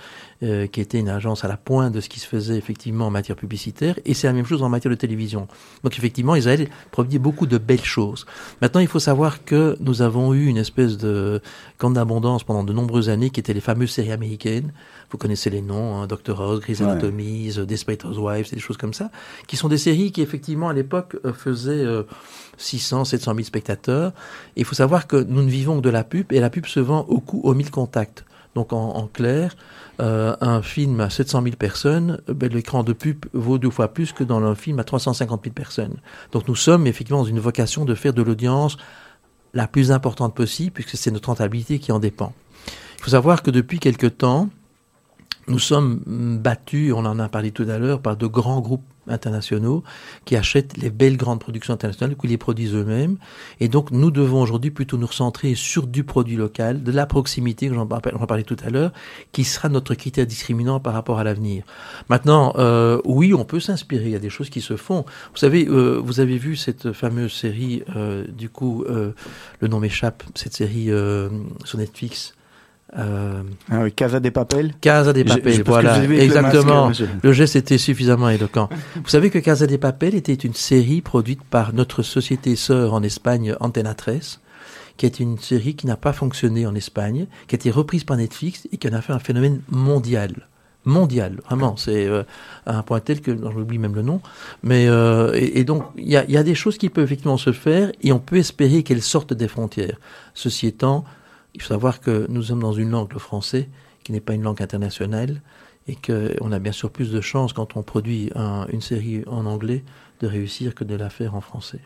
euh, 0.45 0.67
qui 0.67 0.81
était 0.81 0.99
une 0.99 1.09
agence 1.09 1.45
à 1.45 1.49
la 1.49 1.57
pointe 1.57 1.93
de 1.93 2.01
ce 2.01 2.09
qui 2.09 2.21
se 2.21 2.27
faisait 2.27 2.57
effectivement 2.57 3.07
en 3.07 3.11
matière 3.11 3.37
publicitaire, 3.37 3.99
et 4.05 4.15
c'est 4.15 4.27
la 4.27 4.33
même 4.33 4.45
chose 4.45 4.63
en 4.63 4.69
matière 4.69 4.91
de 4.91 4.97
télévision. 4.97 5.49
Donc 5.83 5.97
effectivement, 5.99 6.37
Israël 6.37 6.69
produit 6.91 7.19
beaucoup 7.19 7.47
de 7.47 7.59
belles 7.59 7.85
choses. 7.85 8.27
Maintenant, 8.61 8.81
il 8.81 8.87
faut 8.87 8.99
savoir 9.01 9.45
que 9.45 9.77
nous 9.81 10.03
avons 10.03 10.35
eu 10.35 10.47
une 10.47 10.59
espèce 10.59 10.99
de 10.99 11.41
camp 11.79 11.91
d'abondance 11.91 12.45
pendant 12.45 12.63
de 12.63 12.73
nombreuses 12.73 13.09
années, 13.09 13.31
qui 13.31 13.41
étaient 13.41 13.55
les 13.55 13.61
fameuses 13.61 13.91
séries 13.91 14.13
américaines. 14.13 14.73
Vous 15.11 15.19
connaissez 15.19 15.51
les 15.51 15.63
noms, 15.63 15.97
hein, 15.97 16.07
Dr 16.07 16.41
House, 16.41 16.61
Grey's 16.61 16.81
Ouais. 16.81 16.91
Anatomy, 16.91 17.53
The 17.55 17.61
Desperate 17.61 18.05
Housewives, 18.05 18.53
des 18.53 18.61
choses 18.61 18.77
comme 18.77 18.95
ça, 18.95 19.11
qui 19.47 19.57
sont 19.57 19.69
des 19.69 19.79
séries 19.79 20.13
qui 20.13 20.21
effectivement 20.23 20.69
à 20.69 20.73
l'époque 20.73 21.17
euh, 21.25 21.33
faisaient 21.33 21.73
euh, 21.73 22.03
600, 22.59 23.05
700 23.05 23.33
000 23.35 23.45
spectateurs. 23.45 24.13
Et 24.57 24.61
il 24.61 24.65
faut 24.65 24.75
savoir 24.75 25.07
que 25.07 25.17
nous 25.17 25.43
ne 25.43 25.51
vivons 25.51 25.77
que 25.79 25.83
de 25.83 25.91
la 25.91 26.05
pub, 26.05 26.33
et 26.33 26.41
la 26.41 26.51
pub 26.51 26.67
se 26.67 26.81
vend 26.81 27.07
au 27.09 27.21
coût 27.21 27.41
aux 27.45 27.55
1000 27.55 27.71
contacts. 27.71 28.25
Donc 28.55 28.73
en, 28.73 29.09
clair, 29.13 29.57
euh, 30.01 30.37
un 30.41 30.63
film 30.63 31.01
à 31.01 31.11
700 31.11 31.43
000 31.43 31.57
personnes, 31.57 32.21
euh, 32.29 32.35
ben, 32.35 32.53
l'écran 32.53 32.85
de 32.85 32.93
pub 32.93 33.27
vaut 33.33 33.59
deux 33.59 33.71
fois 33.71 33.89
plus 33.89 34.13
que 34.13 34.23
dans 34.23 34.43
un 34.43 34.55
film 34.55 34.79
à 34.79 34.85
350 34.85 35.43
000 35.45 35.55
personnes. 35.55 35.97
Donc 36.33 36.47
nous 36.47 36.55
sommes 36.55 36.87
effectivement 36.87 37.21
dans 37.21 37.29
une 37.29 37.41
vocation 37.41 37.85
de 37.85 37.95
faire 37.95 38.13
de 38.13 38.23
l'audience 38.23 38.77
la 39.55 39.67
plus 39.67 39.93
importante 39.93 40.35
possible, 40.35 40.73
puisque 40.73 40.97
c'est 40.97 41.11
notre 41.11 41.29
rentabilité 41.29 41.79
qui 41.79 41.93
en 41.93 41.99
dépend. 41.99 42.33
Il 42.99 43.05
faut 43.05 43.11
savoir 43.11 43.43
que 43.43 43.51
depuis 43.51 43.79
quelque 43.79 44.07
temps, 44.07 44.49
nous 45.49 45.59
sommes 45.59 46.01
mm, 46.07 46.39
battus, 46.39 46.93
on 46.93 47.05
en 47.05 47.19
a 47.19 47.29
parlé 47.29 47.51
tout 47.51 47.67
à 47.69 47.79
l'heure, 47.79 48.01
par 48.01 48.17
de 48.17 48.27
grands 48.27 48.61
groupes 48.61 48.85
internationaux 49.09 49.83
qui 50.25 50.37
achètent 50.37 50.77
les 50.77 50.91
belles 50.91 51.17
grandes 51.17 51.41
productions 51.41 51.75
internationales, 51.75 52.17
qui 52.17 52.27
les 52.27 52.39
produisent 52.39 52.75
eux-mêmes. 52.75 53.17
Et 53.61 53.69
donc, 53.69 53.91
nous 53.91 54.11
devons 54.11 54.41
aujourd'hui 54.41 54.71
plutôt 54.71 54.97
nous 54.97 55.07
recentrer 55.07 55.55
sur 55.55 55.87
du 55.87 56.05
produit 56.05 56.37
local, 56.37 56.83
de 56.83 56.93
la 56.93 57.07
proximité, 57.07 57.69
que 57.69 57.75
j'en 57.75 57.87
par- 57.87 58.01
j'en 58.05 58.27
parlais 58.27 58.43
tout 58.45 58.57
à 58.65 58.71
l'heure, 58.71 58.93
qui 59.33 59.45
sera 59.45 59.69
notre 59.69 59.95
critère 59.95 60.27
discriminant 60.27 60.81
par 60.81 60.93
rapport 60.95 61.19
à 61.19 61.25
l'avenir. 61.25 61.65
Maintenant, 62.09 62.55
euh, 62.57 63.01
oui, 63.05 63.35
on 63.35 63.45
peut 63.45 63.61
s'inspirer, 63.61 64.05
il 64.07 64.11
y 64.13 64.17
a 64.17 64.21
des 64.21 64.31
choses 64.31 64.51
qui 64.51 64.61
se 64.61 64.77
font. 64.77 65.05
Vous 65.33 65.39
savez, 65.39 65.67
euh, 65.69 66.01
vous 66.03 66.21
avez 66.21 66.39
vu 66.39 66.57
cette 66.57 66.93
fameuse 66.93 67.33
série, 67.33 67.83
euh, 67.97 68.25
du 68.27 68.49
coup, 68.49 68.85
euh, 68.89 69.13
le 69.61 69.69
nom 69.69 69.81
m'échappe, 69.81 70.23
cette 70.35 70.55
série 70.55 70.91
euh, 70.91 71.29
sur 71.65 71.79
Netflix. 71.79 72.35
Euh, 72.97 73.43
Ah 73.71 73.81
oui, 73.83 73.93
Casa 73.93 74.21
des 74.21 74.31
Papel 74.31 74.73
Casa 74.81 75.13
des 75.13 75.25
Papel, 75.25 75.63
voilà, 75.65 75.99
le 75.99 76.21
exactement. 76.21 76.89
masque, 76.89 77.03
Le 77.23 77.33
geste 77.33 77.57
était 77.57 77.79
suffisamment 77.79 78.29
éloquent. 78.29 78.69
Vous 78.97 79.09
savez 79.09 79.31
que 79.31 79.39
Casa 79.39 79.67
des 79.67 79.79
Papel 79.79 80.15
était 80.15 80.35
une 80.35 80.55
série 80.55 81.01
produite 81.01 81.43
par 81.43 81.73
notre 81.73 82.03
société 82.03 82.55
sœur 82.57 82.95
en 82.95 83.03
Espagne, 83.03 83.57
Antena 83.61 83.95
13, 83.95 84.41
qui 84.97 85.07
est 85.07 85.19
une 85.19 85.39
série 85.39 85.75
qui 85.75 85.87
n'a 85.87 85.97
pas 85.97 86.13
fonctionné 86.13 86.67
en 86.67 86.75
Espagne, 86.75 87.27
qui 87.49 87.55
a 87.55 87.59
été 87.59 87.71
reprise 87.71 88.05
par 88.05 88.17
Netflix 88.17 88.69
et 88.71 88.77
qui 88.77 88.89
en 88.89 88.93
a 88.93 89.01
fait 89.01 89.13
un 89.13 89.19
phénomène 89.19 89.61
mondial. 89.71 90.49
Mondial, 90.85 91.41
vraiment. 91.47 91.77
C'est 91.79 92.07
euh, 92.07 92.25
à 92.67 92.77
un 92.77 92.83
point 92.83 93.01
tel 93.01 93.23
que 93.23 93.35
j'oublie 93.35 93.79
même 93.79 93.95
le 93.95 94.03
nom. 94.03 94.21
Mais 94.63 94.87
euh, 94.87 95.33
et, 95.35 95.61
et 95.61 95.65
donc 95.65 95.83
il 95.97 96.09
y 96.11 96.17
a, 96.17 96.25
il 96.27 96.31
y 96.31 96.37
a 96.37 96.43
des 96.43 96.55
choses 96.55 96.77
qui 96.77 96.91
peuvent 96.91 97.05
effectivement 97.05 97.39
se 97.39 97.53
faire 97.53 97.91
et 98.03 98.13
on 98.13 98.19
peut 98.19 98.37
espérer 98.37 98.83
qu'elles 98.83 99.01
sortent 99.03 99.33
des 99.33 99.49
frontières. 99.49 99.97
Ceci 100.35 100.67
étant, 100.67 101.05
il 101.55 101.63
faut 101.63 101.69
savoir 101.69 102.01
que 102.01 102.27
nous 102.29 102.43
sommes 102.43 102.61
dans 102.61 102.73
une 102.73 102.91
langue, 102.91 103.13
le 103.13 103.19
français, 103.19 103.69
qui 104.03 104.13
n'est 104.13 104.21
pas 104.21 104.35
une 104.35 104.43
langue 104.43 104.61
internationale 104.63 105.41
et 105.89 105.97
qu'on 105.97 106.53
a 106.53 106.59
bien 106.59 106.73
sûr 106.73 106.91
plus 106.91 107.11
de 107.13 107.21
chances 107.21 107.53
quand 107.53 107.77
on 107.77 107.83
produit 107.83 108.31
un- 108.35 108.67
une 108.73 108.81
série 108.81 109.23
en 109.27 109.47
anglais 109.47 109.85
de 110.21 110.27
réussir 110.27 110.75
que 110.75 110.85
de 110.85 110.95
la 110.95 111.11
faire 111.11 111.35
en 111.35 111.41
français. 111.41 111.81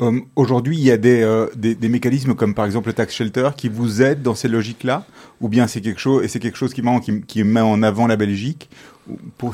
Euh, 0.00 0.20
Aujourd'hui, 0.36 0.76
il 0.76 0.84
y 0.84 0.92
a 0.92 0.96
des, 0.96 1.22
euh, 1.22 1.48
des, 1.56 1.74
des 1.74 1.88
mécanismes 1.88 2.34
comme 2.34 2.54
par 2.54 2.66
exemple 2.66 2.86
le 2.88 2.92
tax 2.92 3.14
shelter 3.14 3.50
qui 3.56 3.68
vous 3.68 4.00
aident 4.00 4.22
dans 4.22 4.36
ces 4.36 4.46
logiques-là, 4.46 5.04
ou 5.40 5.48
bien 5.48 5.66
c'est 5.66 5.80
quelque 5.80 6.00
chose 6.00 6.22
et 6.24 6.28
c'est 6.28 6.38
quelque 6.38 6.56
chose 6.56 6.72
qui, 6.72 6.82
met- 6.82 7.00
qui, 7.00 7.20
qui 7.22 7.42
met 7.42 7.60
en 7.60 7.82
avant 7.82 8.06
la 8.06 8.16
Belgique. 8.16 8.68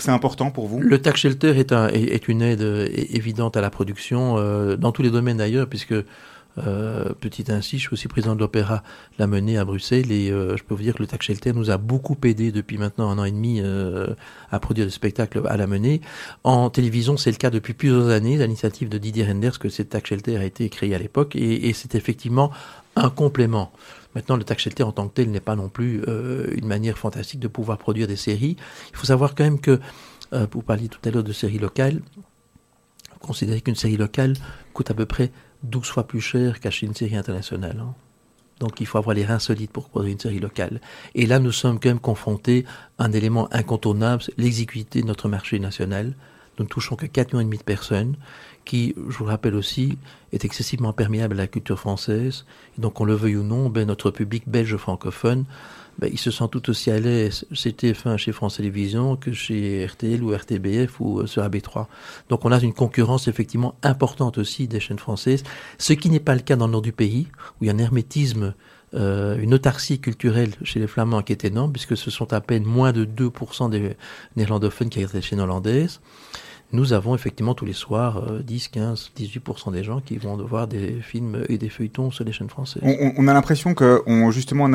C'est 0.00 0.10
important 0.10 0.50
pour 0.50 0.66
vous? 0.66 0.80
Le 0.80 1.00
tax 1.00 1.20
shelter 1.20 1.56
est, 1.58 1.72
un, 1.72 1.88
est, 1.88 2.02
est 2.12 2.28
une 2.28 2.42
aide 2.42 2.60
euh, 2.60 2.88
évidente 2.92 3.56
à 3.56 3.60
la 3.62 3.70
production, 3.70 4.36
euh, 4.36 4.76
dans 4.76 4.92
tous 4.92 5.02
les 5.02 5.10
domaines 5.10 5.36
d'ailleurs, 5.38 5.68
puisque, 5.68 5.94
euh, 6.58 7.12
petit 7.18 7.44
ainsi, 7.48 7.78
je 7.78 7.82
suis 7.82 7.92
aussi 7.92 8.08
président 8.08 8.34
de 8.34 8.40
l'Opéra 8.40 8.82
La 9.18 9.26
Menée 9.26 9.58
à 9.58 9.64
Bruxelles, 9.64 10.12
et 10.12 10.30
euh, 10.30 10.56
je 10.56 10.62
peux 10.62 10.74
vous 10.74 10.82
dire 10.82 10.94
que 10.94 11.02
le 11.02 11.06
tax 11.06 11.26
shelter 11.26 11.52
nous 11.52 11.70
a 11.70 11.78
beaucoup 11.78 12.16
aidé 12.24 12.52
depuis 12.52 12.78
maintenant 12.78 13.10
un 13.10 13.18
an 13.18 13.24
et 13.24 13.32
demi 13.32 13.60
euh, 13.60 14.14
à 14.50 14.60
produire 14.60 14.86
des 14.86 14.92
spectacles 14.92 15.42
à 15.46 15.56
La 15.56 15.66
Menée. 15.66 16.00
En 16.44 16.70
télévision, 16.70 17.16
c'est 17.16 17.30
le 17.30 17.36
cas 17.36 17.50
depuis 17.50 17.74
plusieurs 17.74 18.08
années, 18.08 18.36
l'initiative 18.36 18.88
de 18.88 18.98
Didier 18.98 19.26
Renders, 19.26 19.58
que 19.58 19.68
ce 19.68 19.82
tax 19.82 20.08
shelter 20.08 20.36
a 20.36 20.44
été 20.44 20.68
créé 20.68 20.94
à 20.94 20.98
l'époque, 20.98 21.34
et, 21.36 21.72
c'est 21.72 21.94
effectivement 21.94 22.52
un 22.94 23.10
complément. 23.10 23.72
Maintenant, 24.14 24.36
le 24.36 24.44
tax 24.44 24.62
shelter 24.62 24.84
en 24.84 24.92
tant 24.92 25.08
que 25.08 25.14
tel 25.14 25.30
n'est 25.30 25.40
pas 25.40 25.56
non 25.56 25.68
plus 25.68 26.04
une 26.54 26.66
manière 26.66 26.96
fantastique 26.96 27.40
de 27.40 27.48
pouvoir 27.48 27.78
produire 27.78 28.06
des 28.06 28.14
séries. 28.14 28.56
Il 28.92 28.96
faut 28.96 29.06
savoir 29.06 29.34
quand 29.34 29.42
même 29.42 29.60
que 29.60 29.80
vous 30.30 30.62
parliez 30.62 30.88
tout 30.88 31.00
à 31.04 31.10
l'heure 31.10 31.24
de 31.24 31.32
séries 31.32 31.58
locales. 31.58 32.00
Considérez 33.18 33.60
qu'une 33.60 33.74
série 33.74 33.96
locale 33.96 34.34
coûte 34.72 34.90
à 34.90 34.94
peu 34.94 35.06
près 35.06 35.32
12 35.64 35.88
fois 35.88 36.06
plus 36.06 36.20
cher 36.20 36.60
qu'acheter 36.60 36.86
une 36.86 36.94
série 36.94 37.16
internationale. 37.16 37.78
hein. 37.80 37.94
Donc 38.60 38.80
il 38.80 38.86
faut 38.86 38.98
avoir 38.98 39.14
les 39.14 39.24
reins 39.24 39.38
solides 39.38 39.70
pour 39.70 39.88
produire 39.88 40.12
une 40.12 40.20
série 40.20 40.38
locale. 40.38 40.80
Et 41.14 41.26
là, 41.26 41.38
nous 41.38 41.52
sommes 41.52 41.80
quand 41.80 41.88
même 41.88 41.98
confrontés 41.98 42.64
à 42.98 43.04
un 43.04 43.12
élément 43.12 43.48
incontournable, 43.52 44.22
l'exiguïté 44.36 45.02
de 45.02 45.06
notre 45.06 45.28
marché 45.28 45.58
national. 45.58 46.14
Nous 46.58 46.64
ne 46.64 46.68
touchons 46.68 46.94
que 46.94 47.06
4 47.06 47.34
millions 47.34 47.58
de 47.58 47.62
personnes 47.64 48.14
qui, 48.64 48.94
je 48.96 49.18
vous 49.18 49.24
le 49.24 49.30
rappelle 49.30 49.56
aussi, 49.56 49.98
est 50.32 50.44
excessivement 50.44 50.92
perméable 50.92 51.34
à 51.34 51.38
la 51.38 51.46
culture 51.48 51.78
française. 51.80 52.46
Et 52.78 52.80
donc, 52.80 53.00
on 53.00 53.04
le 53.04 53.14
veuille 53.14 53.36
ou 53.36 53.42
non, 53.42 53.68
ben, 53.68 53.86
notre 53.86 54.10
public 54.12 54.44
belge 54.46 54.76
francophone 54.76 55.44
ben, 55.98 56.10
il 56.12 56.18
se 56.18 56.30
sent 56.30 56.44
tout 56.50 56.70
aussi 56.70 56.90
à 56.90 56.98
l'aise 56.98 57.46
chez 57.52 57.70
TF1, 57.70 58.16
chez 58.16 58.32
France 58.32 58.56
Télévisions, 58.56 59.16
que 59.16 59.32
chez 59.32 59.86
RTL 59.86 60.22
ou 60.22 60.34
RTBF 60.34 61.00
ou 61.00 61.20
euh, 61.20 61.26
sur 61.26 61.42
AB3. 61.42 61.86
Donc 62.28 62.44
on 62.44 62.52
a 62.52 62.60
une 62.60 62.72
concurrence 62.72 63.28
effectivement 63.28 63.74
importante 63.82 64.38
aussi 64.38 64.68
des 64.68 64.80
chaînes 64.80 64.98
françaises, 64.98 65.44
ce 65.78 65.92
qui 65.92 66.10
n'est 66.10 66.20
pas 66.20 66.34
le 66.34 66.40
cas 66.40 66.56
dans 66.56 66.66
le 66.66 66.72
nord 66.72 66.82
du 66.82 66.92
pays, 66.92 67.28
où 67.60 67.64
il 67.64 67.66
y 67.68 67.70
a 67.70 67.74
un 67.74 67.78
hermétisme, 67.78 68.54
euh, 68.94 69.36
une 69.38 69.54
autarcie 69.54 69.98
culturelle 69.98 70.52
chez 70.62 70.78
les 70.80 70.86
Flamands 70.86 71.22
qui 71.22 71.32
est 71.32 71.44
énorme, 71.44 71.72
puisque 71.72 71.96
ce 71.96 72.10
sont 72.10 72.32
à 72.32 72.40
peine 72.40 72.64
moins 72.64 72.92
de 72.92 73.04
2% 73.04 73.70
des 73.70 73.96
néerlandophones 74.36 74.88
qui 74.88 74.98
regardent 74.98 75.14
les 75.14 75.22
chaînes 75.22 75.40
hollandaises. 75.40 76.00
Nous 76.74 76.92
avons 76.92 77.14
effectivement 77.14 77.54
tous 77.54 77.66
les 77.66 77.72
soirs 77.72 78.24
euh, 78.28 78.42
10, 78.42 78.66
15, 78.66 79.12
18% 79.16 79.72
des 79.72 79.84
gens 79.84 80.00
qui 80.00 80.18
vont 80.18 80.36
voir 80.36 80.66
des 80.66 81.00
films 81.00 81.44
et 81.48 81.56
des 81.56 81.68
feuilletons 81.68 82.10
sur 82.10 82.24
les 82.24 82.32
chaînes 82.32 82.48
françaises. 82.48 82.82
On, 82.82 83.28
a 83.28 83.32
l'impression 83.32 83.74
que 83.74 84.02
justement, 84.30 84.68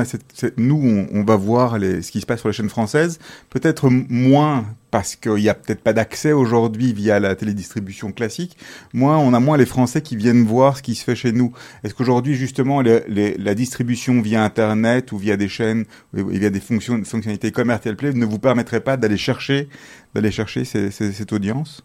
nous, 0.56 1.08
on, 1.12 1.24
va 1.26 1.36
voir 1.36 1.74
ce 1.74 2.10
qui 2.10 2.22
se 2.22 2.26
passe 2.26 2.40
sur 2.40 2.48
les 2.48 2.54
chaînes 2.54 2.70
françaises, 2.70 3.20
peut-être 3.50 3.90
moins 3.90 4.66
parce 4.92 5.18
qu'il 5.18 5.36
n'y 5.36 5.50
a 5.50 5.54
peut-être 5.54 5.82
pas 5.82 5.92
d'accès 5.92 6.32
aujourd'hui 6.32 6.94
via 6.94 7.20
la 7.20 7.36
télédistribution 7.36 8.14
classique. 8.14 8.58
Moins, 8.94 9.18
on 9.18 9.34
a 9.34 9.40
moins 9.40 9.58
les 9.58 9.66
Français 9.66 10.02
qui 10.02 10.16
viennent 10.16 10.46
voir 10.46 10.78
ce 10.78 10.82
qui 10.82 10.96
se 10.96 11.04
fait 11.04 11.16
chez 11.16 11.32
nous. 11.32 11.52
Est-ce 11.84 11.94
qu'aujourd'hui, 11.94 12.36
justement, 12.36 12.82
la 12.82 13.56
distribution 13.56 14.22
via 14.22 14.44
Internet 14.44 15.12
ou 15.12 15.18
via 15.18 15.38
des 15.38 15.50
chaînes, 15.50 15.86
via 16.14 16.50
des 16.50 16.60
fonctions, 16.60 17.04
fonctionnalités 17.04 17.52
comme 17.52 17.72
RTL 17.72 17.96
Play 17.96 18.14
ne 18.14 18.26
vous 18.26 18.40
permettrait 18.40 18.82
pas 18.82 18.98
d'aller 18.98 19.18
chercher, 19.18 19.68
cette 20.16 21.34
audience? 21.34 21.84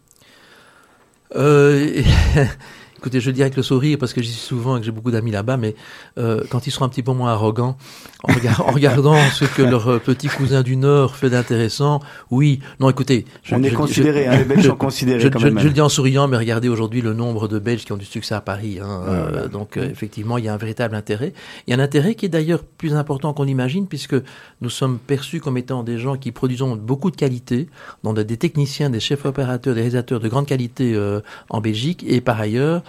Euh, 1.34 2.02
écoutez, 3.04 3.20
je 3.20 3.26
le 3.28 3.34
dis 3.34 3.42
avec 3.42 3.54
le 3.56 3.62
sourire 3.62 3.98
parce 4.00 4.14
que 4.14 4.22
j'y 4.22 4.32
suis 4.32 4.40
souvent 4.40 4.76
et 4.76 4.80
que 4.80 4.86
j'ai 4.86 4.90
beaucoup 4.92 5.10
d'amis 5.10 5.30
là-bas, 5.30 5.58
mais 5.58 5.74
euh, 6.16 6.42
quand 6.50 6.66
ils 6.66 6.70
seront 6.70 6.86
un 6.86 6.88
petit 6.88 7.02
peu 7.02 7.12
moins 7.12 7.32
arrogants, 7.32 7.76
en, 8.22 8.32
regard- 8.32 8.66
en 8.66 8.72
regardant 8.72 9.14
ce 9.34 9.44
que 9.44 9.60
leur 9.60 9.88
euh, 9.88 9.98
petit 9.98 10.28
cousin 10.28 10.62
du 10.62 10.76
Nord 10.76 11.14
fait 11.14 11.28
d'intéressant, 11.28 12.00
oui, 12.30 12.60
non, 12.80 12.88
écoutez, 12.88 13.26
je- 13.42 13.54
On 13.56 13.62
est 13.62 13.70
considéré, 13.72 14.26
hein, 14.26 14.38
les 14.38 14.44
Belges 14.44 14.66
sont 14.68 14.74
considérés 14.76 15.20
je, 15.20 15.28
quand 15.28 15.38
même. 15.40 15.58
je 15.58 15.66
le 15.66 15.72
dis 15.74 15.82
en 15.82 15.90
souriant, 15.90 16.28
mais 16.28 16.38
regardez 16.38 16.68
aujourd'hui 16.70 17.02
le 17.02 17.12
nombre 17.12 17.46
de 17.46 17.58
Belges 17.58 17.84
qui 17.84 17.92
ont 17.92 17.98
du 17.98 18.06
succès 18.06 18.34
à 18.34 18.40
Paris. 18.40 18.78
hein, 18.82 19.02
Ouais, 19.04 19.10
euh, 19.10 19.42
ouais. 19.42 19.48
donc 19.50 19.76
euh, 19.76 19.86
effectivement, 19.90 20.38
il 20.38 20.46
y 20.46 20.48
a 20.48 20.54
un 20.54 20.56
véritable 20.56 20.94
intérêt. 20.96 21.34
Il 21.66 21.70
y 21.72 21.74
a 21.74 21.76
un 21.80 21.84
intérêt 21.84 22.14
qui 22.14 22.24
est 22.24 22.30
d'ailleurs 22.30 22.62
plus 22.64 22.94
important 22.94 23.34
qu'on 23.34 23.46
imagine, 23.46 23.86
puisque 23.86 24.16
nous 24.62 24.70
sommes 24.70 24.98
perçus 24.98 25.40
comme 25.40 25.58
étant 25.58 25.82
des 25.82 25.98
gens 25.98 26.16
qui 26.16 26.32
produisons 26.32 26.74
beaucoup 26.74 27.10
de 27.10 27.16
qualité, 27.16 27.68
dont 28.02 28.14
des 28.14 28.36
techniciens, 28.38 28.88
des 28.88 29.00
chefs 29.00 29.26
opérateurs, 29.26 29.74
des 29.74 29.80
réalisateurs 29.82 30.20
de 30.20 30.28
grande 30.28 30.46
qualité 30.46 30.94
euh, 30.94 31.20
en 31.50 31.60
Belgique, 31.60 32.02
et 32.08 32.22
par 32.22 32.40
ailleurs, 32.40 32.82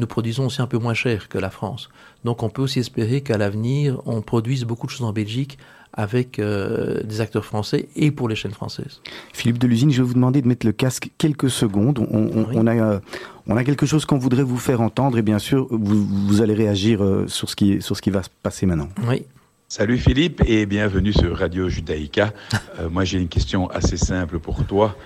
nous 0.00 0.06
produisons 0.06 0.46
aussi 0.46 0.60
un 0.62 0.66
peu 0.66 0.78
moins 0.78 0.94
cher 0.94 1.28
que 1.28 1.38
la 1.38 1.50
France. 1.50 1.90
Donc 2.24 2.42
on 2.42 2.48
peut 2.50 2.62
aussi 2.62 2.78
espérer 2.80 3.20
qu'à 3.20 3.38
l'avenir, 3.38 4.00
on 4.06 4.20
produise 4.22 4.64
beaucoup 4.64 4.86
de 4.86 4.90
choses 4.92 5.06
en 5.06 5.12
Belgique 5.12 5.58
avec 5.92 6.38
euh, 6.38 7.02
des 7.02 7.20
acteurs 7.20 7.44
français 7.44 7.88
et 7.96 8.10
pour 8.12 8.28
les 8.28 8.36
chaînes 8.36 8.52
françaises. 8.52 9.00
Philippe 9.32 9.58
Delusine, 9.58 9.90
je 9.90 10.02
vais 10.02 10.08
vous 10.08 10.14
demander 10.14 10.40
de 10.40 10.46
mettre 10.48 10.64
le 10.64 10.72
casque 10.72 11.10
quelques 11.18 11.50
secondes. 11.50 11.98
On, 11.98 12.18
on- 12.18 12.44
Oui. 12.48 12.54
on 12.56 12.66
a, 12.66 12.74
euh, 12.76 13.00
on 13.48 13.56
a 13.56 13.64
quelque 13.64 13.86
chose 13.86 14.04
qu'on 14.06 14.18
voudrait 14.18 14.44
vous 14.44 14.56
faire 14.58 14.80
entendre 14.80 15.18
et 15.18 15.22
bien 15.22 15.38
sûr, 15.40 15.66
vous, 15.70 16.06
vous 16.28 16.40
allez 16.42 16.54
réagir 16.54 17.02
euh, 17.02 17.26
sur 17.28 17.50
ce, 17.50 17.56
qui, 17.56 17.82
sur 17.82 17.96
ce 17.96 18.02
qui 18.02 18.10
va 18.10 18.22
se 18.22 18.30
passer 18.42 18.66
maintenant. 18.66 18.88
Oui. 19.08 19.24
Salut 19.68 19.98
Philippe 19.98 20.42
et 20.46 20.64
bienvenue 20.66 21.12
sur 21.12 21.36
Radio 21.36 21.68
Judaïka. 21.68 22.32
Euh, 22.78 22.88
moi 22.88 23.04
j'ai 23.04 23.18
une 23.18 23.28
question 23.28 23.68
assez 23.70 23.96
simple 23.96 24.38
pour 24.38 24.64
toi. 24.64 24.96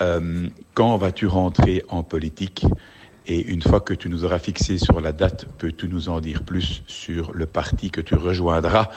Euh, 0.00 0.48
quand 0.74 0.96
vas-tu 0.96 1.26
rentrer 1.26 1.82
en 1.88 2.02
politique? 2.04 2.64
Et 3.30 3.42
une 3.46 3.60
fois 3.62 3.80
que 3.80 3.92
tu 3.92 4.08
nous 4.08 4.24
auras 4.24 4.38
fixé 4.38 4.78
sur 4.78 5.00
la 5.02 5.12
date, 5.12 5.44
peux-tu 5.58 5.86
nous 5.88 6.08
en 6.08 6.20
dire 6.20 6.42
plus 6.42 6.82
sur 6.86 7.32
le 7.34 7.44
parti 7.46 7.90
que 7.90 8.00
tu 8.00 8.14
rejoindras? 8.14 8.88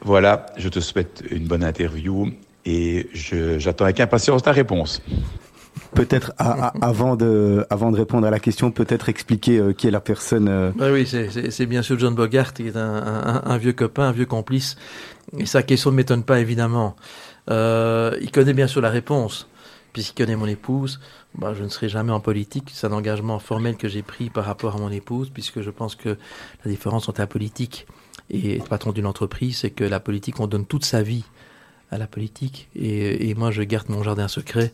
Voilà, 0.00 0.46
je 0.56 0.68
te 0.70 0.80
souhaite 0.80 1.22
une 1.30 1.46
bonne 1.46 1.62
interview 1.62 2.30
et 2.64 3.08
j'attends 3.12 3.84
avec 3.84 4.00
impatience 4.00 4.42
ta 4.42 4.52
réponse. 4.52 5.02
Peut-être 5.94 6.32
avant, 6.38 7.16
de, 7.16 7.66
avant 7.70 7.90
de 7.90 7.96
répondre 7.96 8.26
à 8.26 8.30
la 8.30 8.38
question, 8.40 8.70
peut-être 8.70 9.08
expliquer 9.08 9.58
euh, 9.58 9.72
qui 9.72 9.88
est 9.88 9.90
la 9.90 10.00
personne. 10.00 10.48
euh, 10.48 10.70
Bah 10.76 10.90
oui, 10.92 11.06
c'est- 11.06 11.66
bien 11.66 11.82
sûr 11.82 11.98
John 11.98 12.14
Bogart, 12.14 12.52
qui 12.52 12.68
est 12.68 12.76
un, 12.76 12.80
un- 12.96 13.42
un 13.44 13.56
vieux 13.58 13.72
copain, 13.72 14.04
un 14.04 14.12
vieux 14.12 14.26
complice. 14.26 14.76
Et 15.38 15.46
sa 15.46 15.62
question 15.62 15.90
ne 15.90 15.96
m'étonne 15.96 16.24
pas, 16.24 16.40
évidemment. 16.40 16.94
Euh, 17.50 18.16
il 18.20 18.30
connaît 18.30 18.52
bien 18.54 18.66
sûr 18.66 18.80
la 18.82 18.90
réponse, 18.90 19.48
puisqu'il 19.92 20.14
connaît 20.14 20.36
mon 20.36 20.46
épouse. 20.46 21.00
Bah, 21.34 21.54
je 21.54 21.62
ne 21.62 21.68
serai 21.68 21.88
jamais 21.88 22.12
en 22.12 22.20
politique. 22.20 22.70
C'est 22.72 22.86
un 22.86 22.92
engagement 22.92 23.38
formel 23.38 23.76
que 23.76 23.88
j'ai 23.88 24.02
pris 24.02 24.30
par 24.30 24.44
rapport 24.44 24.76
à 24.76 24.78
mon 24.78 24.90
épouse, 24.90 25.30
puisque 25.30 25.60
je 25.60 25.70
pense 25.70 25.94
que 25.94 26.16
la 26.64 26.70
différence 26.70 27.08
entre 27.08 27.20
la 27.20 27.26
politique 27.26 27.86
et 28.30 28.56
être 28.56 28.68
patron 28.68 28.92
d'une 28.92 29.06
entreprise, 29.06 29.58
c'est 29.58 29.70
que 29.70 29.84
la 29.84 30.00
politique, 30.00 30.40
on 30.40 30.46
donne 30.46 30.66
toute 30.66 30.84
sa 30.84 31.02
vie 31.02 31.24
à 31.90 31.98
la 31.98 32.06
politique. 32.06 32.68
Et, 32.74 33.34
moi, 33.34 33.50
je 33.50 33.62
garde 33.62 33.88
mon 33.88 34.02
jardin 34.02 34.28
secret. 34.28 34.72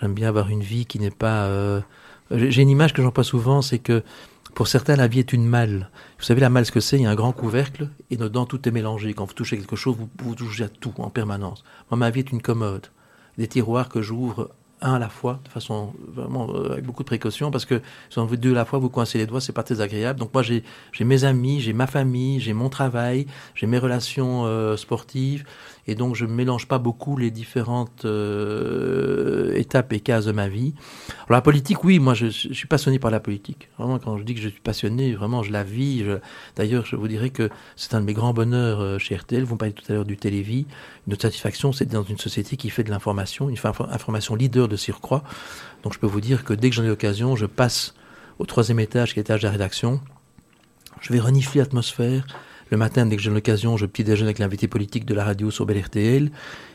J'aime 0.00 0.14
bien 0.14 0.28
avoir 0.28 0.48
une 0.48 0.62
vie 0.62 0.86
qui 0.86 0.98
n'est 0.98 1.10
pas... 1.10 1.44
euh, 1.44 1.80
J'ai 2.30 2.50
j'ai 2.50 2.62
une 2.62 2.70
image 2.70 2.92
que 2.94 3.02
j'emploie 3.02 3.24
souvent, 3.24 3.62
c'est 3.62 3.78
que 3.78 4.02
pour 4.54 4.68
certains, 4.68 4.96
la 4.96 5.08
vie 5.08 5.18
est 5.18 5.32
une 5.32 5.46
malle. 5.46 5.90
Vous 6.18 6.24
savez, 6.24 6.40
la 6.40 6.48
malle, 6.48 6.64
ce 6.64 6.72
que 6.72 6.80
c'est? 6.80 6.96
Il 6.96 7.02
y 7.02 7.06
a 7.06 7.10
un 7.10 7.14
grand 7.16 7.32
couvercle 7.32 7.90
et 8.10 8.16
dedans, 8.16 8.46
tout 8.46 8.66
est 8.68 8.72
mélangé. 8.72 9.12
Quand 9.12 9.24
vous 9.24 9.34
touchez 9.34 9.58
quelque 9.58 9.76
chose, 9.76 9.96
vous, 9.96 10.08
vous 10.18 10.34
touchez 10.34 10.64
à 10.64 10.68
tout 10.68 10.94
en 10.98 11.10
permanence. 11.10 11.64
Moi, 11.90 11.98
ma 11.98 12.10
vie 12.10 12.20
est 12.20 12.30
une 12.32 12.40
commode. 12.40 12.86
Des 13.38 13.48
tiroirs 13.48 13.88
que 13.88 14.02
j'ouvre 14.02 14.50
un 14.80 14.94
à 14.94 14.98
la 14.98 15.08
fois, 15.08 15.40
de 15.44 15.48
façon 15.48 15.94
vraiment 16.12 16.48
euh, 16.50 16.72
avec 16.72 16.84
beaucoup 16.84 17.02
de 17.02 17.06
précaution, 17.06 17.50
parce 17.50 17.64
que 17.64 17.80
si 18.10 18.18
on 18.18 18.26
veut 18.26 18.36
deux 18.36 18.52
à 18.52 18.54
la 18.54 18.64
fois, 18.64 18.78
vous 18.78 18.90
coincez 18.90 19.18
les 19.18 19.26
doigts, 19.26 19.40
c'est 19.40 19.52
pas 19.52 19.62
très 19.62 19.80
agréable. 19.80 20.20
Donc 20.20 20.32
moi, 20.34 20.42
j'ai 20.42 20.62
mes 21.00 21.24
amis, 21.24 21.60
j'ai 21.60 21.72
ma 21.72 21.86
famille, 21.86 22.38
j'ai 22.38 22.52
mon 22.52 22.68
travail, 22.68 23.26
j'ai 23.54 23.66
mes 23.66 23.78
relations 23.78 24.44
euh, 24.44 24.76
sportives, 24.76 25.44
et 25.86 25.94
donc 25.94 26.14
je 26.14 26.24
ne 26.24 26.32
mélange 26.32 26.66
pas 26.66 26.78
beaucoup 26.78 27.16
les 27.16 27.30
différentes 27.30 28.04
euh, 28.04 29.54
étapes 29.54 29.92
et 29.92 30.00
cases 30.00 30.24
de 30.24 30.32
ma 30.32 30.48
vie. 30.48 30.74
Alors 31.26 31.38
la 31.38 31.42
politique, 31.42 31.84
oui, 31.84 31.98
moi 31.98 32.14
je, 32.14 32.26
suis 32.26 32.66
passionné 32.66 32.98
par 32.98 33.10
la 33.10 33.20
politique. 33.20 33.68
Vraiment, 33.78 33.98
quand 33.98 34.18
je 34.18 34.22
dis 34.22 34.34
que 34.34 34.40
je 34.40 34.48
suis 34.48 34.60
passionné, 34.60 35.14
vraiment 35.14 35.42
je 35.42 35.52
la 35.52 35.64
vis. 35.64 36.04
D'ailleurs, 36.56 36.86
je 36.86 36.96
vous 36.96 37.08
dirais 37.08 37.30
que 37.30 37.50
c'est 37.76 37.94
un 37.94 38.00
de 38.00 38.06
mes 38.06 38.14
grands 38.14 38.32
bonheurs 38.32 38.80
euh, 38.80 38.98
chez 38.98 39.16
RTL. 39.16 39.44
Vous 39.44 39.54
me 39.54 39.58
parliez 39.58 39.74
tout 39.74 39.84
à 39.88 39.94
l'heure 39.94 40.04
du 40.04 40.16
Télévis. 40.16 40.66
Notre 41.06 41.22
satisfaction, 41.22 41.72
c'est 41.72 41.86
dans 41.86 42.02
une 42.02 42.18
société 42.18 42.56
qui 42.56 42.70
fait 42.70 42.84
de 42.84 42.90
l'information, 42.90 43.48
une 43.48 43.58
information 43.90 44.34
leader 44.34 44.68
de 44.68 44.76
surcroît. 44.76 45.22
Donc 45.82 45.92
je 45.92 45.98
peux 45.98 46.06
vous 46.06 46.20
dire 46.20 46.44
que 46.44 46.54
dès 46.54 46.70
que 46.70 46.76
j'en 46.76 46.84
ai 46.84 46.88
l'occasion, 46.88 47.36
je 47.36 47.46
passe 47.46 47.94
au 48.38 48.46
troisième 48.46 48.80
étage, 48.80 49.12
qui 49.12 49.20
est 49.20 49.22
l'étage 49.22 49.42
de 49.42 49.46
la 49.46 49.52
rédaction. 49.52 50.00
Je 51.00 51.12
vais 51.12 51.20
renifler 51.20 51.60
l'atmosphère. 51.60 52.26
Le 52.70 52.76
matin, 52.76 53.06
dès 53.06 53.16
que 53.16 53.22
j'ai 53.22 53.30
l'occasion, 53.30 53.76
je 53.76 53.86
petit 53.86 54.04
déjeune 54.04 54.26
avec 54.26 54.38
l'invité 54.38 54.68
politique 54.68 55.04
de 55.04 55.14
la 55.14 55.24
radio 55.24 55.50
sur 55.50 55.66
Bel 55.66 55.78
RTL. 55.80 56.30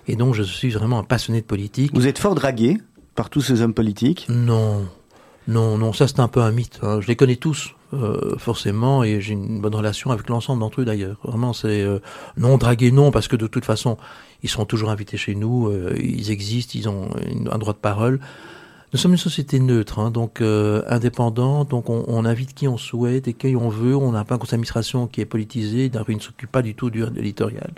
Et 0.07 0.15
donc, 0.15 0.33
je 0.35 0.43
suis 0.43 0.69
vraiment 0.69 0.99
un 0.99 1.03
passionné 1.03 1.41
de 1.41 1.45
politique. 1.45 1.91
Vous 1.93 2.07
êtes 2.07 2.19
fort 2.19 2.35
dragué 2.35 2.77
par 3.15 3.29
tous 3.29 3.41
ces 3.41 3.61
hommes 3.61 3.73
politiques? 3.73 4.27
Non, 4.29 4.85
non, 5.47 5.77
non, 5.77 5.91
ça 5.93 6.07
c'est 6.07 6.19
un 6.19 6.27
peu 6.27 6.41
un 6.41 6.51
mythe. 6.51 6.79
hein. 6.83 7.01
Je 7.01 7.07
les 7.07 7.15
connais 7.15 7.35
tous, 7.35 7.73
euh, 7.93 8.37
forcément, 8.37 9.03
et 9.03 9.19
j'ai 9.19 9.33
une 9.33 9.59
bonne 9.59 9.75
relation 9.75 10.11
avec 10.11 10.29
l'ensemble 10.29 10.59
d'entre 10.61 10.81
eux 10.81 10.85
d'ailleurs. 10.85 11.17
Vraiment, 11.23 11.53
c'est 11.53 11.81
euh, 11.81 11.99
non 12.37 12.57
dragué, 12.57 12.91
non, 12.91 13.11
parce 13.11 13.27
que 13.27 13.35
de 13.35 13.47
toute 13.47 13.65
façon, 13.65 13.97
ils 14.43 14.49
seront 14.49 14.65
toujours 14.65 14.89
invités 14.91 15.17
chez 15.17 15.35
nous, 15.35 15.67
euh, 15.67 15.95
ils 15.99 16.31
existent, 16.31 16.73
ils 16.75 16.87
ont 16.87 17.09
une- 17.29 17.49
un 17.51 17.57
droit 17.57 17.73
de 17.73 17.79
parole. 17.79 18.19
Nous 18.91 18.97
sommes 18.97 19.11
une 19.11 19.17
société 19.17 19.59
neutre, 19.59 19.99
hein, 19.99 20.09
donc 20.09 20.41
euh, 20.41 20.81
indépendante, 20.87 21.69
donc 21.69 21.91
on, 21.91 22.05
on, 22.07 22.25
invite 22.25 22.55
qui 22.55 22.67
on 22.67 22.77
souhaite 22.77 23.27
et 23.27 23.33
qui 23.33 23.55
on 23.55 23.69
veut. 23.69 23.95
On 23.95 24.11
n'a 24.11 24.23
pas 24.23 24.35
un 24.35 24.37
conseil 24.39 24.51
d'administration 24.51 25.05
qui 25.05 25.21
est 25.21 25.25
politisé, 25.25 25.91
qui 25.91 26.15
ne 26.15 26.19
s'occupe 26.19 26.51
pas 26.51 26.63
du 26.63 26.73
tout 26.73 26.89
du 26.89 27.03
éditorial. 27.03 27.71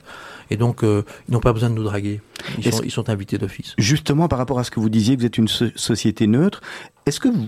Et 0.50 0.56
donc, 0.56 0.84
euh, 0.84 1.04
ils 1.28 1.34
n'ont 1.34 1.42
pas 1.42 1.52
besoin 1.52 1.70
de 1.70 1.76
nous 1.76 1.84
draguer. 1.84 2.22
Ils, 2.58 2.72
sont, 2.72 2.84
ils 2.84 2.92
sont, 2.92 3.10
invités 3.10 3.38
d'office. 3.38 3.74
Justement, 3.78 4.30
par 4.30 4.40
rapport 4.40 4.60
à 4.60 4.64
ce 4.64 4.72
que 4.72 4.80
vous 4.80 4.90
disiez, 4.90 5.18
vous 5.18 5.26
êtes 5.26 5.38
une 5.38 5.50
so 5.50 5.66
société 5.76 6.28
neutre, 6.28 6.62
est-ce 7.06 7.20
que 7.20 7.28
vous, 7.28 7.48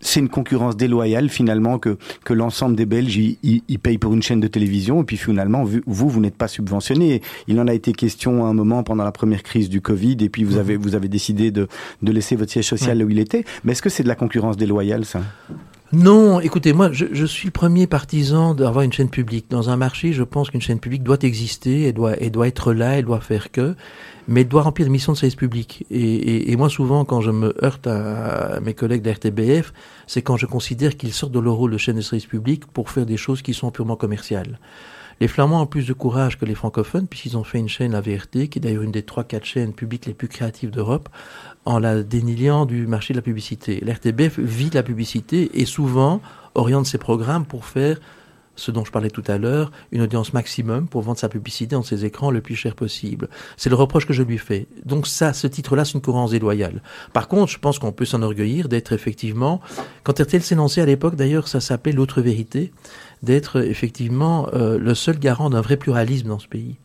c'est 0.00 0.20
une 0.20 0.28
concurrence 0.28 0.76
déloyale 0.76 1.28
finalement 1.28 1.78
que, 1.78 1.96
que 2.24 2.34
l'ensemble 2.34 2.76
des 2.76 2.86
Belges 2.86 3.16
ils, 3.16 3.78
payent 3.78 3.98
pour 3.98 4.14
une 4.14 4.22
chaîne 4.22 4.40
de 4.40 4.48
télévision 4.48 5.02
et 5.02 5.04
puis 5.04 5.16
finalement 5.16 5.64
vous 5.64 6.08
vous 6.08 6.20
n'êtes 6.20 6.36
pas 6.36 6.48
subventionné. 6.48 7.22
Il 7.48 7.60
en 7.60 7.66
a 7.66 7.74
été 7.74 7.92
question 7.92 8.44
à 8.44 8.48
un 8.48 8.54
moment 8.54 8.82
pendant 8.82 9.04
la 9.04 9.12
première 9.12 9.42
crise 9.42 9.68
du 9.68 9.80
Covid 9.80 10.16
et 10.20 10.28
puis 10.28 10.44
vous 10.44 10.54
mhm. 10.54 10.60
avez 10.60 10.76
vous 10.76 10.94
avez 10.94 11.08
décidé 11.08 11.50
de, 11.50 11.68
de 12.02 12.12
laisser 12.12 12.36
votre 12.36 12.52
siège 12.52 12.66
social 12.66 12.98
là 12.98 13.04
où 13.04 13.10
il 13.10 13.18
était. 13.18 13.44
Mais 13.64 13.72
est-ce 13.72 13.82
que 13.82 13.90
c'est 13.90 14.02
de 14.02 14.08
la 14.08 14.14
concurrence 14.14 14.56
déloyale 14.56 15.04
ça? 15.04 15.20
Non, 15.96 16.40
écoutez, 16.40 16.74
moi, 16.74 16.90
je, 16.92 17.24
suis 17.24 17.46
le 17.46 17.52
premier 17.52 17.86
partisan 17.86 18.52
d'avoir 18.52 18.84
une 18.84 18.92
chaîne 18.92 19.08
publique. 19.08 19.46
Dans 19.48 19.70
un 19.70 19.76
marché, 19.76 20.12
je 20.12 20.22
pense 20.22 20.50
qu'une 20.50 20.60
chaîne 20.60 20.78
publique 20.78 21.02
doit 21.02 21.16
exister, 21.22 21.84
elle 21.84 21.94
doit, 21.94 22.12
elle 22.20 22.32
doit 22.32 22.48
être 22.48 22.74
là, 22.74 22.98
elle 22.98 23.06
doit 23.06 23.20
faire 23.20 23.50
que, 23.50 23.74
mais 24.28 24.42
elle 24.42 24.48
doit 24.48 24.60
remplir 24.60 24.88
une 24.88 24.92
mission 24.92 25.14
de 25.14 25.16
service 25.16 25.36
public. 25.36 25.86
Et, 25.90 26.02
et, 26.02 26.52
et, 26.52 26.56
moi, 26.56 26.68
souvent, 26.68 27.06
quand 27.06 27.22
je 27.22 27.30
me 27.30 27.54
heurte 27.64 27.86
à, 27.86 28.60
mes 28.60 28.74
collègues 28.74 29.00
de 29.00 29.62
c'est 30.06 30.20
quand 30.20 30.36
je 30.36 30.44
considère 30.44 30.98
qu'ils 30.98 31.14
sortent 31.14 31.32
de 31.32 31.40
leur 31.40 31.54
rôle 31.54 31.70
de 31.70 31.78
chaîne 31.78 31.96
de 31.96 32.02
service 32.02 32.26
public 32.26 32.66
pour 32.66 32.90
faire 32.90 33.06
des 33.06 33.16
choses 33.16 33.40
qui 33.40 33.54
sont 33.54 33.70
purement 33.70 33.96
commerciales. 33.96 34.58
Les 35.18 35.28
Flamands 35.28 35.62
ont 35.62 35.66
plus 35.66 35.86
de 35.86 35.94
courage 35.94 36.38
que 36.38 36.44
les 36.44 36.54
francophones, 36.54 37.06
puisqu'ils 37.06 37.38
ont 37.38 37.44
fait 37.44 37.58
une 37.58 37.70
chaîne, 37.70 37.92
la 37.92 38.02
VRT, 38.02 38.48
qui 38.50 38.58
est 38.58 38.60
d'ailleurs 38.60 38.82
une 38.82 38.92
des 38.92 39.02
trois, 39.02 39.24
quatre 39.24 39.46
chaînes 39.46 39.72
publiques 39.72 40.04
les 40.04 40.12
plus 40.12 40.28
créatives 40.28 40.70
d'Europe, 40.70 41.08
en 41.66 41.78
la 41.78 42.02
déniant 42.02 42.64
du 42.64 42.86
marché 42.86 43.12
de 43.12 43.18
la 43.18 43.22
publicité. 43.22 43.82
L'RTBF 43.84 44.38
vit 44.38 44.70
la 44.72 44.82
publicité 44.82 45.50
et 45.60 45.66
souvent 45.66 46.20
oriente 46.54 46.86
ses 46.86 46.98
programmes 46.98 47.44
pour 47.44 47.66
faire 47.66 47.98
ce 48.56 48.70
dont 48.70 48.84
je 48.84 48.90
parlais 48.90 49.10
tout 49.10 49.22
à 49.26 49.36
l'heure, 49.36 49.70
une 49.92 50.00
audience 50.00 50.32
maximum 50.32 50.88
pour 50.88 51.02
vendre 51.02 51.18
sa 51.18 51.28
publicité 51.28 51.76
dans 51.76 51.82
ses 51.82 52.04
écrans 52.04 52.30
le 52.30 52.40
plus 52.40 52.56
cher 52.56 52.74
possible. 52.74 53.28
C'est 53.58 53.68
le 53.68 53.76
reproche 53.76 54.06
que 54.06 54.14
je 54.14 54.22
lui 54.22 54.38
fais. 54.38 54.66
Donc 54.84 55.06
ça, 55.06 55.32
ce 55.34 55.46
titre-là, 55.46 55.84
c'est 55.84 55.92
une 55.92 56.00
courance 56.00 56.30
déloyale. 56.30 56.82
Par 57.12 57.28
contre, 57.28 57.52
je 57.52 57.58
pense 57.58 57.78
qu'on 57.78 57.92
peut 57.92 58.06
s'enorgueillir 58.06 58.68
d'être 58.68 58.92
effectivement, 58.92 59.60
quand 60.02 60.18
RTL 60.18 60.42
s'est 60.42 60.54
lancé 60.54 60.80
à 60.80 60.86
l'époque, 60.86 61.16
d'ailleurs, 61.16 61.48
ça 61.48 61.60
s'appelait 61.60 61.92
l'autre 61.92 62.22
vérité, 62.22 62.72
d'être 63.22 63.62
effectivement 63.62 64.48
euh, 64.54 64.78
le 64.78 64.94
seul 64.94 65.18
garant 65.18 65.50
d'un 65.50 65.60
vrai 65.60 65.76
pluralisme 65.76 66.28
dans 66.28 66.38
ce 66.38 66.48
pays. 66.48 66.76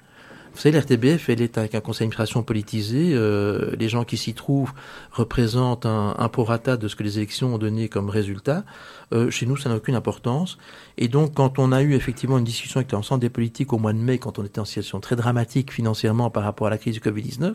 Vous 0.53 0.59
savez, 0.59 0.77
l'RTBF, 0.77 1.29
elle 1.29 1.41
est 1.41 1.57
avec 1.57 1.75
un 1.75 1.79
conseil 1.79 2.07
d'administration 2.07 2.43
politisé. 2.43 3.13
Euh, 3.13 3.73
les 3.79 3.87
gens 3.87 4.03
qui 4.03 4.17
s'y 4.17 4.33
trouvent 4.33 4.73
représentent 5.11 5.85
un, 5.85 6.15
un 6.17 6.75
de 6.75 6.87
ce 6.87 6.95
que 6.95 7.03
les 7.03 7.17
élections 7.17 7.55
ont 7.55 7.57
donné 7.57 7.87
comme 7.87 8.09
résultat. 8.09 8.65
Euh, 9.13 9.31
chez 9.31 9.45
nous, 9.45 9.55
ça 9.55 9.69
n'a 9.69 9.75
aucune 9.75 9.95
importance. 9.95 10.57
Et 10.97 11.07
donc, 11.07 11.35
quand 11.35 11.57
on 11.57 11.71
a 11.71 11.81
eu 11.81 11.93
effectivement 11.93 12.37
une 12.37 12.43
discussion 12.43 12.79
avec 12.79 12.91
l'ensemble 12.91 13.21
des 13.21 13.29
politiques 13.29 13.71
au 13.71 13.77
mois 13.77 13.93
de 13.93 13.99
mai, 13.99 14.17
quand 14.17 14.39
on 14.39 14.43
était 14.43 14.59
en 14.59 14.65
situation 14.65 14.99
très 14.99 15.15
dramatique 15.15 15.71
financièrement 15.71 16.29
par 16.29 16.43
rapport 16.43 16.67
à 16.67 16.69
la 16.69 16.77
crise 16.77 16.95
du 16.95 16.99
Covid-19, 16.99 17.53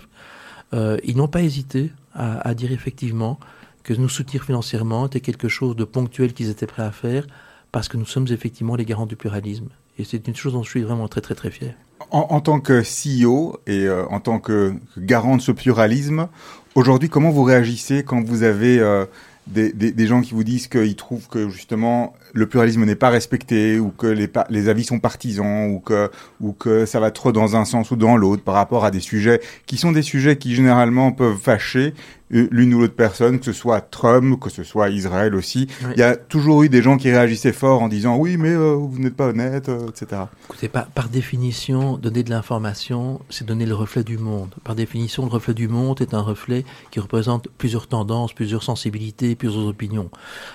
euh, 0.72 0.96
ils 1.04 1.16
n'ont 1.16 1.28
pas 1.28 1.42
hésité 1.42 1.92
à, 2.14 2.48
à 2.48 2.54
dire 2.54 2.72
effectivement 2.72 3.38
que 3.82 3.92
nous 3.92 4.08
soutenir 4.08 4.42
financièrement 4.42 5.06
était 5.06 5.20
quelque 5.20 5.48
chose 5.48 5.76
de 5.76 5.84
ponctuel 5.84 6.32
qu'ils 6.32 6.48
étaient 6.48 6.66
prêts 6.66 6.82
à 6.82 6.92
faire 6.92 7.26
parce 7.72 7.88
que 7.88 7.98
nous 7.98 8.06
sommes 8.06 8.26
effectivement 8.30 8.74
les 8.74 8.86
garants 8.86 9.06
du 9.06 9.16
pluralisme. 9.16 9.68
Et 9.98 10.04
c'est 10.04 10.26
une 10.26 10.34
chose 10.34 10.54
dont 10.54 10.62
je 10.62 10.70
suis 10.70 10.82
vraiment 10.82 11.08
très 11.08 11.20
très 11.20 11.34
très 11.34 11.50
fier. 11.50 11.74
En, 12.10 12.40
tant 12.40 12.60
que 12.60 12.82
CEO 12.82 13.58
et 13.66 13.86
euh, 13.86 14.04
en 14.10 14.20
tant 14.20 14.38
que 14.38 14.74
garant 14.96 15.36
de 15.36 15.42
ce 15.42 15.50
pluralisme, 15.50 16.28
aujourd'hui, 16.74 17.08
comment 17.08 17.30
vous 17.30 17.42
réagissez 17.42 18.04
quand 18.04 18.22
vous 18.22 18.42
avez 18.42 18.78
euh, 18.78 19.06
des, 19.46 20.06
gens 20.06 20.20
qui 20.20 20.34
vous 20.34 20.44
disent 20.44 20.68
qu'ils 20.68 20.96
trouvent 20.96 21.28
que 21.28 21.48
justement 21.48 22.14
le 22.36 22.46
pluralisme 22.46 22.84
n'est 22.84 22.94
pas 22.94 23.08
respecté 23.08 23.80
ou 23.80 23.90
que 23.90 24.06
les, 24.06 24.30
les 24.50 24.68
avis 24.68 24.84
sont 24.84 24.98
partisans 24.98 25.70
ou 25.70 25.80
que, 25.80 26.10
ou 26.40 26.52
que 26.52 26.84
ça 26.84 27.00
va 27.00 27.10
trop 27.10 27.32
dans 27.32 27.56
un 27.56 27.64
sens 27.64 27.90
ou 27.90 27.96
dans 27.96 28.16
l'autre 28.16 28.42
par 28.42 28.54
rapport 28.54 28.84
à 28.84 28.90
des 28.90 29.00
sujets 29.00 29.40
qui 29.64 29.78
sont 29.78 29.92
des 29.92 30.02
sujets 30.02 30.36
qui 30.36 30.54
généralement 30.54 31.12
peuvent 31.12 31.38
fâcher 31.38 31.94
euh, 32.34 32.48
l'une 32.50 32.74
ou 32.74 32.80
l'autre 32.80 32.96
personne, 32.96 33.38
que 33.38 33.44
ce 33.44 33.52
soit 33.52 33.80
Trump, 33.80 34.40
que 34.40 34.50
ce 34.50 34.64
soit 34.64 34.90
Israël 34.90 35.34
aussi. 35.34 35.68
Oui. 35.82 35.90
Il 35.94 36.00
y 36.00 36.02
a 36.02 36.16
toujours 36.16 36.64
eu 36.64 36.68
des 36.68 36.82
gens 36.82 36.96
qui 36.96 37.10
réagissaient 37.10 37.52
fort 37.52 37.82
en 37.82 37.88
disant 37.88 38.16
oui, 38.16 38.36
mais 38.36 38.50
euh, 38.50 38.74
vous 38.74 38.98
n'êtes 38.98 39.14
pas 39.14 39.28
honnête, 39.28 39.68
euh, 39.68 39.88
etc. 39.88 40.22
Écoutez, 40.48 40.68
par, 40.68 40.86
par 40.86 41.08
définition, 41.08 41.96
donner 41.98 42.24
de 42.24 42.30
l'information, 42.30 43.20
c'est 43.30 43.46
donner 43.46 43.64
le 43.64 43.74
reflet 43.74 44.02
du 44.02 44.18
monde. 44.18 44.52
Par 44.64 44.74
définition, 44.74 45.24
le 45.24 45.30
reflet 45.30 45.54
du 45.54 45.68
monde 45.68 46.00
est 46.00 46.14
un 46.14 46.20
reflet 46.20 46.64
qui 46.90 46.98
représente 46.98 47.48
plusieurs 47.58 47.86
tendances, 47.86 48.32
plusieurs 48.32 48.64
sensibilités, 48.64 49.36
plusieurs 49.36 49.66
opinions. 49.66 50.10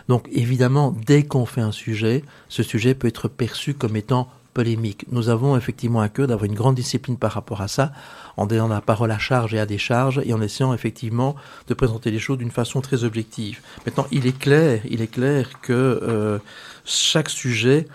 Donc 0.09 0.27
évidemment, 0.31 0.93
dès 1.05 1.23
qu'on 1.23 1.45
fait 1.45 1.61
un 1.61 1.70
sujet, 1.71 2.23
ce 2.49 2.63
sujet 2.63 2.93
peut 2.93 3.07
être 3.07 3.27
perçu 3.27 3.73
comme 3.73 3.95
étant 3.95 4.29
polémique. 4.53 5.05
Nous 5.11 5.29
avons 5.29 5.55
effectivement 5.55 6.01
à 6.01 6.09
cœur 6.09 6.27
d'avoir 6.27 6.45
une 6.45 6.55
grande 6.55 6.75
discipline 6.75 7.17
par 7.17 7.31
rapport 7.31 7.61
à 7.61 7.67
ça, 7.67 7.91
en 8.37 8.45
donnant 8.45 8.67
la 8.67 8.81
parole 8.81 9.11
à 9.11 9.19
charge 9.19 9.53
et 9.53 9.59
à 9.59 9.65
décharge, 9.65 10.21
et 10.25 10.33
en 10.33 10.41
essayant 10.41 10.73
effectivement 10.73 11.35
de 11.67 11.73
présenter 11.73 12.11
les 12.11 12.19
choses 12.19 12.37
d'une 12.37 12.51
façon 12.51 12.81
très 12.81 13.03
objective. 13.03 13.61
Maintenant, 13.85 14.07
il 14.11 14.27
est 14.27 14.37
clair, 14.37 14.81
il 14.89 15.01
est 15.01 15.11
clair 15.11 15.61
que 15.61 15.73
euh, 15.73 16.39
chaque 16.85 17.29
sujet 17.29 17.87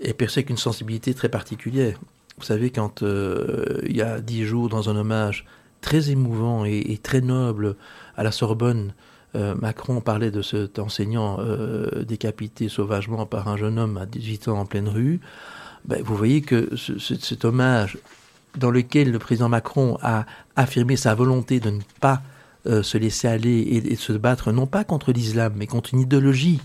est 0.00 0.14
perçu 0.14 0.40
avec 0.40 0.50
une 0.50 0.56
sensibilité 0.56 1.14
très 1.14 1.28
particulière. 1.28 1.98
Vous 2.38 2.44
savez, 2.44 2.70
quand 2.70 3.02
euh, 3.02 3.80
il 3.86 3.96
y 3.96 4.02
a 4.02 4.20
dix 4.20 4.44
jours, 4.44 4.68
dans 4.68 4.90
un 4.90 4.96
hommage 4.96 5.46
très 5.80 6.10
émouvant 6.10 6.64
et, 6.64 6.78
et 6.92 6.98
très 6.98 7.20
noble 7.20 7.76
à 8.16 8.22
la 8.22 8.32
Sorbonne, 8.32 8.92
euh, 9.36 9.54
Macron 9.54 10.00
parlait 10.00 10.30
de 10.30 10.42
cet 10.42 10.78
enseignant 10.78 11.38
euh, 11.40 12.04
décapité 12.04 12.68
sauvagement 12.68 13.26
par 13.26 13.48
un 13.48 13.56
jeune 13.56 13.78
homme 13.78 13.96
à 13.96 14.06
18 14.06 14.48
ans 14.48 14.60
en 14.60 14.66
pleine 14.66 14.88
rue. 14.88 15.20
Ben, 15.84 16.02
vous 16.02 16.16
voyez 16.16 16.40
que 16.40 16.76
ce, 16.76 16.98
ce, 16.98 17.14
cet 17.14 17.44
hommage 17.44 17.98
dans 18.56 18.70
lequel 18.70 19.10
le 19.10 19.18
président 19.18 19.48
Macron 19.48 19.98
a 20.02 20.24
affirmé 20.56 20.96
sa 20.96 21.14
volonté 21.14 21.58
de 21.58 21.70
ne 21.70 21.80
pas 22.00 22.22
euh, 22.66 22.82
se 22.82 22.96
laisser 22.96 23.26
aller 23.26 23.58
et, 23.58 23.76
et, 23.76 23.96
de 23.96 24.00
se 24.00 24.12
battre 24.12 24.52
non 24.52 24.66
pas 24.66 24.84
contre 24.84 25.12
l'islam, 25.12 25.52
mais 25.56 25.66
contre 25.66 25.94
une 25.94 26.00
idéologie 26.00 26.60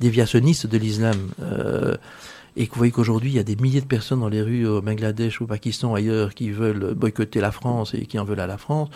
déviationniste 0.00 0.66
de 0.66 0.76
l'islam. 0.78 1.16
Et 2.56 2.66
que 2.66 2.72
vous 2.72 2.78
voyez 2.78 2.92
qu'aujourd'hui, 2.92 3.30
il 3.30 3.36
y 3.36 3.38
a 3.38 3.44
des 3.44 3.54
milliers 3.54 3.80
de 3.80 3.86
personnes 3.86 4.18
dans 4.18 4.28
les 4.28 4.42
rues 4.42 4.66
au 4.66 4.82
Bangladesh, 4.82 5.40
au 5.40 5.46
Pakistan, 5.46 5.94
ailleurs, 5.94 6.34
qui 6.34 6.50
veulent 6.50 6.92
boycotter 6.94 7.40
la 7.40 7.52
France 7.52 7.94
et 7.94 8.04
qui 8.06 8.18
en 8.18 8.24
veulent 8.24 8.40
à 8.40 8.48
la 8.48 8.58
France. 8.58 8.88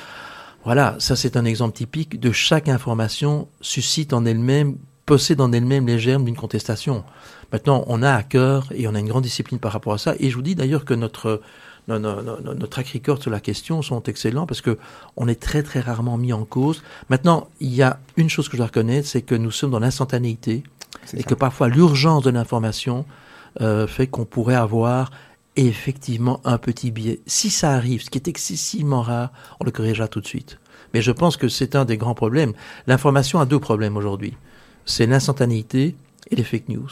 Voilà, 0.64 0.96
ça 0.98 1.16
c'est 1.16 1.36
un 1.36 1.44
exemple 1.44 1.76
typique 1.76 2.20
de 2.20 2.30
chaque 2.30 2.68
information 2.68 3.48
suscite 3.60 4.12
en 4.12 4.24
elle-même, 4.24 4.76
possède 5.06 5.40
en 5.40 5.52
elle-même 5.52 5.86
les 5.86 5.98
germes 5.98 6.24
d'une 6.24 6.36
contestation. 6.36 7.04
Maintenant, 7.52 7.84
on 7.88 8.02
a 8.02 8.12
à 8.12 8.22
cœur 8.22 8.68
et 8.74 8.86
on 8.86 8.94
a 8.94 9.00
une 9.00 9.08
grande 9.08 9.24
discipline 9.24 9.58
par 9.58 9.72
rapport 9.72 9.92
à 9.92 9.98
ça. 9.98 10.14
Et 10.20 10.30
je 10.30 10.36
vous 10.36 10.42
dis 10.42 10.54
d'ailleurs 10.54 10.84
que 10.84 10.94
notre 10.94 11.40
notre, 11.88 12.22
notre, 12.22 12.42
notre 12.42 12.66
track 12.68 12.90
record 12.94 13.20
sur 13.20 13.30
la 13.32 13.40
question 13.40 13.82
sont 13.82 14.04
excellents 14.04 14.46
parce 14.46 14.60
que 14.60 14.78
on 15.16 15.26
est 15.26 15.40
très 15.40 15.64
très 15.64 15.80
rarement 15.80 16.16
mis 16.16 16.32
en 16.32 16.44
cause. 16.44 16.82
Maintenant, 17.10 17.48
il 17.60 17.74
y 17.74 17.82
a 17.82 17.98
une 18.16 18.30
chose 18.30 18.48
que 18.48 18.52
je 18.52 18.58
dois 18.58 18.66
reconnaître, 18.66 19.08
c'est 19.08 19.22
que 19.22 19.34
nous 19.34 19.50
sommes 19.50 19.72
dans 19.72 19.80
l'instantanéité 19.80 20.62
et 21.12 21.22
ça. 21.22 21.28
que 21.28 21.34
parfois 21.34 21.68
l'urgence 21.68 22.22
de 22.22 22.30
l'information 22.30 23.04
euh, 23.60 23.88
fait 23.88 24.06
qu'on 24.06 24.24
pourrait 24.24 24.54
avoir 24.54 25.10
effectivement 25.56 26.40
un 26.44 26.58
petit 26.58 26.90
biais. 26.90 27.20
Si 27.26 27.50
ça 27.50 27.72
arrive, 27.72 28.02
ce 28.02 28.10
qui 28.10 28.18
est 28.18 28.28
excessivement 28.28 29.02
rare, 29.02 29.32
on 29.60 29.64
le 29.64 29.70
corrigera 29.70 30.08
tout 30.08 30.20
de 30.20 30.26
suite. 30.26 30.58
Mais 30.94 31.02
je 31.02 31.12
pense 31.12 31.36
que 31.36 31.48
c'est 31.48 31.76
un 31.76 31.84
des 31.84 31.96
grands 31.96 32.14
problèmes. 32.14 32.52
L'information 32.86 33.40
a 33.40 33.46
deux 33.46 33.60
problèmes 33.60 33.96
aujourd'hui. 33.96 34.36
C'est 34.84 35.06
l'instantanéité 35.06 35.94
et 36.30 36.36
les 36.36 36.44
fake 36.44 36.68
news. 36.68 36.88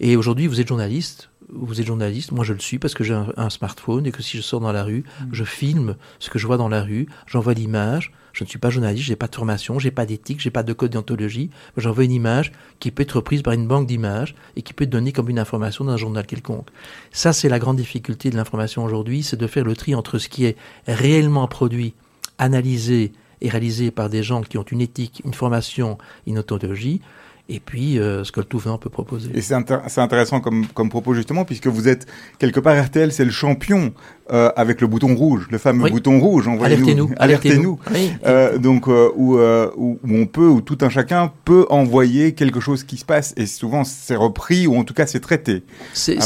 Et 0.00 0.16
aujourd'hui, 0.16 0.46
vous 0.46 0.60
êtes 0.60 0.68
journaliste, 0.68 1.30
vous 1.52 1.80
êtes 1.80 1.86
journaliste, 1.86 2.32
moi 2.32 2.44
je 2.44 2.52
le 2.52 2.58
suis 2.58 2.78
parce 2.78 2.94
que 2.94 3.04
j'ai 3.04 3.14
un, 3.14 3.32
un, 3.36 3.50
smartphone 3.50 4.06
et 4.06 4.12
que 4.12 4.22
si 4.22 4.36
je 4.36 4.42
sors 4.42 4.60
dans 4.60 4.72
la 4.72 4.82
rue, 4.82 5.04
mmh. 5.04 5.24
je 5.32 5.44
filme 5.44 5.96
ce 6.18 6.30
que 6.30 6.38
je 6.38 6.46
vois 6.46 6.56
dans 6.56 6.68
la 6.68 6.82
rue, 6.82 7.06
j'envoie 7.26 7.54
l'image, 7.54 8.12
je 8.36 8.44
ne 8.44 8.48
suis 8.50 8.58
pas 8.58 8.68
journaliste, 8.68 9.06
j'ai 9.06 9.16
pas 9.16 9.28
de 9.28 9.34
formation, 9.34 9.78
j'ai 9.78 9.90
pas 9.90 10.04
d'éthique, 10.04 10.40
j'ai 10.40 10.50
pas 10.50 10.62
de 10.62 10.74
code 10.74 10.90
déontologie, 10.90 11.48
j'envoie 11.78 12.04
une 12.04 12.12
image 12.12 12.52
qui 12.80 12.90
peut 12.90 13.02
être 13.02 13.22
prise 13.22 13.40
par 13.40 13.54
une 13.54 13.66
banque 13.66 13.86
d'images 13.86 14.34
et 14.56 14.62
qui 14.62 14.74
peut 14.74 14.84
être 14.84 14.90
donnée 14.90 15.12
comme 15.12 15.30
une 15.30 15.38
information 15.38 15.86
dans 15.86 15.92
un 15.92 15.96
journal 15.96 16.26
quelconque. 16.26 16.68
Ça, 17.12 17.32
c'est 17.32 17.48
la 17.48 17.58
grande 17.58 17.78
difficulté 17.78 18.28
de 18.28 18.36
l'information 18.36 18.84
aujourd'hui, 18.84 19.22
c'est 19.22 19.38
de 19.38 19.46
faire 19.46 19.64
le 19.64 19.74
tri 19.74 19.94
entre 19.94 20.18
ce 20.18 20.28
qui 20.28 20.44
est 20.44 20.56
réellement 20.86 21.48
produit, 21.48 21.94
analysé 22.36 23.12
et 23.40 23.48
réalisé 23.48 23.90
par 23.90 24.10
des 24.10 24.22
gens 24.22 24.42
qui 24.42 24.58
ont 24.58 24.64
une 24.64 24.82
éthique, 24.82 25.22
une 25.24 25.32
formation, 25.32 25.96
une 26.26 26.38
ontologie, 26.38 27.00
et 27.48 27.60
puis 27.60 27.98
euh, 27.98 28.24
ce 28.24 28.32
que 28.32 28.40
le 28.40 28.46
tout 28.46 28.58
venant 28.58 28.76
peut 28.76 28.90
proposer. 28.90 29.30
Et 29.34 29.40
c'est 29.40 29.54
intéressant 29.54 30.40
comme, 30.40 30.66
comme 30.66 30.88
propos 30.88 31.14
justement, 31.14 31.44
puisque 31.44 31.68
vous 31.68 31.86
êtes 31.86 32.06
quelque 32.38 32.58
part 32.58 32.82
RTL, 32.84 33.12
c'est 33.12 33.24
le 33.24 33.30
champion 33.30 33.92
euh, 34.32 34.50
avec 34.56 34.80
le 34.80 34.88
bouton 34.88 35.14
rouge, 35.14 35.46
le 35.50 35.58
fameux 35.58 35.84
oui. 35.84 35.90
bouton 35.92 36.18
rouge. 36.18 36.48
Alertez-nous. 36.62 37.10
Alertez-nous. 37.16 37.78
oui. 37.94 38.10
euh, 38.26 38.58
donc 38.58 38.88
où, 38.88 39.38
où, 39.38 39.98
on 40.04 40.26
peut, 40.26 40.48
où 40.48 40.60
tout 40.60 40.78
un 40.80 40.88
chacun 40.88 41.32
peut 41.44 41.66
envoyer 41.70 42.32
quelque 42.32 42.58
chose 42.58 42.82
qui 42.82 42.96
se 42.96 43.04
passe, 43.04 43.32
et 43.36 43.46
souvent 43.46 43.84
c'est 43.84 44.16
repris 44.16 44.66
ou 44.66 44.76
en 44.76 44.84
tout 44.84 44.94
cas 44.94 45.06
c'est 45.06 45.20
traité. 45.20 45.62
C'est 45.92 46.16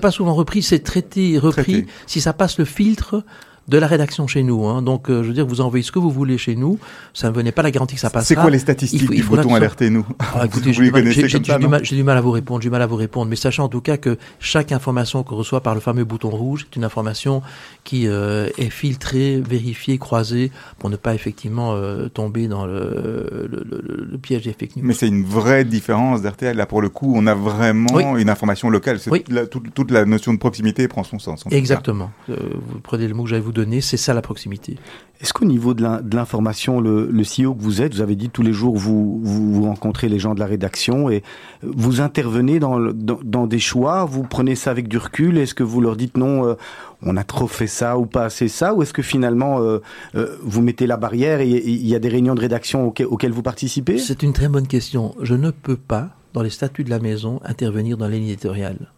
pas 0.00 0.10
souvent 0.12 0.34
repris, 0.34 0.62
c'est 0.62 0.80
traité, 0.80 1.38
repris. 1.38 1.72
Traité. 1.72 1.86
Si 2.06 2.20
ça 2.20 2.32
passe 2.32 2.58
le 2.58 2.64
filtre 2.64 3.24
de 3.68 3.78
la 3.78 3.86
rédaction 3.86 4.26
chez 4.26 4.42
nous. 4.42 4.64
Hein. 4.66 4.82
Donc, 4.82 5.10
euh, 5.10 5.22
je 5.22 5.28
veux 5.28 5.34
dire, 5.34 5.46
vous 5.46 5.60
envoyez 5.60 5.82
ce 5.82 5.92
que 5.92 5.98
vous 5.98 6.10
voulez 6.10 6.38
chez 6.38 6.56
nous. 6.56 6.78
Ça 7.14 7.28
ne 7.30 7.34
venait 7.34 7.52
pas 7.52 7.62
la 7.62 7.70
garantie 7.70 7.94
que 7.94 8.00
ça 8.00 8.08
passera. 8.10 8.24
C'est 8.26 8.34
quoi 8.34 8.50
les 8.50 8.58
statistiques 8.58 9.00
Il 9.02 9.06
faut- 9.06 9.12
il 9.12 9.22
du 9.22 9.28
bouton 9.28 9.54
alertez-nous 9.54 10.06
Ah, 10.18 10.46
écoutez, 10.46 10.72
j'ai 10.72 10.84
du 10.84 10.90
mal- 10.90 11.02
connaissez 11.02 11.28
j'ai- 11.28 11.38
du 11.38 12.02
mal- 12.04 12.16
à 12.16 12.20
vous 12.20 12.30
répondre, 12.30 12.60
j'ai 12.62 12.68
du 12.68 12.72
mal 12.72 12.82
à 12.82 12.86
vous 12.86 12.96
répondre, 12.96 13.28
mais 13.28 13.36
sachant 13.36 13.64
en 13.64 13.68
tout 13.68 13.80
cas 13.80 13.96
que 13.98 14.16
chaque 14.40 14.72
information 14.72 15.22
qu'on 15.22 15.36
reçoit 15.36 15.62
par 15.62 15.74
le 15.74 15.80
fameux 15.80 16.04
bouton 16.04 16.30
rouge 16.30 16.66
est 16.72 16.76
une 16.76 16.84
information 16.84 17.42
qui 17.84 18.06
euh, 18.08 18.48
est 18.58 18.70
filtrée, 18.70 19.40
vérifiée, 19.40 19.98
croisée, 19.98 20.50
pour 20.78 20.88
ne 20.90 20.96
pas 20.96 21.14
effectivement 21.14 21.74
euh, 21.74 22.08
tomber 22.08 22.48
dans 22.48 22.66
le, 22.66 23.48
le- 23.50 23.64
le- 23.70 24.06
le 24.10 24.18
piège 24.18 24.44
des 24.44 24.52
fake 24.52 24.76
news. 24.76 24.82
Mais 24.84 24.94
c'est 24.94 25.08
une 25.08 25.24
vraie 25.24 25.64
différence 25.64 26.22
d'RTL. 26.22 26.56
Là, 26.56 26.66
pour 26.66 26.80
le 26.82 26.88
coup, 26.88 27.12
on 27.14 27.26
a 27.26 27.34
vraiment 27.34 27.88
Oui. 27.92 28.04
une 28.22 28.30
information 28.30 28.70
locale. 28.70 28.98
Oui. 29.10 29.22
toute, 29.22 29.34
la, 29.34 29.46
toute- 29.46 29.74
toute 29.74 29.90
la 29.90 30.04
notion 30.04 30.32
de 30.32 30.38
proximité 30.38 30.88
prend 30.88 31.04
son 31.04 31.18
sens. 31.18 31.44
Exactement. 31.50 32.10
Vous 32.28 32.80
prenez 32.82 33.06
le 33.08 33.14
mot 33.14 33.24
que 33.24 33.28
j'allais 33.30 33.42
vous 33.42 33.52
donner, 33.58 33.80
c'est 33.80 33.96
ça 33.96 34.14
la 34.14 34.22
proximité. 34.22 34.76
Est-ce 35.20 35.32
qu'au 35.32 35.44
niveau 35.44 35.74
de 35.74 35.82
l'in- 35.82 36.00
de 36.00 36.14
l'information, 36.14 36.80
le, 36.80 37.08
le 37.10 37.22
CEO 37.24 37.52
que 37.54 37.60
vous 37.62 37.82
êtes, 37.82 37.92
vous 37.94 38.00
avez 38.00 38.14
dit 38.14 38.30
tous 38.30 38.42
les 38.42 38.52
jours 38.52 38.76
vous, 38.76 39.20
vous, 39.22 39.52
vous 39.52 39.62
rencontrez 39.64 40.08
les 40.08 40.18
gens 40.20 40.34
de 40.34 40.40
la 40.40 40.46
rédaction 40.46 41.10
et 41.10 41.22
vous 41.62 42.00
intervenez 42.00 42.60
dans, 42.60 42.78
le- 42.78 42.92
dans, 42.92 43.18
dans 43.24 43.46
des 43.48 43.58
choix, 43.58 44.04
vous 44.04 44.22
prenez 44.22 44.54
ça 44.54 44.70
avec 44.70 44.86
du 44.86 44.96
recul, 44.96 45.36
est-ce 45.38 45.54
que 45.54 45.64
vous 45.64 45.80
leur 45.80 45.96
dites 45.96 46.16
non, 46.16 46.46
euh, 46.46 46.54
on 47.02 47.16
a 47.16 47.24
trop 47.24 47.48
fait 47.48 47.66
ça 47.66 47.98
ou 47.98 48.06
pas 48.06 48.26
assez 48.26 48.46
ça, 48.46 48.74
ou 48.74 48.82
est-ce 48.82 48.92
que 48.92 49.02
finalement 49.02 49.60
euh, 49.60 49.80
euh, 50.14 50.36
vous 50.42 50.62
mettez 50.62 50.86
la 50.86 50.96
barrière 50.96 51.40
et 51.40 51.48
il 51.48 51.86
y 51.86 51.94
a 51.96 51.98
des 51.98 52.08
réunions 52.08 52.36
de 52.36 52.40
rédaction 52.40 52.86
auxquelles, 52.86 53.06
auxquelles 53.08 53.32
vous 53.32 53.42
participez? 53.42 53.98
C'est 53.98 54.22
une 54.22 54.32
très 54.32 54.48
bonne 54.48 54.68
question. 54.68 55.14
Je 55.20 55.34
ne 55.34 55.50
peux 55.50 55.76
pas, 55.76 56.10
dans 56.32 56.42
les 56.42 56.50
statuts 56.50 56.84
de 56.84 56.90
la 56.90 57.00
maison, 57.00 57.40
intervenir 57.44 57.96
dans 57.96 58.08
éditoriale. 58.08 58.92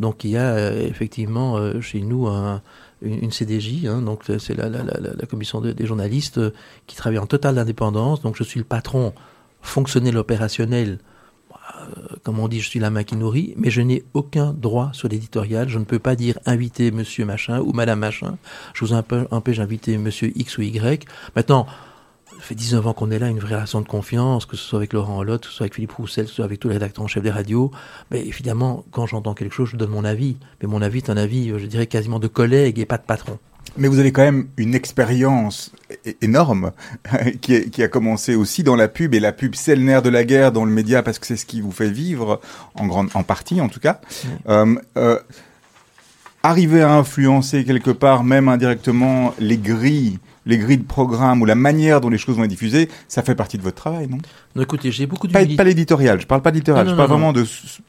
Donc 0.00 0.24
il 0.24 0.30
y 0.30 0.36
a 0.36 0.50
euh, 0.54 0.86
effectivement 0.88 1.56
euh, 1.58 1.80
chez 1.80 2.00
nous 2.00 2.26
un- 2.26 2.62
une, 3.02 3.30
CDJ, 3.30 3.86
hein, 3.86 4.02
donc 4.02 4.28
euh, 4.28 4.38
c'est 4.38 4.54
la, 4.54 4.68
commission 5.26 5.60
de- 5.60 5.72
des 5.72 5.86
journalistes 5.86 6.40
qui 6.86 6.96
travaille 6.96 7.18
en 7.18 7.26
totale 7.26 7.56
indépendance. 7.58 8.20
Donc 8.22 8.34
je 8.36 8.42
suis 8.42 8.58
le 8.58 8.64
patron 8.64 9.12
fonctionnel 9.62 10.16
opérationnel. 10.16 10.98
Comme 12.24 12.38
on 12.38 12.48
dit, 12.48 12.60
je 12.60 12.68
suis 12.68 12.80
la 12.80 12.90
main 12.90 13.04
qui 13.04 13.16
nourrit, 13.16 13.54
mais 13.56 13.70
je 13.70 13.80
n'ai 13.80 14.04
aucun 14.12 14.52
droit 14.52 14.90
sur 14.92 15.08
l'éditorial. 15.08 15.68
Je 15.68 15.78
ne 15.78 15.84
peux 15.84 15.98
pas 15.98 16.14
dire 16.16 16.38
inviter 16.44 16.90
monsieur 16.90 17.24
machin 17.24 17.60
ou 17.60 17.72
madame 17.72 18.00
machin. 18.00 18.36
Je 18.74 18.84
vous 18.84 18.92
empêche 18.92 19.56
d'inviter 19.58 19.96
monsieur 19.96 20.30
X 20.36 20.58
ou 20.58 20.62
Y. 20.62 21.06
Maintenant, 21.36 21.66
ça 22.40 22.46
fait 22.46 22.54
19 22.54 22.86
ans 22.86 22.92
qu'on 22.94 23.10
est 23.10 23.18
là, 23.18 23.28
une 23.28 23.38
vraie 23.38 23.54
relation 23.54 23.80
de 23.82 23.86
confiance, 23.86 24.46
que 24.46 24.56
ce 24.56 24.64
soit 24.64 24.78
avec 24.78 24.92
Laurent 24.94 25.18
Hollotte, 25.18 25.42
que 25.42 25.48
ce 25.48 25.52
soit 25.54 25.64
avec 25.64 25.74
Philippe 25.74 25.92
Roussel, 25.92 26.24
que 26.24 26.30
ce 26.30 26.36
soit 26.36 26.44
avec 26.46 26.58
tous 26.58 26.68
les 26.68 26.74
rédacteurs 26.74 27.04
en 27.04 27.08
chef 27.08 27.22
des 27.22 27.30
radios. 27.30 27.70
Mais 28.10 28.26
évidemment, 28.26 28.84
quand 28.92 29.06
j'entends 29.06 29.34
quelque 29.34 29.54
chose, 29.54 29.68
je 29.70 29.76
donne 29.76 29.90
mon 29.90 30.04
avis. 30.04 30.36
Mais 30.62 30.68
mon 30.68 30.80
avis 30.80 30.98
est 30.98 31.10
un 31.10 31.16
avis, 31.18 31.50
je 31.56 31.66
dirais, 31.66 31.86
quasiment 31.86 32.18
de 32.18 32.28
collègue 32.28 32.78
et 32.78 32.86
pas 32.86 32.96
de 32.96 33.02
patron. 33.04 33.38
Mais 33.76 33.88
vous 33.88 33.98
avez 33.98 34.10
quand 34.10 34.22
même 34.22 34.48
une 34.56 34.74
expérience 34.74 35.70
énorme 36.22 36.72
qui, 37.42 37.54
est- 37.54 37.70
qui 37.70 37.82
a 37.82 37.88
commencé 37.88 38.34
aussi 38.34 38.62
dans 38.62 38.74
la 38.74 38.88
pub 38.88 39.14
et 39.14 39.20
la 39.20 39.32
pub 39.32 39.54
c'est 39.54 39.76
le 39.76 39.82
nerf 39.82 40.00
de 40.02 40.08
la 40.08 40.24
guerre 40.24 40.50
dans 40.50 40.64
le 40.64 40.72
média 40.72 41.02
parce 41.02 41.18
que 41.18 41.26
c'est 41.26 41.36
ce 41.36 41.44
qui 41.46 41.60
vous 41.60 41.70
fait 41.70 41.90
vivre 41.90 42.40
en 42.74 42.86
grande 42.86 43.10
en 43.14 43.22
partie 43.22 43.60
en 43.60 43.68
tout 43.68 43.78
cas. 43.78 44.00
Euh, 44.48 44.74
euh, 44.96 45.18
arriver 46.42 46.80
à 46.82 46.94
influencer 46.94 47.64
quelque 47.64 47.90
part 47.90 48.24
même 48.24 48.48
indirectement 48.48 49.34
les 49.38 49.58
grilles 49.58 50.18
les 50.46 50.58
grilles 50.58 50.78
de 50.78 50.84
programme 50.84 51.42
ou 51.42 51.44
la 51.44 51.54
manière 51.54 52.00
dont 52.00 52.08
les 52.08 52.18
choses 52.18 52.36
vont 52.36 52.44
être 52.44 52.50
diffusées, 52.50 52.88
ça 53.08 53.22
fait 53.22 53.34
partie 53.34 53.58
de 53.58 53.62
votre 53.62 53.76
travail, 53.76 54.08
non? 54.08 54.18
Non, 54.56 54.62
écoutez, 54.62 54.90
j'ai 54.90 55.06
beaucoup 55.06 55.28
d'humilité. 55.28 55.56
pas 55.56 55.64
l'éditorial, 55.64 56.20
je 56.20 56.26
parle 56.26 56.42
pas 56.42 56.50
d'éditorial, 56.50 56.88
je 56.88 56.94
parle 56.94 57.08
non, 57.08 57.14
vraiment 57.16 57.32
de... 57.32 57.44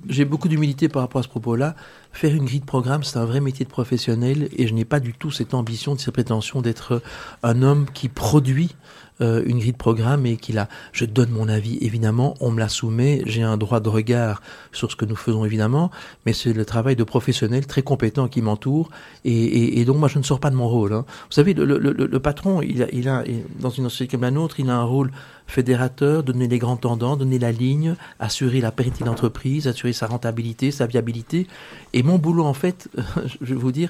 J'ai 0.10 0.26
beaucoup 0.26 0.48
d'humilité 0.48 0.90
par 0.90 1.02
rapport 1.02 1.20
à 1.20 1.24
ce 1.24 1.30
propos-là. 1.30 1.76
Faire 2.12 2.36
une 2.36 2.46
grille 2.46 2.60
de 2.60 2.66
programme, 2.66 3.04
c'est 3.04 3.18
un 3.18 3.26
vrai 3.26 3.40
métier 3.40 3.66
de 3.66 3.70
professionnel 3.70 4.50
et 4.56 4.68
je 4.68 4.74
n'ai 4.74 4.86
pas 4.86 5.00
du 5.00 5.14
tout 5.14 5.32
cette 5.32 5.54
ambition, 5.54 5.98
cette 5.98 6.14
prétention 6.14 6.62
d'être 6.62 7.02
un 7.42 7.62
homme 7.62 7.86
qui 7.94 8.10
produit 8.10 8.76
euh, 9.22 9.44
une 9.46 9.60
grille 9.60 9.72
de 9.74 9.78
programme 9.78 10.26
et 10.26 10.38
qui 10.38 10.52
la... 10.54 10.68
Je 10.94 11.06
donne 11.06 11.30
mon 11.30 11.48
avis, 11.48 11.78
évidemment, 11.82 12.36
on 12.40 12.52
me 12.52 12.60
la 12.60 12.70
soumet, 12.70 13.22
j'ai 13.26 13.44
un 13.44 13.58
droit 13.58 13.80
de 13.80 13.90
regard 13.90 14.42
sur 14.72 14.90
ce 14.92 14.96
que 14.96 15.06
nous 15.06 15.16
faisons, 15.16 15.46
évidemment, 15.46 15.92
mais 16.26 16.34
c'est 16.34 16.54
le 16.54 16.66
travail 16.66 16.96
de 16.96 17.04
professionnels 17.04 17.66
très 17.68 17.82
compétents 17.84 18.28
qui 18.28 18.42
m'entourent 18.42 18.90
et, 19.26 19.80
et- 19.80 19.86
donc 19.86 19.98
moi 19.98 20.08
je 20.10 20.18
ne 20.20 20.24
sors 20.24 20.40
pas 20.40 20.50
de 20.50 20.56
mon 20.56 20.68
rôle. 20.68 20.94
hein. 20.94 21.06
Vous 21.08 21.34
savez, 21.34 21.54
le, 21.54 21.66
le- 21.66 22.20
patron, 22.20 22.62
il 22.62 22.84
a, 22.84 22.88
il 22.94 23.08
a, 23.10 23.24
dans 23.60 23.70
une 23.70 23.90
société 23.90 24.12
comme 24.12 24.22
la 24.22 24.32
nôtre, 24.32 24.60
il 24.60 24.70
a 24.70 24.76
un 24.76 24.84
rôle 24.84 25.12
fédérateur, 25.48 26.24
donner 26.24 26.48
les 26.48 26.60
grands 26.60 26.78
tendants, 26.78 27.18
donner 27.18 27.38
la 27.40 27.52
ligne, 27.52 27.96
assurer 28.20 28.62
la 28.62 28.72
pérennité 28.72 29.04
de 29.04 29.10
l'entreprise, 29.10 29.68
assurer 29.68 29.92
sa 29.94 30.08
rentabilité, 30.08 30.72
sa 30.72 30.88
viabilité. 30.88 31.48
Et 31.94 32.04
mon 32.04 32.18
boulot, 32.18 32.46
en 32.46 32.54
fait, 32.54 32.88
je 33.42 33.54
vais 33.54 33.60
vous 33.60 33.72
dire, 33.74 33.90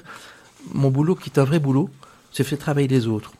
mon 0.74 0.90
boulot, 0.90 1.14
qui 1.14 1.30
est 1.30 1.38
un 1.38 1.44
vrai 1.44 1.58
boulot, 1.60 1.88
c'est 2.32 2.42
faire 2.44 2.58
travailler 2.58 2.88
les 2.88 3.06
autres. 3.06 3.32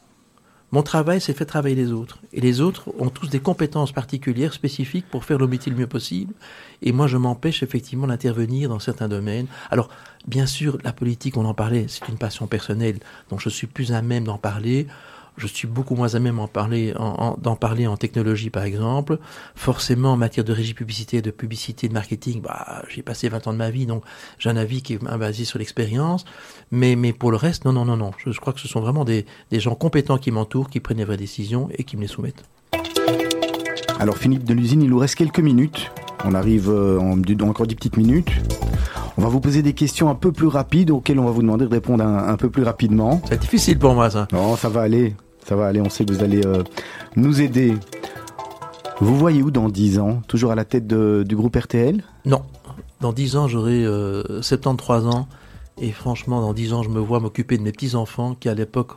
Mon 0.72 0.82
travail, 0.82 1.20
c'est 1.20 1.34
faire 1.34 1.46
travailler 1.46 1.74
les 1.74 1.92
autres. 1.92 2.18
Et 2.32 2.40
les 2.40 2.62
autres 2.62 2.88
ont 2.98 3.10
tous 3.10 3.28
des 3.28 3.40
compétences 3.40 3.92
particulières, 3.92 4.54
spécifiques, 4.54 5.04
pour 5.10 5.26
faire 5.26 5.36
le 5.36 5.46
métier 5.46 5.70
le 5.70 5.76
mieux 5.76 5.86
possible. 5.86 6.32
Et 6.80 6.92
moi, 6.92 7.06
je 7.06 7.18
m'empêche 7.18 7.62
effectivement 7.62 8.06
d'intervenir 8.06 8.70
dans 8.70 8.78
certains 8.78 9.08
domaines. 9.08 9.46
Alors, 9.70 9.90
bien 10.26 10.46
sûr, 10.46 10.78
la 10.82 10.94
politique, 10.94 11.36
on 11.36 11.44
en 11.44 11.52
parlait, 11.52 11.84
c'est 11.88 12.08
une 12.08 12.16
passion 12.16 12.46
personnelle, 12.46 13.00
donc 13.28 13.40
je 13.40 13.50
suis 13.50 13.66
plus 13.66 13.92
à 13.92 14.00
même 14.00 14.24
d'en 14.24 14.38
parler. 14.38 14.86
Je 15.36 15.46
suis 15.46 15.66
beaucoup 15.66 15.94
moins 15.94 16.14
à 16.14 16.18
même 16.18 16.36
d'en 16.36 17.56
parler 17.56 17.86
en 17.86 17.96
technologie, 17.96 18.50
par 18.50 18.64
exemple. 18.64 19.18
Forcément, 19.54 20.12
en 20.12 20.16
matière 20.16 20.44
de 20.44 20.52
régie 20.52 20.74
publicité, 20.74 21.22
de 21.22 21.30
publicité, 21.30 21.88
de 21.88 21.94
marketing, 21.94 22.42
bah, 22.42 22.82
j'ai 22.88 23.02
passé 23.02 23.28
20 23.28 23.46
ans 23.46 23.52
de 23.52 23.58
ma 23.58 23.70
vie, 23.70 23.86
donc 23.86 24.04
j'ai 24.38 24.50
un 24.50 24.56
avis 24.56 24.82
qui 24.82 24.94
est 24.94 24.98
basé 24.98 25.44
sur 25.44 25.58
l'expérience. 25.58 26.24
Mais, 26.70 26.96
pour 27.12 27.30
le 27.30 27.36
reste, 27.36 27.64
non, 27.64 27.72
non, 27.72 27.84
non, 27.84 27.96
non. 27.96 28.10
Je, 28.18 28.38
crois 28.38 28.52
que 28.52 28.60
ce 28.60 28.68
sont 28.68 28.80
vraiment 28.80 29.04
des, 29.04 29.24
gens 29.52 29.74
compétents 29.74 30.18
qui 30.18 30.30
m'entourent, 30.30 30.68
qui 30.68 30.80
prennent 30.80 30.98
les 30.98 31.04
vraies 31.04 31.16
décisions 31.16 31.68
et 31.76 31.84
qui 31.84 31.96
me 31.96 32.02
les 32.02 32.08
soumettent. 32.08 32.44
Alors 33.98 34.16
Philippe 34.16 34.44
de 34.44 34.54
l'usine, 34.54 34.82
il 34.82 34.90
nous 34.90 34.98
reste 34.98 35.14
quelques 35.14 35.38
minutes. 35.38 35.90
On 36.24 36.34
arrive 36.34 36.70
euh, 36.70 36.98
en, 36.98 37.16
dans 37.16 37.48
encore 37.48 37.66
10 37.66 37.74
petites 37.76 37.96
minutes. 37.96 38.30
On 39.18 39.22
va 39.22 39.28
vous 39.28 39.40
poser 39.40 39.62
des 39.62 39.74
questions 39.74 40.08
un 40.08 40.14
peu 40.14 40.32
plus 40.32 40.46
rapides 40.46 40.90
auxquelles 40.90 41.18
on 41.18 41.24
va 41.24 41.30
vous 41.30 41.42
demander 41.42 41.66
de 41.66 41.70
répondre 41.70 42.02
un, 42.04 42.28
un 42.28 42.36
peu 42.36 42.48
plus 42.50 42.62
rapidement. 42.62 43.20
C'est 43.28 43.40
difficile 43.40 43.78
pour 43.78 43.94
moi, 43.94 44.10
ça. 44.10 44.26
Non, 44.32 44.56
ça 44.56 44.68
va 44.68 44.82
aller. 44.82 45.14
Ça 45.46 45.54
va 45.56 45.66
aller. 45.66 45.80
On 45.80 45.90
sait 45.90 46.04
que 46.04 46.12
vous 46.12 46.22
allez 46.22 46.46
euh, 46.46 46.62
nous 47.16 47.40
aider. 47.40 47.74
Vous 49.00 49.16
voyez 49.16 49.42
où 49.42 49.50
dans 49.50 49.68
10 49.68 49.98
ans? 49.98 50.22
Toujours 50.28 50.52
à 50.52 50.54
la 50.54 50.64
tête 50.64 50.86
de- 50.86 51.24
du 51.26 51.36
groupe 51.36 51.56
RTL 51.56 52.02
Non. 52.24 52.42
Dans 53.00 53.12
10 53.12 53.36
ans, 53.36 53.48
j'aurai 53.48 53.84
euh, 53.84 54.40
73 54.42 55.06
ans. 55.06 55.26
Et 55.80 55.90
franchement, 55.90 56.40
dans 56.40 56.52
10 56.52 56.72
ans, 56.74 56.82
je 56.82 56.88
me 56.90 57.00
vois 57.00 57.18
m'occuper 57.18 57.58
de 57.58 57.62
mes 57.62 57.72
petits-enfants 57.72 58.36
qui, 58.38 58.48
à 58.48 58.54
l'époque, 58.54 58.92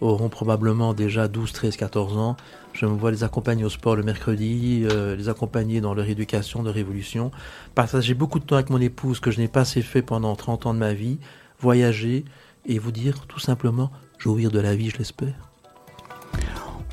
auront 0.00 0.28
probablement 0.28 0.94
déjà 0.94 1.26
12, 1.26 1.52
13, 1.52 1.76
14 1.76 2.16
ans. 2.16 2.36
Je 2.80 2.86
me 2.86 2.92
vois 2.92 3.10
les 3.10 3.24
accompagner 3.24 3.64
au 3.64 3.68
sport 3.70 3.96
le 3.96 4.04
mercredi, 4.04 4.86
euh, 4.88 5.16
les 5.16 5.28
accompagner 5.28 5.80
dans 5.80 5.94
leur 5.94 6.08
éducation, 6.08 6.62
leur 6.62 6.76
évolution. 6.76 7.32
Partager 7.74 8.14
beaucoup 8.14 8.38
de 8.38 8.44
temps 8.44 8.54
avec 8.54 8.70
mon 8.70 8.80
épouse 8.80 9.18
que 9.18 9.32
je 9.32 9.40
n'ai 9.40 9.48
pas 9.48 9.62
assez 9.62 9.82
fait 9.82 10.00
pendant 10.02 10.36
30 10.36 10.66
ans 10.66 10.74
de 10.74 10.78
ma 10.78 10.92
vie. 10.94 11.18
Voyager 11.60 12.24
et 12.66 12.78
vous 12.78 12.92
dire 12.92 13.26
tout 13.26 13.40
simplement 13.40 13.90
jouir 14.18 14.52
de 14.52 14.60
la 14.60 14.76
vie, 14.76 14.90
je 14.90 14.98
l'espère. 14.98 15.34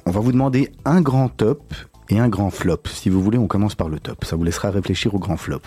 On 0.07 0.11
va 0.11 0.19
vous 0.21 0.31
demander 0.31 0.71
un 0.85 1.01
grand 1.01 1.29
top 1.29 1.73
et 2.09 2.17
un 2.19 2.29
grand 2.29 2.49
flop. 2.49 2.81
Si 2.87 3.09
vous 3.09 3.21
voulez, 3.21 3.37
on 3.37 3.47
commence 3.47 3.75
par 3.75 3.89
le 3.89 3.99
top. 3.99 4.25
Ça 4.25 4.35
vous 4.35 4.43
laissera 4.43 4.71
réfléchir 4.71 5.13
au 5.13 5.19
grand 5.19 5.37
flop. 5.37 5.61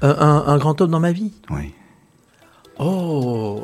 Un, 0.00 0.08
un- 0.10 0.44
un 0.46 0.56
grand 0.58 0.72
top 0.74 0.88
dans 0.90 1.00
ma 1.00 1.12
vie? 1.12 1.32
Oui. 1.50 1.72
Oh 2.78 3.62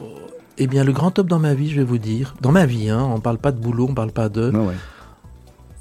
Eh 0.59 0.67
bien, 0.67 0.85
le 0.85 0.93
grand 0.93 1.11
top 1.11 1.27
dans 1.27 1.39
ma 1.39 1.55
vie, 1.55 1.71
je 1.71 1.77
vais 1.77 1.85
vous 1.85 1.99
dire, 1.99 2.35
dans 2.43 2.53
ma 2.53 2.67
vie, 2.67 2.91
hein, 2.91 3.03
on 3.03 3.17
ne 3.17 3.21
parle 3.21 3.39
pas 3.39 3.51
de 3.53 3.59
boulot, 3.59 3.87
on 3.87 3.91
ne 3.91 3.95
parle 3.95 4.13
pas 4.13 4.29
de... 4.29 4.51
Ouais. 4.51 4.75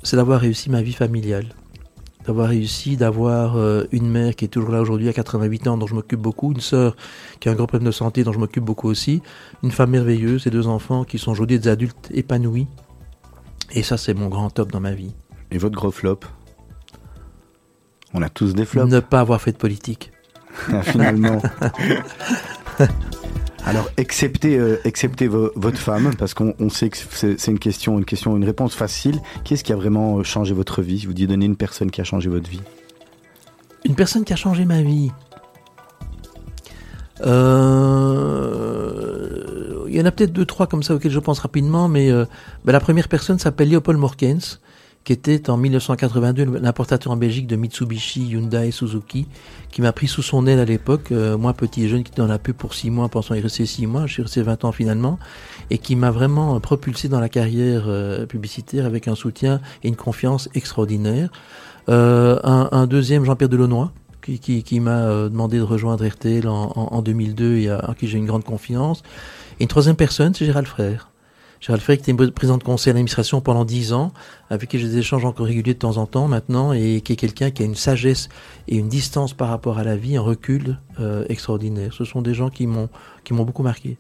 C'est 0.04 0.18
d'avoir 0.18 0.40
réussi 0.42 0.70
ma 0.70 0.82
vie 0.82 0.94
familiale. 0.94 1.46
D'avoir 2.26 2.50
réussi, 2.50 2.98
d'avoir 2.98 3.58
euh, 3.58 3.86
une 3.92 4.10
mère 4.10 4.36
qui 4.36 4.46
est 4.46 4.50
toujours 4.50 4.72
là 4.72 4.82
aujourd'hui 4.82 5.10
à 5.10 5.14
88 5.14 5.68
ans, 5.68 5.78
dont 5.78 5.88
je 5.88 5.96
m'occupe 5.96 6.20
beaucoup, 6.20 6.52
une 6.52 6.60
sœur 6.60 6.96
qui 7.40 7.50
a 7.50 7.52
un 7.54 7.56
gros 7.56 7.66
problème 7.66 7.88
de 7.88 7.92
santé, 7.92 8.24
dont 8.24 8.34
je 8.34 8.40
m'occupe 8.40 8.64
beaucoup 8.64 8.88
aussi, 8.88 9.22
une 9.64 9.72
femme 9.72 9.92
merveilleuse 9.92 10.46
et 10.46 10.50
deux 10.50 10.68
enfants 10.68 11.06
qui 11.06 11.18
sont 11.18 11.32
aujourd'hui 11.32 11.58
des 11.60 11.68
adultes 11.68 12.10
épanouis. 12.12 12.68
Et 13.72 13.84
ça, 13.84 13.98
c'est 13.98 14.14
mon 14.14 14.28
grand 14.28 14.50
top 14.50 14.72
dans 14.72 14.80
ma 14.80 14.92
vie. 14.92 15.14
Et 15.52 15.58
votre 15.58 15.76
gros 15.76 15.92
flop? 15.92 16.20
On 18.14 18.22
a 18.22 18.30
tous 18.30 18.54
des 18.54 18.66
flops, 18.66 18.92
Ne 18.92 19.00
pas 19.00 19.22
avoir 19.22 19.42
fait 19.42 19.52
de 19.54 19.58
politique. 19.58 20.12
finalement. 20.84 21.42
Alors, 23.70 23.90
exceptez, 23.98 24.58
euh, 24.58 24.82
votre 25.56 25.78
femme, 25.78 26.16
parce 26.18 26.34
qu'on 26.34 26.56
on 26.60 26.70
sait 26.70 26.90
que 26.90 26.98
c'est 26.98 27.52
une 27.52 27.60
question, 27.60 28.00
une 28.00 28.06
question, 28.06 28.36
une 28.36 28.44
réponse 28.44 28.74
facile. 28.74 29.22
Qu'est-ce 29.44 29.64
qui 29.64 29.72
a 29.72 29.76
vraiment 29.76 30.18
euh, 30.18 30.24
changé 30.24 30.56
votre 30.56 30.82
vie? 30.82 30.98
Je 30.98 31.06
vous 31.06 31.14
dis, 31.14 31.28
donnez 31.28 31.46
une 31.46 31.56
personne 31.56 31.92
qui 31.92 32.02
a 32.02 32.04
changé 32.04 32.32
votre 32.32 32.50
vie. 32.50 32.64
Une 33.86 33.94
personne 33.94 34.24
qui 34.24 34.34
a 34.34 34.36
changé 34.36 34.66
ma 34.66 34.82
vie. 34.82 35.12
Euh, 37.22 38.26
Il 39.88 39.96
y 39.96 40.02
en 40.02 40.06
a 40.06 40.12
peut-être 40.12 40.34
deux, 40.34 40.46
trois 40.46 40.66
comme 40.66 40.82
ça 40.82 40.96
auxquels 40.96 41.12
je 41.12 41.20
pense 41.20 41.38
rapidement, 41.38 41.88
mais 41.88 42.12
ben, 42.66 42.72
la 42.72 42.80
première 42.80 43.08
personne 43.08 43.38
s'appelle 43.38 43.70
Léopold 43.70 44.00
Morkens, 44.00 44.62
qui 45.04 45.14
était 45.14 45.50
en 45.50 45.58
1982 45.58 46.60
l'importateur 46.60 47.12
en 47.12 47.18
Belgique 47.18 47.48
de 47.48 47.56
Mitsubishi, 47.56 48.28
Hyundai, 48.28 48.72
Suzuki, 48.72 49.28
qui 49.72 49.82
m'a 49.82 49.92
pris 49.92 50.08
sous 50.08 50.22
son 50.22 50.46
aile 50.46 50.60
à 50.60 50.66
l'époque, 50.66 51.12
euh, 51.12 51.38
moi 51.38 51.54
petit 51.54 51.86
et 51.86 51.88
jeune 51.88 52.04
qui 52.04 52.12
était 52.12 52.22
dans 52.22 52.28
la 52.28 52.40
pub 52.40 52.56
pour 52.56 52.74
six 52.74 52.92
mois, 52.92 53.10
pensant 53.10 53.36
y 53.36 53.40
rester 53.40 53.66
six 53.66 53.88
mois, 53.88 54.06
je 54.08 54.14
suis 54.14 54.22
resté 54.22 54.42
20 54.42 54.66
ans 54.66 54.72
finalement, 54.72 55.18
et 55.70 55.78
qui 55.78 55.96
m'a 55.96 56.12
vraiment 56.12 56.60
propulsé 56.60 57.08
dans 57.08 57.20
la 57.20 57.30
carrière 57.30 57.86
euh, 57.88 58.26
publicitaire 58.26 58.86
avec 58.86 59.08
un 59.08 59.16
soutien 59.16 59.62
et 59.84 59.88
une 59.88 59.96
confiance 59.96 60.50
extraordinaire. 60.54 61.32
Euh, 61.88 62.40
un, 62.44 62.86
deuxième, 62.86 63.26
Jean-Pierre 63.26 63.50
Delaunoy, 63.50 63.90
qui, 64.22 64.80
m'a 64.80 65.06
euh, 65.06 65.30
demandé 65.30 65.58
de 65.58 65.64
rejoindre 65.64 66.06
RTL 66.06 66.48
en, 66.48 66.72
en, 66.76 66.98
en 66.98 67.02
2002 67.02 67.58
et 67.58 67.70
à 67.70 67.96
qui 67.98 68.08
j'ai 68.08 68.20
une 68.20 68.28
grande 68.28 68.44
confiance. 68.44 69.02
Et 69.60 69.64
une 69.64 69.70
troisième 69.70 69.96
personne, 69.96 70.34
c'est 70.36 70.46
Gérald 70.46 70.68
Frère. 70.68 71.10
Gérald 71.60 71.84
Frey, 71.84 71.98
qui 71.98 72.10
était 72.10 72.32
président 72.32 72.58
de 72.58 72.64
conseil 72.64 72.94
d'administration 72.94 73.42
pendant 73.42 73.66
dix 73.66 73.92
ans, 73.92 74.14
avec 74.50 74.70
qui 74.70 74.80
j'ai 74.80 74.88
des 74.88 74.98
échanges 75.00 75.26
encore 75.26 75.46
réguliers 75.46 75.74
de 75.74 75.80
temps 75.80 75.98
en 75.98 76.06
temps 76.06 76.28
maintenant, 76.28 76.72
et 76.72 77.02
qui 77.02 77.14
est 77.14 77.18
quelqu'un 77.18 77.52
qui 77.52 77.64
a 77.64 77.66
une 77.66 77.76
sagesse 77.76 78.30
et 78.68 78.78
une 78.78 78.88
distance 78.88 79.34
par 79.34 79.50
rapport 79.50 79.78
à 79.78 79.84
la 79.84 79.98
vie, 79.98 80.16
un 80.16 80.22
recul 80.22 80.80
euh, 81.00 81.26
extraordinaire. 81.28 81.94
Ce 81.94 82.06
sont 82.06 82.22
des 82.22 82.34
gens 82.34 82.50
qui 82.50 82.66
m'ont 82.66 82.90
beaucoup 83.32 83.64
marqué. 83.64 83.98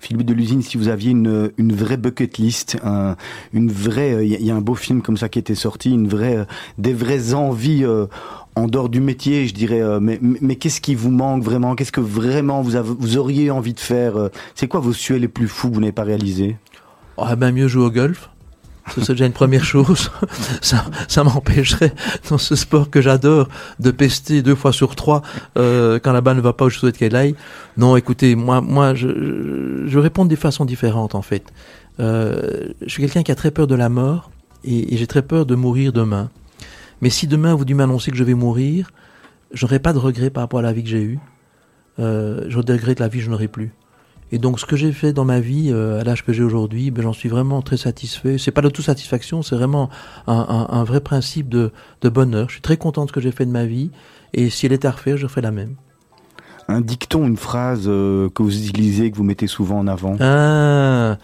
Philippe 0.00 0.24
de 0.24 0.32
l'usine, 0.32 0.62
si 0.62 0.76
vous 0.76 0.88
aviez 0.88 1.10
une, 1.10 1.50
une 1.58 1.72
vraie 1.72 1.96
bucket 1.96 2.38
list, 2.38 2.76
un, 2.84 3.16
une 3.52 3.70
vraie, 3.70 4.24
il 4.24 4.42
y, 4.42 4.50
a 4.50 4.54
un 4.54 4.60
beau 4.60 4.76
film 4.76 5.02
comme 5.02 5.16
ça 5.16 5.28
qui 5.28 5.40
était 5.40 5.56
sorti, 5.56 5.90
une 5.90 6.06
vraie, 6.06 6.46
des 6.78 6.94
vraies 6.94 7.34
envies 7.34 7.84
euh, 7.84 8.06
en 8.54 8.66
dehors 8.66 8.88
du 8.88 9.00
métier, 9.00 9.46
je 9.46 9.54
dirais. 9.54 9.82
Euh, 9.82 9.98
mais 10.00 10.18
mais 10.20 10.56
qu'est-ce 10.56 10.80
qui 10.80 10.94
vous 10.94 11.10
manque 11.10 11.42
vraiment? 11.42 11.74
Qu'est-ce 11.74 11.92
que 11.92 12.00
vraiment 12.00 12.62
vous, 12.62 12.76
avez, 12.76 12.90
vous 12.98 13.16
auriez 13.16 13.50
envie 13.50 13.74
de 13.74 13.80
faire 13.80 14.16
euh, 14.16 14.28
C'est 14.54 14.68
quoi 14.68 14.80
vos 14.80 14.92
souhaits 14.92 15.20
les 15.20 15.28
plus 15.28 15.48
fous 15.48 15.68
que 15.68 15.74
vous 15.74 15.80
n'avez 15.80 15.92
pas 15.92 16.04
réalisés? 16.04 16.56
Ah 17.18 17.36
ben 17.36 17.52
mieux 17.52 17.68
jouer 17.68 17.84
au 17.84 17.90
golf. 17.90 18.30
C'est 18.88 19.10
déjà 19.10 19.26
une 19.26 19.32
première 19.32 19.64
chose. 19.64 20.10
ça, 20.60 21.24
m'empêcherait, 21.24 21.94
dans 22.28 22.38
ce 22.38 22.56
sport 22.56 22.90
que 22.90 23.00
j'adore, 23.00 23.48
de 23.78 23.90
pester 23.90 24.42
deux 24.42 24.54
fois 24.54 24.72
sur 24.72 24.96
trois 24.96 25.22
euh, 25.56 25.98
quand 26.00 26.12
la 26.12 26.20
balle 26.20 26.36
ne 26.36 26.42
va 26.42 26.52
pas 26.52 26.66
où 26.66 26.70
je 26.70 26.78
souhaite 26.78 26.98
qu'elle 26.98 27.14
aille. 27.14 27.34
Non, 27.76 27.96
écoutez, 27.96 28.34
moi, 28.34 28.60
moi, 28.60 28.94
je, 28.94 29.98
réponds 29.98 30.24
de 30.24 30.36
façons 30.36 30.64
différentes 30.64 31.14
en 31.14 31.22
fait. 31.22 31.44
Euh, 32.00 32.70
je 32.84 32.90
suis 32.90 33.02
quelqu'un 33.02 33.22
qui 33.22 33.30
a 33.30 33.34
très 33.34 33.50
peur 33.50 33.66
de 33.66 33.74
la 33.74 33.88
mort 33.88 34.30
et, 34.64 34.96
j'ai 34.96 35.06
très 35.06 35.22
peur 35.22 35.46
de 35.46 35.54
mourir 35.54 35.92
demain. 35.92 36.30
Mais 37.00 37.10
si 37.10 37.26
demain 37.26 37.54
vous 37.54 37.64
dû 37.64 37.74
m'annoncer 37.74 38.10
que 38.10 38.16
je 38.16 38.24
vais 38.24 38.34
mourir, 38.34 38.90
j'aurai 39.52 39.78
pas 39.78 39.92
de 39.92 39.98
regret 39.98 40.30
par 40.30 40.42
rapport 40.42 40.58
à 40.58 40.62
la 40.62 40.72
vie 40.72 40.82
que 40.82 40.90
j'ai 40.90 41.02
eue. 41.02 41.18
Euh, 41.98 42.46
je 42.48 42.56
regrette 42.56 43.00
la 43.00 43.08
vie 43.08 43.20
je 43.20 43.30
n'aurai 43.30 43.48
plus. 43.48 43.72
Et 44.32 44.38
donc, 44.38 44.58
ce 44.58 44.64
que 44.64 44.76
j'ai 44.76 44.92
fait 44.92 45.12
dans 45.12 45.26
ma 45.26 45.40
vie, 45.40 45.68
euh, 45.70 46.00
à 46.00 46.04
l'âge 46.04 46.24
que 46.24 46.32
j'ai 46.32 46.42
aujourd'hui, 46.42 46.90
ben, 46.90 47.02
j'en 47.02 47.12
suis 47.12 47.28
vraiment 47.28 47.60
très 47.60 47.76
satisfait. 47.76 48.38
C'est 48.38 48.50
pas 48.50 48.62
de 48.62 48.70
toute 48.70 48.84
satisfaction, 48.84 49.42
c'est 49.42 49.54
vraiment 49.54 49.90
un, 50.26 50.32
un, 50.48 50.74
un, 50.74 50.84
vrai 50.84 51.00
principe 51.00 51.50
de, 51.50 51.70
de 52.00 52.08
bonheur. 52.08 52.48
Je 52.48 52.54
suis 52.54 52.62
très 52.62 52.78
content 52.78 53.04
de 53.04 53.10
ce 53.10 53.12
que 53.12 53.20
j'ai 53.20 53.30
fait 53.30 53.44
de 53.44 53.50
ma 53.50 53.66
vie, 53.66 53.90
et 54.32 54.48
si 54.48 54.64
elle 54.64 54.72
est 54.72 54.86
à 54.86 54.90
refaire, 54.90 55.18
je 55.18 55.26
ferai 55.26 55.42
la 55.42 55.50
même. 55.50 55.74
Un 56.66 56.80
dicton, 56.80 57.26
une 57.26 57.36
phrase 57.36 57.84
euh, 57.86 58.30
que 58.30 58.42
vous 58.42 58.66
utilisez, 58.66 59.10
que 59.10 59.16
vous 59.16 59.24
mettez 59.24 59.46
souvent 59.46 59.78
en 59.78 59.86
avant? 59.86 60.16
Ah, 60.18 61.18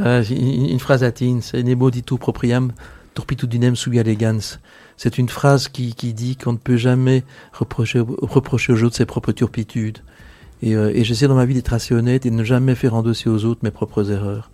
euh, 0.00 0.24
une, 0.24 0.70
une, 0.70 0.80
phrase 0.80 1.02
latine, 1.02 1.42
c'est 1.42 1.62
Nebo 1.62 1.90
ditu 1.92 2.18
propriam 2.18 2.72
turpitudinem 3.14 3.76
sui 3.76 3.98
elegans. 3.98 4.58
C'est 4.96 5.18
une 5.18 5.28
phrase 5.28 5.68
qui, 5.68 5.94
qui 5.94 6.14
dit 6.14 6.36
qu'on 6.36 6.52
ne 6.54 6.58
peut 6.58 6.76
jamais 6.76 7.22
reprocher, 7.52 8.00
reprocher 8.00 8.72
aux 8.72 8.82
autres 8.82 8.96
ses 8.96 9.06
propres 9.06 9.32
turpitudes. 9.32 9.98
Et, 10.62 10.74
euh, 10.74 10.92
et 10.94 11.04
j'essaie 11.04 11.28
dans 11.28 11.34
ma 11.34 11.46
vie 11.46 11.54
d'être 11.54 11.72
assez 11.72 11.94
honnête 11.94 12.26
et 12.26 12.30
de 12.30 12.34
ne 12.34 12.44
jamais 12.44 12.74
faire 12.74 12.94
endosser 12.94 13.28
aux 13.28 13.44
autres 13.44 13.60
mes 13.62 13.70
propres 13.70 14.10
erreurs. 14.10 14.50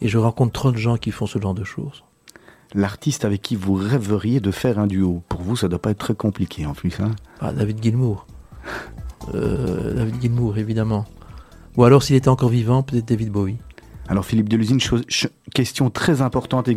Et 0.00 0.08
je 0.08 0.18
rencontre 0.18 0.52
trop 0.52 0.72
de 0.72 0.76
gens 0.76 0.96
qui 0.96 1.10
font 1.10 1.26
ce 1.26 1.38
genre 1.40 1.54
de 1.54 1.64
choses. 1.64 2.04
L'artiste 2.74 3.24
avec 3.24 3.42
qui 3.42 3.56
vous 3.56 3.74
rêveriez 3.74 4.40
de 4.40 4.50
faire 4.50 4.78
un 4.78 4.86
duo, 4.86 5.22
pour 5.28 5.40
vous, 5.40 5.56
ça 5.56 5.68
doit 5.68 5.78
pas 5.78 5.90
être 5.90 5.98
très 5.98 6.14
compliqué 6.14 6.66
en 6.66 6.74
plus. 6.74 7.00
Hein 7.00 7.12
ah, 7.40 7.52
David 7.52 7.82
Gilmour. 7.82 8.26
Euh, 9.34 9.94
David 9.94 10.20
Gilmour, 10.20 10.58
évidemment. 10.58 11.06
Ou 11.76 11.84
alors, 11.84 12.02
s'il 12.02 12.16
était 12.16 12.28
encore 12.28 12.50
vivant, 12.50 12.82
peut-être 12.82 13.06
David 13.06 13.30
Bowie. 13.30 13.56
Alors 14.08 14.24
Philippe 14.24 14.48
Delusine, 14.48 14.80
question 15.54 15.90
très 15.90 16.22
importante 16.22 16.68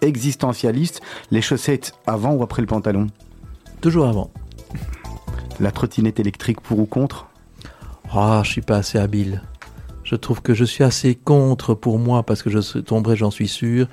existentialiste, 0.00 1.02
les 1.30 1.42
chaussettes 1.42 1.92
avant 2.06 2.32
ou 2.32 2.42
après 2.42 2.62
le 2.62 2.66
pantalon? 2.66 3.08
Toujours 3.82 4.06
avant. 4.06 4.30
La 5.60 5.72
trottinette 5.72 6.20
électrique 6.20 6.60
pour 6.62 6.78
ou 6.78 6.86
contre? 6.86 7.29
Ah, 8.12 8.38
oh, 8.40 8.44
je 8.44 8.50
suis 8.50 8.60
pas 8.60 8.76
assez 8.76 8.98
habile. 8.98 9.42
Je 10.02 10.16
trouve 10.16 10.42
que 10.42 10.54
je 10.54 10.64
suis 10.64 10.82
assez 10.82 11.14
contre 11.14 11.74
pour 11.74 11.98
moi 11.98 12.24
parce 12.24 12.42
que 12.42 12.50
je 12.50 12.78
tomberai, 12.78 13.16
j'en 13.16 13.30
suis 13.30 13.48
sûr. 13.48 13.86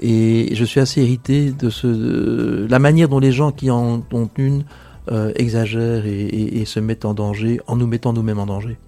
Et 0.00 0.54
je 0.54 0.64
suis 0.64 0.80
assez 0.80 1.02
irrité 1.02 1.50
de, 1.50 1.70
ce, 1.70 1.86
de 1.86 2.66
la 2.68 2.78
manière 2.78 3.08
dont 3.08 3.20
les 3.20 3.32
gens 3.32 3.52
qui 3.52 3.70
en 3.70 4.02
ont 4.12 4.30
une 4.36 4.64
euh, 5.10 5.32
exagèrent 5.36 6.06
et, 6.06 6.20
et, 6.20 6.60
et 6.60 6.64
se 6.64 6.80
mettent 6.80 7.04
en 7.04 7.14
danger 7.14 7.60
en 7.66 7.76
nous 7.76 7.86
mettant 7.86 8.12
nous-mêmes 8.12 8.38
en 8.38 8.46
danger. 8.46 8.78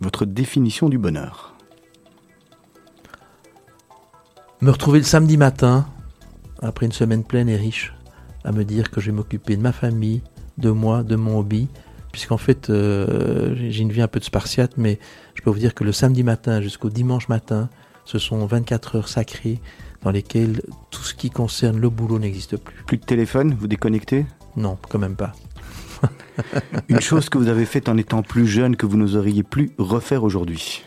Votre 0.00 0.24
définition 0.24 0.88
du 0.88 0.98
bonheur 0.98 1.52
me 4.62 4.70
retrouver 4.70 5.00
le 5.00 5.04
samedi 5.04 5.36
matin, 5.36 5.86
après 6.62 6.86
une 6.86 6.92
semaine 6.92 7.24
pleine 7.24 7.48
et 7.48 7.56
riche, 7.56 7.92
à 8.44 8.52
me 8.52 8.64
dire 8.64 8.92
que 8.92 9.00
je 9.00 9.06
vais 9.06 9.16
m'occuper 9.16 9.56
de 9.56 9.60
ma 9.60 9.72
famille, 9.72 10.22
de 10.56 10.70
moi, 10.70 11.02
de 11.02 11.16
mon 11.16 11.40
hobby, 11.40 11.68
puisqu'en 12.12 12.36
fait, 12.36 12.70
euh, 12.70 13.54
j'ai 13.56 13.80
une 13.80 13.90
vie 13.90 14.02
un 14.02 14.08
peu 14.08 14.20
de 14.20 14.24
spartiate, 14.24 14.76
mais 14.76 14.98
je 15.34 15.42
peux 15.42 15.50
vous 15.50 15.58
dire 15.58 15.74
que 15.74 15.84
le 15.84 15.92
samedi 15.92 16.22
matin 16.22 16.60
jusqu'au 16.60 16.90
dimanche 16.90 17.28
matin, 17.28 17.68
ce 18.04 18.18
sont 18.18 18.44
24 18.46 18.96
heures 18.96 19.08
sacrées 19.08 19.60
dans 20.02 20.10
lesquelles 20.10 20.62
tout 20.90 21.02
ce 21.02 21.14
qui 21.14 21.30
concerne 21.30 21.78
le 21.78 21.88
boulot 21.88 22.18
n'existe 22.18 22.56
plus. 22.56 22.84
Plus 22.86 22.98
de 22.98 23.04
téléphone 23.04 23.56
Vous 23.58 23.68
déconnectez? 23.68 24.26
Non, 24.56 24.76
quand 24.88 24.98
même 24.98 25.16
pas. 25.16 25.32
une 26.88 27.00
chose 27.00 27.28
que 27.28 27.38
vous 27.38 27.48
avez 27.48 27.64
faite 27.64 27.88
en 27.88 27.96
étant 27.96 28.22
plus 28.22 28.46
jeune 28.46 28.76
que 28.76 28.86
vous 28.86 28.96
n'oseriez 28.96 29.44
plus 29.44 29.70
refaire 29.78 30.24
aujourd'hui 30.24 30.84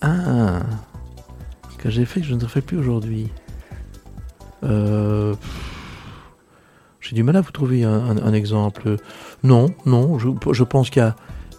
Ah 0.00 0.60
que 1.80 1.90
j'ai 1.90 2.04
fait 2.04 2.20
que 2.20 2.26
je 2.26 2.34
ne 2.34 2.44
refais 2.44 2.60
plus 2.60 2.78
aujourd'hui. 2.78 3.28
Euh, 4.64 5.34
j'ai 7.00 7.14
du 7.14 7.22
mal 7.22 7.36
à 7.36 7.40
vous 7.40 7.50
trouver 7.52 7.84
un, 7.84 7.92
un, 7.92 8.16
un 8.18 8.32
exemple. 8.32 8.96
Non, 9.42 9.66
non, 9.86 10.18
je, 10.18 10.28
je 10.52 10.64
pense 10.64 10.90
qu'il 10.90 11.02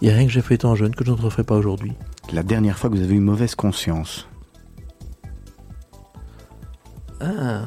n'y 0.02 0.10
a, 0.10 0.14
a, 0.14 0.16
rien 0.16 0.26
que 0.26 0.32
j'ai 0.32 0.42
fait 0.42 0.56
étant 0.56 0.76
jeune 0.76 0.94
que 0.96 1.04
je 1.04 1.12
ne 1.12 1.16
referai 1.16 1.44
pas 1.44 1.56
aujourd'hui. 1.56 1.94
La 2.32 2.44
dernière 2.44 2.78
fois 2.78 2.89
que 2.89 2.96
vous 2.96 3.04
avez 3.04 3.16
eu 3.16 3.20
mauvaise 3.20 3.56
conscience 3.56 4.28
Ah, 7.20 7.62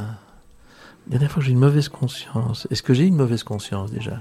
la 1.07 1.11
dernière 1.11 1.31
fois 1.31 1.41
que 1.41 1.47
j'ai 1.47 1.53
une 1.53 1.59
mauvaise 1.59 1.89
conscience. 1.89 2.67
Est-ce 2.71 2.83
que 2.83 2.95
j'ai 2.95 3.07
une 3.07 3.17
mauvaise 3.17 3.43
conscience 3.43 3.91
déjà? 3.91 4.21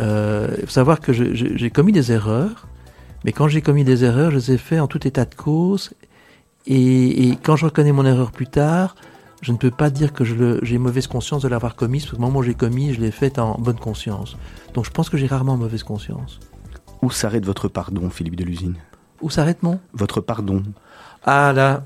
Euh, 0.00 0.54
Il 0.58 0.66
faut 0.66 0.72
savoir 0.72 1.00
que 1.00 1.12
j'ai 1.12 1.70
commis 1.70 1.92
des 1.92 2.12
erreurs, 2.12 2.66
mais 3.24 3.32
quand 3.32 3.48
j'ai 3.48 3.62
commis 3.62 3.84
des 3.84 4.04
erreurs, 4.04 4.30
je 4.30 4.36
les 4.36 4.52
ai 4.52 4.58
fait 4.58 4.80
en 4.80 4.86
tout 4.86 5.06
état 5.06 5.24
de 5.24 5.34
cause 5.34 5.92
et, 6.66 7.28
et, 7.28 7.36
quand 7.36 7.54
je 7.56 7.66
reconnais 7.66 7.92
mon 7.92 8.04
erreur 8.04 8.32
plus 8.32 8.48
tard, 8.48 8.96
je 9.42 9.52
ne 9.52 9.56
peux 9.56 9.70
pas 9.70 9.90
dire 9.90 10.12
que 10.12 10.24
j'ai 10.62 10.78
mauvaise 10.78 11.06
conscience 11.06 11.42
de 11.42 11.48
l'avoir 11.48 11.76
commise, 11.76 12.04
parce 12.04 12.12
que 12.12 12.16
au 12.16 12.20
moment 12.20 12.40
où 12.40 12.42
j'ai 12.42 12.54
commis, 12.54 12.94
je 12.94 13.00
l'ai 13.00 13.10
faite 13.10 13.38
en 13.38 13.56
bonne 13.58 13.78
conscience. 13.78 14.36
Donc 14.74 14.84
je 14.84 14.90
pense 14.90 15.08
que 15.08 15.16
j'ai 15.16 15.26
rarement 15.26 15.56
mauvaise 15.56 15.82
conscience. 15.82 16.40
Où 17.02 17.10
s'arrête 17.10 17.44
votre 17.44 17.68
pardon, 17.68 18.08
Philippe 18.10 18.36
Delusine 18.36 18.76
Où 19.20 19.30
s'arrête 19.30 19.62
mon? 19.62 19.78
Votre 19.92 20.20
pardon. 20.20 20.62
Ah 21.24 21.52
là, 21.52 21.84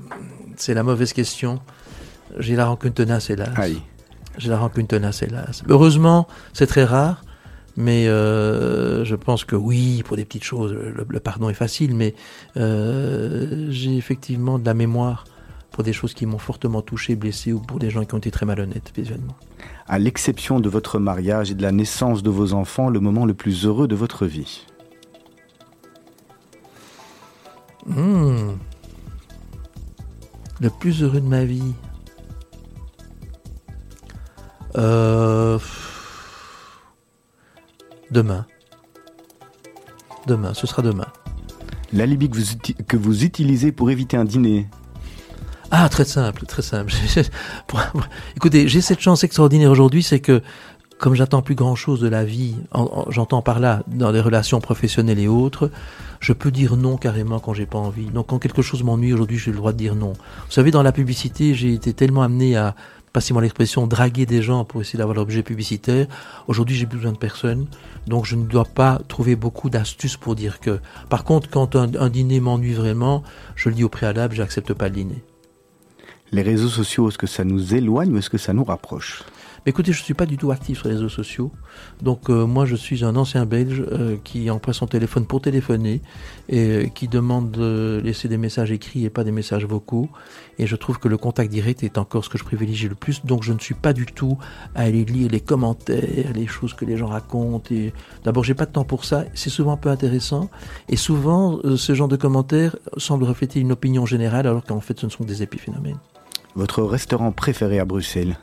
c'est 0.55 0.73
la 0.73 0.83
mauvaise 0.83 1.13
question. 1.13 1.59
J'ai 2.37 2.55
la 2.55 2.65
rancune 2.65 2.93
tenace, 2.93 3.29
hélas. 3.29 3.49
J'ai 4.37 4.49
la 4.49 4.57
rancune 4.57 4.87
tenace, 4.87 5.21
hélas. 5.21 5.63
Heureusement, 5.67 6.27
c'est 6.53 6.67
très 6.67 6.85
rare. 6.85 7.23
Mais 7.77 8.07
euh, 8.07 9.05
je 9.05 9.15
pense 9.15 9.45
que 9.45 9.55
oui, 9.55 10.03
pour 10.03 10.17
des 10.17 10.25
petites 10.25 10.43
choses, 10.43 10.73
le, 10.73 11.05
le 11.07 11.19
pardon 11.19 11.49
est 11.49 11.53
facile, 11.53 11.95
mais 11.95 12.15
euh, 12.57 13.67
j'ai 13.69 13.95
effectivement 13.95 14.59
de 14.59 14.65
la 14.65 14.73
mémoire 14.73 15.23
pour 15.71 15.83
des 15.83 15.93
choses 15.93 16.13
qui 16.13 16.25
m'ont 16.25 16.37
fortement 16.37 16.81
touché, 16.81 17.15
blessé, 17.15 17.53
ou 17.53 17.59
pour 17.59 17.79
des 17.79 17.89
gens 17.89 18.03
qui 18.03 18.13
ont 18.13 18.17
été 18.17 18.29
très 18.29 18.45
malhonnêtes 18.45 18.91
visuellement. 18.95 19.35
À 19.87 19.97
l'exception 19.99 20.59
de 20.59 20.69
votre 20.69 20.99
mariage 20.99 21.51
et 21.51 21.55
de 21.55 21.61
la 21.61 21.71
naissance 21.71 22.21
de 22.23 22.29
vos 22.29 22.53
enfants, 22.53 22.89
le 22.89 22.99
moment 22.99 23.25
le 23.25 23.33
plus 23.33 23.65
heureux 23.65 23.87
de 23.87 23.95
votre 23.95 24.25
vie 24.25 24.65
mmh. 27.87 28.51
Le 30.59 30.69
plus 30.69 31.01
heureux 31.01 31.21
de 31.21 31.27
ma 31.27 31.45
vie 31.45 31.73
euh... 34.77 35.57
Demain. 38.11 38.45
Demain, 40.27 40.53
ce 40.53 40.67
sera 40.67 40.81
demain. 40.81 41.07
L'alibi 41.93 42.29
que 42.29 42.37
vous, 42.37 42.57
que 42.87 42.97
vous 42.97 43.23
utilisez 43.23 43.71
pour 43.71 43.89
éviter 43.89 44.17
un 44.17 44.25
dîner 44.25 44.67
Ah, 45.73 45.87
très 45.87 46.03
simple, 46.03 46.45
très 46.45 46.61
simple. 46.61 46.93
Écoutez, 48.35 48.67
j'ai 48.67 48.81
cette 48.81 48.99
chance 48.99 49.23
extraordinaire 49.23 49.71
aujourd'hui, 49.71 50.03
c'est 50.03 50.19
que 50.19 50.41
comme 50.97 51.15
j'attends 51.15 51.41
plus 51.41 51.55
grand 51.55 51.75
chose 51.75 52.01
de 52.01 52.09
la 52.09 52.25
vie, 52.25 52.55
j'entends 53.07 53.41
par 53.41 53.61
là 53.61 53.81
dans 53.87 54.11
les 54.11 54.19
relations 54.19 54.59
professionnelles 54.59 55.17
et 55.17 55.29
autres, 55.29 55.71
je 56.19 56.33
peux 56.33 56.51
dire 56.51 56.75
non 56.75 56.97
carrément 56.97 57.39
quand 57.39 57.53
j'ai 57.53 57.65
pas 57.65 57.77
envie. 57.77 58.07
Donc 58.07 58.27
quand 58.27 58.37
quelque 58.37 58.61
chose 58.61 58.83
m'ennuie 58.83 59.13
aujourd'hui, 59.13 59.37
j'ai 59.37 59.51
le 59.51 59.57
droit 59.57 59.71
de 59.71 59.77
dire 59.77 59.95
non. 59.95 60.11
Vous 60.11 60.51
savez, 60.51 60.71
dans 60.71 60.83
la 60.83 60.91
publicité, 60.91 61.55
j'ai 61.55 61.73
été 61.73 61.93
tellement 61.93 62.21
amené 62.21 62.57
à 62.57 62.75
passez-moi 63.13 63.41
l'expression, 63.41 63.87
draguer 63.87 64.25
des 64.25 64.41
gens 64.41 64.65
pour 64.65 64.81
essayer 64.81 64.97
d'avoir 64.97 65.15
l'objet 65.15 65.41
publicitaire. 65.41 66.05
Aujourd'hui, 66.47 66.75
j'ai 66.75 66.85
besoin 66.85 67.13
de 67.13 67.17
personne, 67.17 67.67
donc 68.07 68.25
je 68.25 68.35
ne 68.35 68.43
dois 68.43 68.65
pas 68.65 68.99
trouver 69.07 69.37
beaucoup 69.37 69.69
d'astuces 69.69 70.17
pour 70.17 70.35
dire 70.35 70.59
que. 70.59 70.79
Par 71.09 71.23
contre, 71.23 71.49
quand 71.49 71.77
un, 71.77 71.89
un 71.95 72.09
dîner 72.09 72.41
m'ennuie 72.41 72.73
vraiment, 72.73 73.23
je 73.55 73.69
le 73.69 73.75
dis 73.75 73.85
au 73.85 73.89
préalable, 73.89 74.35
j'accepte 74.35 74.73
pas 74.73 74.89
le 74.89 74.95
dîner. 74.95 75.23
Les 76.33 76.43
réseaux 76.43 76.69
sociaux, 76.69 77.09
est-ce 77.09 77.17
que 77.17 77.27
ça 77.27 77.43
nous 77.43 77.75
éloigne 77.75 78.13
ou 78.13 78.17
est-ce 78.17 78.29
que 78.29 78.37
ça 78.37 78.53
nous 78.53 78.63
rapproche? 78.63 79.23
Écoutez, 79.67 79.91
je 79.91 80.01
suis 80.01 80.15
pas 80.15 80.25
du 80.25 80.37
tout 80.37 80.49
actif 80.49 80.79
sur 80.79 80.87
les 80.87 80.95
réseaux 80.95 81.09
sociaux. 81.09 81.51
Donc 82.01 82.31
euh, 82.31 82.47
moi, 82.47 82.65
je 82.65 82.75
suis 82.75 83.03
un 83.03 83.15
ancien 83.15 83.45
Belge 83.45 83.83
euh, 83.91 84.17
qui 84.23 84.49
emploie 84.49 84.73
son 84.73 84.87
téléphone 84.87 85.27
pour 85.27 85.39
téléphoner 85.39 86.01
et 86.49 86.59
euh, 86.59 86.85
qui 86.87 87.07
demande 87.07 87.51
de 87.51 88.01
laisser 88.03 88.27
des 88.27 88.37
messages 88.37 88.71
écrits 88.71 89.05
et 89.05 89.11
pas 89.11 89.23
des 89.23 89.31
messages 89.31 89.65
vocaux. 89.65 90.09
Et 90.57 90.65
je 90.65 90.75
trouve 90.75 90.97
que 90.97 91.07
le 91.07 91.17
contact 91.17 91.51
direct 91.51 91.83
est 91.83 91.99
encore 91.99 92.25
ce 92.25 92.29
que 92.29 92.39
je 92.39 92.43
privilégie 92.43 92.89
le 92.89 92.95
plus. 92.95 93.23
Donc 93.23 93.43
je 93.43 93.53
ne 93.53 93.59
suis 93.59 93.75
pas 93.75 93.93
du 93.93 94.07
tout 94.07 94.37
à 94.73 94.81
aller 94.81 95.05
lire 95.05 95.29
les 95.29 95.41
commentaires, 95.41 96.33
les 96.33 96.47
choses 96.47 96.73
que 96.73 96.85
les 96.85 96.97
gens 96.97 97.07
racontent. 97.07 97.71
Et 97.71 97.93
d'abord, 98.23 98.43
j'ai 98.43 98.55
pas 98.55 98.65
de 98.65 98.71
temps 98.71 98.85
pour 98.85 99.05
ça. 99.05 99.25
C'est 99.35 99.51
souvent 99.51 99.73
un 99.73 99.77
peu 99.77 99.89
intéressant. 99.89 100.49
Et 100.89 100.95
souvent, 100.95 101.59
euh, 101.65 101.77
ce 101.77 101.93
genre 101.93 102.07
de 102.07 102.15
commentaires 102.15 102.77
semble 102.97 103.25
refléter 103.25 103.59
une 103.59 103.73
opinion 103.73 104.07
générale, 104.07 104.47
alors 104.47 104.63
qu'en 104.63 104.81
fait, 104.81 104.99
ce 104.99 105.05
ne 105.05 105.11
sont 105.11 105.23
que 105.23 105.29
des 105.29 105.43
épiphénomènes. 105.43 105.99
Votre 106.55 106.83
restaurant 106.83 107.31
préféré 107.31 107.79
à 107.79 107.85
Bruxelles 107.85 108.37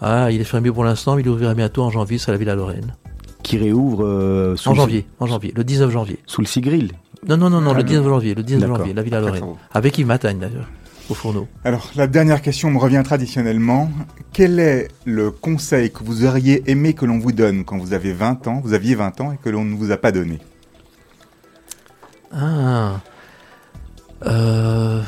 Ah, 0.00 0.30
il 0.30 0.40
est 0.40 0.44
fermé 0.44 0.70
pour 0.70 0.84
l'instant, 0.84 1.16
mais 1.16 1.22
il 1.22 1.28
ouvrira 1.28 1.54
bientôt 1.54 1.82
en 1.82 1.90
janvier, 1.90 2.18
c'est 2.18 2.30
la 2.30 2.38
Villa 2.38 2.54
Lorraine. 2.54 2.94
Qui 3.42 3.58
réouvre 3.58 4.04
euh, 4.04 4.56
sous 4.56 4.68
En 4.68 4.72
le- 4.72 4.78
janvier, 4.78 5.06
en 5.20 5.26
janvier, 5.26 5.52
le 5.56 5.64
19 5.64 5.90
janvier. 5.90 6.18
Sous 6.26 6.40
le 6.40 6.46
Sigril 6.46 6.92
Non, 7.26 7.36
non, 7.36 7.50
non, 7.50 7.60
non, 7.60 7.70
Ah, 7.70 7.74
le 7.74 7.82
non. 7.82 7.86
19 7.88 8.04
janvier, 8.08 8.34
le 8.34 8.42
19 8.42 8.60
D'accord. 8.62 8.76
janvier, 8.78 8.94
la 8.94 9.02
Villa 9.02 9.20
Lorraine. 9.20 9.44
Avec 9.72 9.98
Yves 9.98 10.06
Matagne 10.06 10.38
d'ailleurs, 10.38 10.68
au 11.08 11.14
fourneau. 11.14 11.48
Alors, 11.64 11.90
la 11.96 12.06
dernière 12.06 12.42
question 12.42 12.70
me 12.70 12.78
revient 12.78 13.02
traditionnellement. 13.04 13.90
Quel 14.32 14.60
est 14.60 14.88
le 15.04 15.30
conseil 15.30 15.90
que 15.90 16.04
vous 16.04 16.24
auriez 16.24 16.70
aimé 16.70 16.92
que 16.92 17.04
l'on 17.06 17.18
vous 17.18 17.32
donne 17.32 17.64
quand 17.64 17.78
vous 17.78 17.92
avez 17.94 18.12
20 18.12 18.46
ans, 18.48 18.60
vous 18.62 18.74
aviez 18.74 18.94
20 18.94 19.20
ans 19.20 19.32
et 19.32 19.38
que 19.42 19.48
l'on 19.50 19.64
ne 19.64 19.74
vous 19.74 19.90
a 19.90 19.96
pas 19.96 20.12
donné? 20.12 20.38
Ah. 22.32 23.00
Euh, 24.26 25.00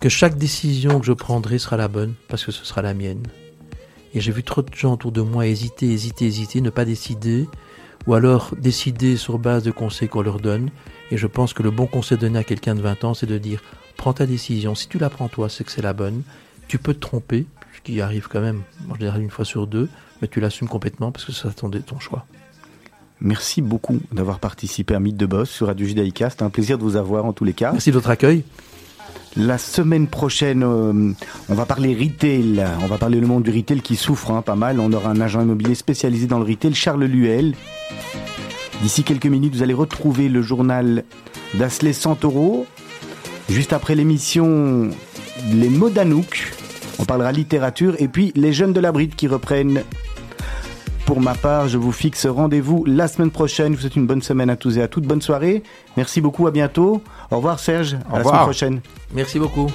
Que 0.00 0.08
chaque 0.08 0.38
décision 0.38 1.00
que 1.00 1.06
je 1.06 1.12
prendrai 1.12 1.58
sera 1.58 1.76
la 1.76 1.88
bonne, 1.88 2.14
parce 2.28 2.44
que 2.44 2.52
ce 2.52 2.64
sera 2.64 2.82
la 2.82 2.94
mienne. 2.94 3.22
Et 4.14 4.20
j'ai 4.20 4.30
vu 4.30 4.44
trop 4.44 4.62
de 4.62 4.72
gens 4.72 4.94
autour 4.94 5.10
de 5.10 5.20
moi 5.20 5.46
hésiter, 5.46 5.90
hésiter, 5.90 6.26
hésiter, 6.26 6.60
ne 6.60 6.70
pas 6.70 6.84
décider, 6.84 7.48
ou 8.06 8.14
alors 8.14 8.54
décider 8.56 9.16
sur 9.16 9.38
base 9.38 9.64
de 9.64 9.72
conseils 9.72 10.08
qu'on 10.08 10.22
leur 10.22 10.38
donne. 10.38 10.70
Et 11.10 11.16
je 11.16 11.26
pense 11.26 11.52
que 11.52 11.64
le 11.64 11.72
bon 11.72 11.86
conseil 11.86 12.16
donné 12.16 12.38
à 12.38 12.44
quelqu'un 12.44 12.76
de 12.76 12.80
20 12.80 13.04
ans, 13.04 13.14
c'est 13.14 13.26
de 13.26 13.38
dire, 13.38 13.60
prends 13.96 14.12
ta 14.12 14.24
décision. 14.24 14.76
Si 14.76 14.86
tu 14.88 14.98
la 14.98 15.10
prends 15.10 15.28
toi, 15.28 15.48
c'est 15.48 15.64
que 15.64 15.72
c'est 15.72 15.82
la 15.82 15.92
bonne. 15.94 16.22
Tu 16.68 16.78
peux 16.78 16.94
te 16.94 17.00
tromper, 17.00 17.46
ce 17.76 17.80
qui 17.82 18.00
arrive 18.00 18.28
quand 18.28 18.40
même, 18.40 18.62
en 18.88 18.94
général 18.94 19.20
une 19.20 19.30
fois 19.30 19.44
sur 19.44 19.66
deux, 19.66 19.88
mais 20.22 20.28
tu 20.28 20.40
l'assumes 20.40 20.68
complètement 20.68 21.10
parce 21.10 21.24
que 21.24 21.32
c'est 21.32 21.52
ton, 21.54 21.70
ton 21.70 21.98
choix. 21.98 22.24
Merci 23.20 23.62
beaucoup 23.62 23.98
d'avoir 24.12 24.38
participé 24.38 24.94
à 24.94 25.00
Mythe 25.00 25.16
de 25.16 25.26
Boss 25.26 25.50
sur 25.50 25.66
Radio 25.66 25.84
Judaïka. 25.84 26.30
C'était 26.30 26.44
un 26.44 26.50
plaisir 26.50 26.78
de 26.78 26.84
vous 26.84 26.94
avoir 26.94 27.24
en 27.24 27.32
tous 27.32 27.44
les 27.44 27.52
cas. 27.52 27.72
Merci 27.72 27.90
de 27.90 27.96
votre 27.96 28.10
accueil. 28.10 28.44
La 29.36 29.58
semaine 29.58 30.06
prochaine, 30.06 30.62
euh, 30.64 31.12
on 31.48 31.54
va 31.54 31.66
parler 31.66 31.94
retail. 31.94 32.64
On 32.82 32.86
va 32.86 32.98
parler 32.98 33.20
le 33.20 33.26
monde 33.26 33.42
du 33.44 33.50
retail 33.50 33.80
qui 33.80 33.96
souffre 33.96 34.32
hein, 34.32 34.42
pas 34.42 34.56
mal. 34.56 34.80
On 34.80 34.92
aura 34.92 35.10
un 35.10 35.20
agent 35.20 35.42
immobilier 35.42 35.74
spécialisé 35.74 36.26
dans 36.26 36.38
le 36.38 36.44
retail, 36.44 36.74
Charles 36.74 37.04
Luel. 37.04 37.54
D'ici 38.82 39.04
quelques 39.04 39.26
minutes, 39.26 39.54
vous 39.54 39.62
allez 39.62 39.74
retrouver 39.74 40.28
le 40.28 40.42
journal 40.42 41.04
d'Asley 41.54 41.92
Santoro. 41.92 42.66
Juste 43.48 43.72
après 43.72 43.94
l'émission, 43.94 44.90
les 45.52 45.68
mots 45.68 45.90
d'Anouk. 45.90 46.52
On 46.98 47.04
parlera 47.04 47.32
littérature. 47.32 47.94
Et 47.98 48.08
puis, 48.08 48.32
les 48.34 48.52
jeunes 48.52 48.72
de 48.72 48.80
la 48.80 48.92
Bride 48.92 49.14
qui 49.14 49.28
reprennent. 49.28 49.82
Pour 51.08 51.22
ma 51.22 51.32
part, 51.34 51.68
je 51.68 51.78
vous 51.78 51.90
fixe 51.90 52.26
rendez-vous 52.26 52.84
la 52.84 53.08
semaine 53.08 53.30
prochaine. 53.30 53.72
Je 53.72 53.76
vous 53.76 53.80
souhaite 53.80 53.96
une 53.96 54.06
bonne 54.06 54.20
semaine 54.20 54.50
à 54.50 54.56
tous 54.56 54.76
et 54.76 54.82
à 54.82 54.88
toutes. 54.88 55.04
Bonne 55.04 55.22
soirée. 55.22 55.62
Merci 55.96 56.20
beaucoup. 56.20 56.46
À 56.46 56.50
bientôt. 56.50 57.02
Au 57.30 57.36
revoir, 57.36 57.58
Serge. 57.60 57.94
À 57.94 58.12
la 58.12 58.18
revoir. 58.18 58.34
semaine 58.34 58.44
prochaine. 58.44 58.80
Merci 59.14 59.38
beaucoup. 59.38 59.68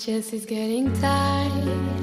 Chest 0.00 0.32
is 0.32 0.46
getting 0.46 0.90
tight. 0.94 1.99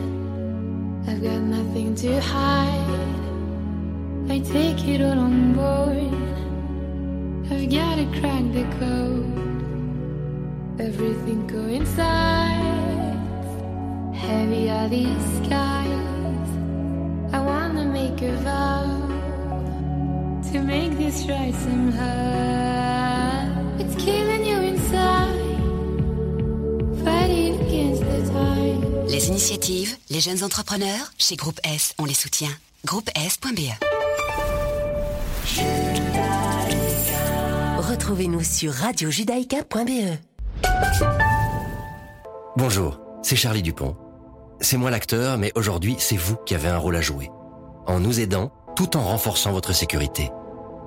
Jeunes 30.28 30.44
entrepreneurs, 30.44 31.14
chez 31.18 31.38
Groupe 31.38 31.62
S, 31.64 31.94
on 32.00 32.04
les 32.04 32.14
soutient. 32.14 32.52
Groupe 32.84 33.10
S.be 33.16 33.72
Retrouvez-nous 37.78 38.44
sur 38.44 38.74
radiojudaïka.be. 38.74 40.18
Bonjour, 42.58 43.00
c'est 43.24 43.38
Charlie 43.38 43.62
Dupont. 43.62 43.96
C'est 44.60 44.76
moi 44.76 44.92
l'acteur, 44.92 45.38
mais 45.38 45.54
aujourd'hui, 45.56 45.96
c'est 45.98 46.18
vous 46.18 46.36
qui 46.46 46.56
avez 46.56 46.68
un 46.68 46.78
rôle 46.78 46.98
à 46.98 47.02
jouer. 47.02 47.30
En 47.86 48.02
nous 48.02 48.20
aidant, 48.20 48.52
tout 48.76 48.98
en 48.98 49.04
renforçant 49.04 49.54
votre 49.54 49.74
sécurité. 49.74 50.30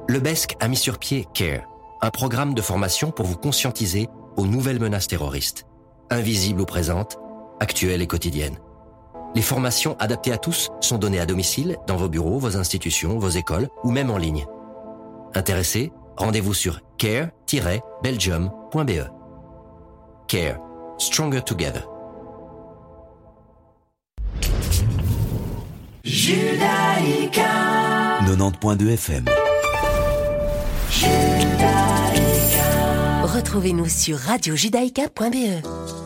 Le 0.06 0.20
BESC 0.20 0.54
a 0.60 0.68
mis 0.68 0.76
sur 0.76 0.98
pied 0.98 1.26
CARE, 1.32 1.62
un 2.02 2.10
programme 2.10 2.52
de 2.52 2.60
formation 2.60 3.10
pour 3.10 3.24
vous 3.24 3.38
conscientiser 3.38 4.08
aux 4.36 4.46
nouvelles 4.46 4.80
menaces 4.80 5.08
terroristes, 5.08 5.64
invisibles 6.10 6.60
ou 6.60 6.66
présentes, 6.66 7.16
actuelles 7.58 8.02
et 8.02 8.06
quotidiennes. 8.06 8.58
Les 9.34 9.42
formations 9.42 9.96
adaptées 9.98 10.32
à 10.32 10.38
tous 10.38 10.70
sont 10.80 10.98
données 10.98 11.20
à 11.20 11.26
domicile, 11.26 11.76
dans 11.86 11.96
vos 11.96 12.08
bureaux, 12.08 12.38
vos 12.38 12.56
institutions, 12.56 13.18
vos 13.18 13.28
écoles 13.28 13.68
ou 13.84 13.90
même 13.90 14.10
en 14.10 14.18
ligne. 14.18 14.46
Intéressés 15.34 15.92
Rendez-vous 16.20 16.52
sur 16.52 16.80
care-belgium.be. 16.98 18.90
Care. 20.28 20.58
Stronger 20.98 21.40
Together. 21.40 21.88
Judaïka 26.04 27.42
90.2 28.26 28.90
FM. 28.90 29.24
Retrouvez-nous 33.24 33.88
sur 33.88 34.18
radiojudaïka.be. 34.18 35.99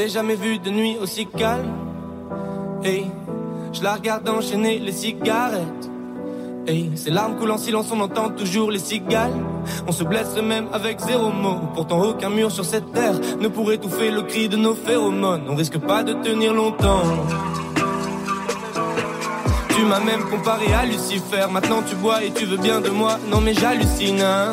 J'avais 0.00 0.12
jamais 0.12 0.34
vu 0.34 0.58
de 0.58 0.70
nuit 0.70 0.96
aussi 0.98 1.26
calme. 1.26 1.72
Hey, 2.82 3.04
je 3.74 3.82
la 3.82 3.92
regarde 3.92 4.26
enchaîner 4.30 4.78
les 4.78 4.92
cigarettes. 4.92 5.90
Hey, 6.66 6.90
ses 6.94 7.10
larmes 7.10 7.36
coulent 7.36 7.50
en 7.50 7.58
silence, 7.58 7.92
on 7.92 8.00
entend 8.00 8.30
toujours 8.30 8.70
les 8.70 8.78
cigales. 8.78 9.34
On 9.86 9.92
se 9.92 10.02
blesse 10.02 10.34
même 10.42 10.68
avec 10.72 11.00
zéro 11.00 11.28
mot. 11.28 11.58
Pourtant, 11.74 12.00
aucun 12.00 12.30
mur 12.30 12.50
sur 12.50 12.64
cette 12.64 12.90
terre 12.94 13.12
ne 13.40 13.48
pourrait 13.48 13.74
étouffer 13.74 14.10
le 14.10 14.22
cri 14.22 14.48
de 14.48 14.56
nos 14.56 14.74
phéromones. 14.74 15.42
On 15.50 15.54
risque 15.54 15.76
pas 15.76 16.02
de 16.02 16.14
tenir 16.14 16.54
longtemps. 16.54 17.02
Tu 19.76 19.84
m'as 19.84 20.00
même 20.00 20.24
comparé 20.30 20.72
à 20.72 20.86
Lucifer. 20.86 21.44
Maintenant, 21.52 21.82
tu 21.86 21.94
bois 21.96 22.24
et 22.24 22.30
tu 22.30 22.46
veux 22.46 22.56
bien 22.56 22.80
de 22.80 22.88
moi. 22.88 23.18
Non, 23.30 23.42
mais 23.42 23.52
j'hallucine. 23.52 24.22
hein. 24.22 24.52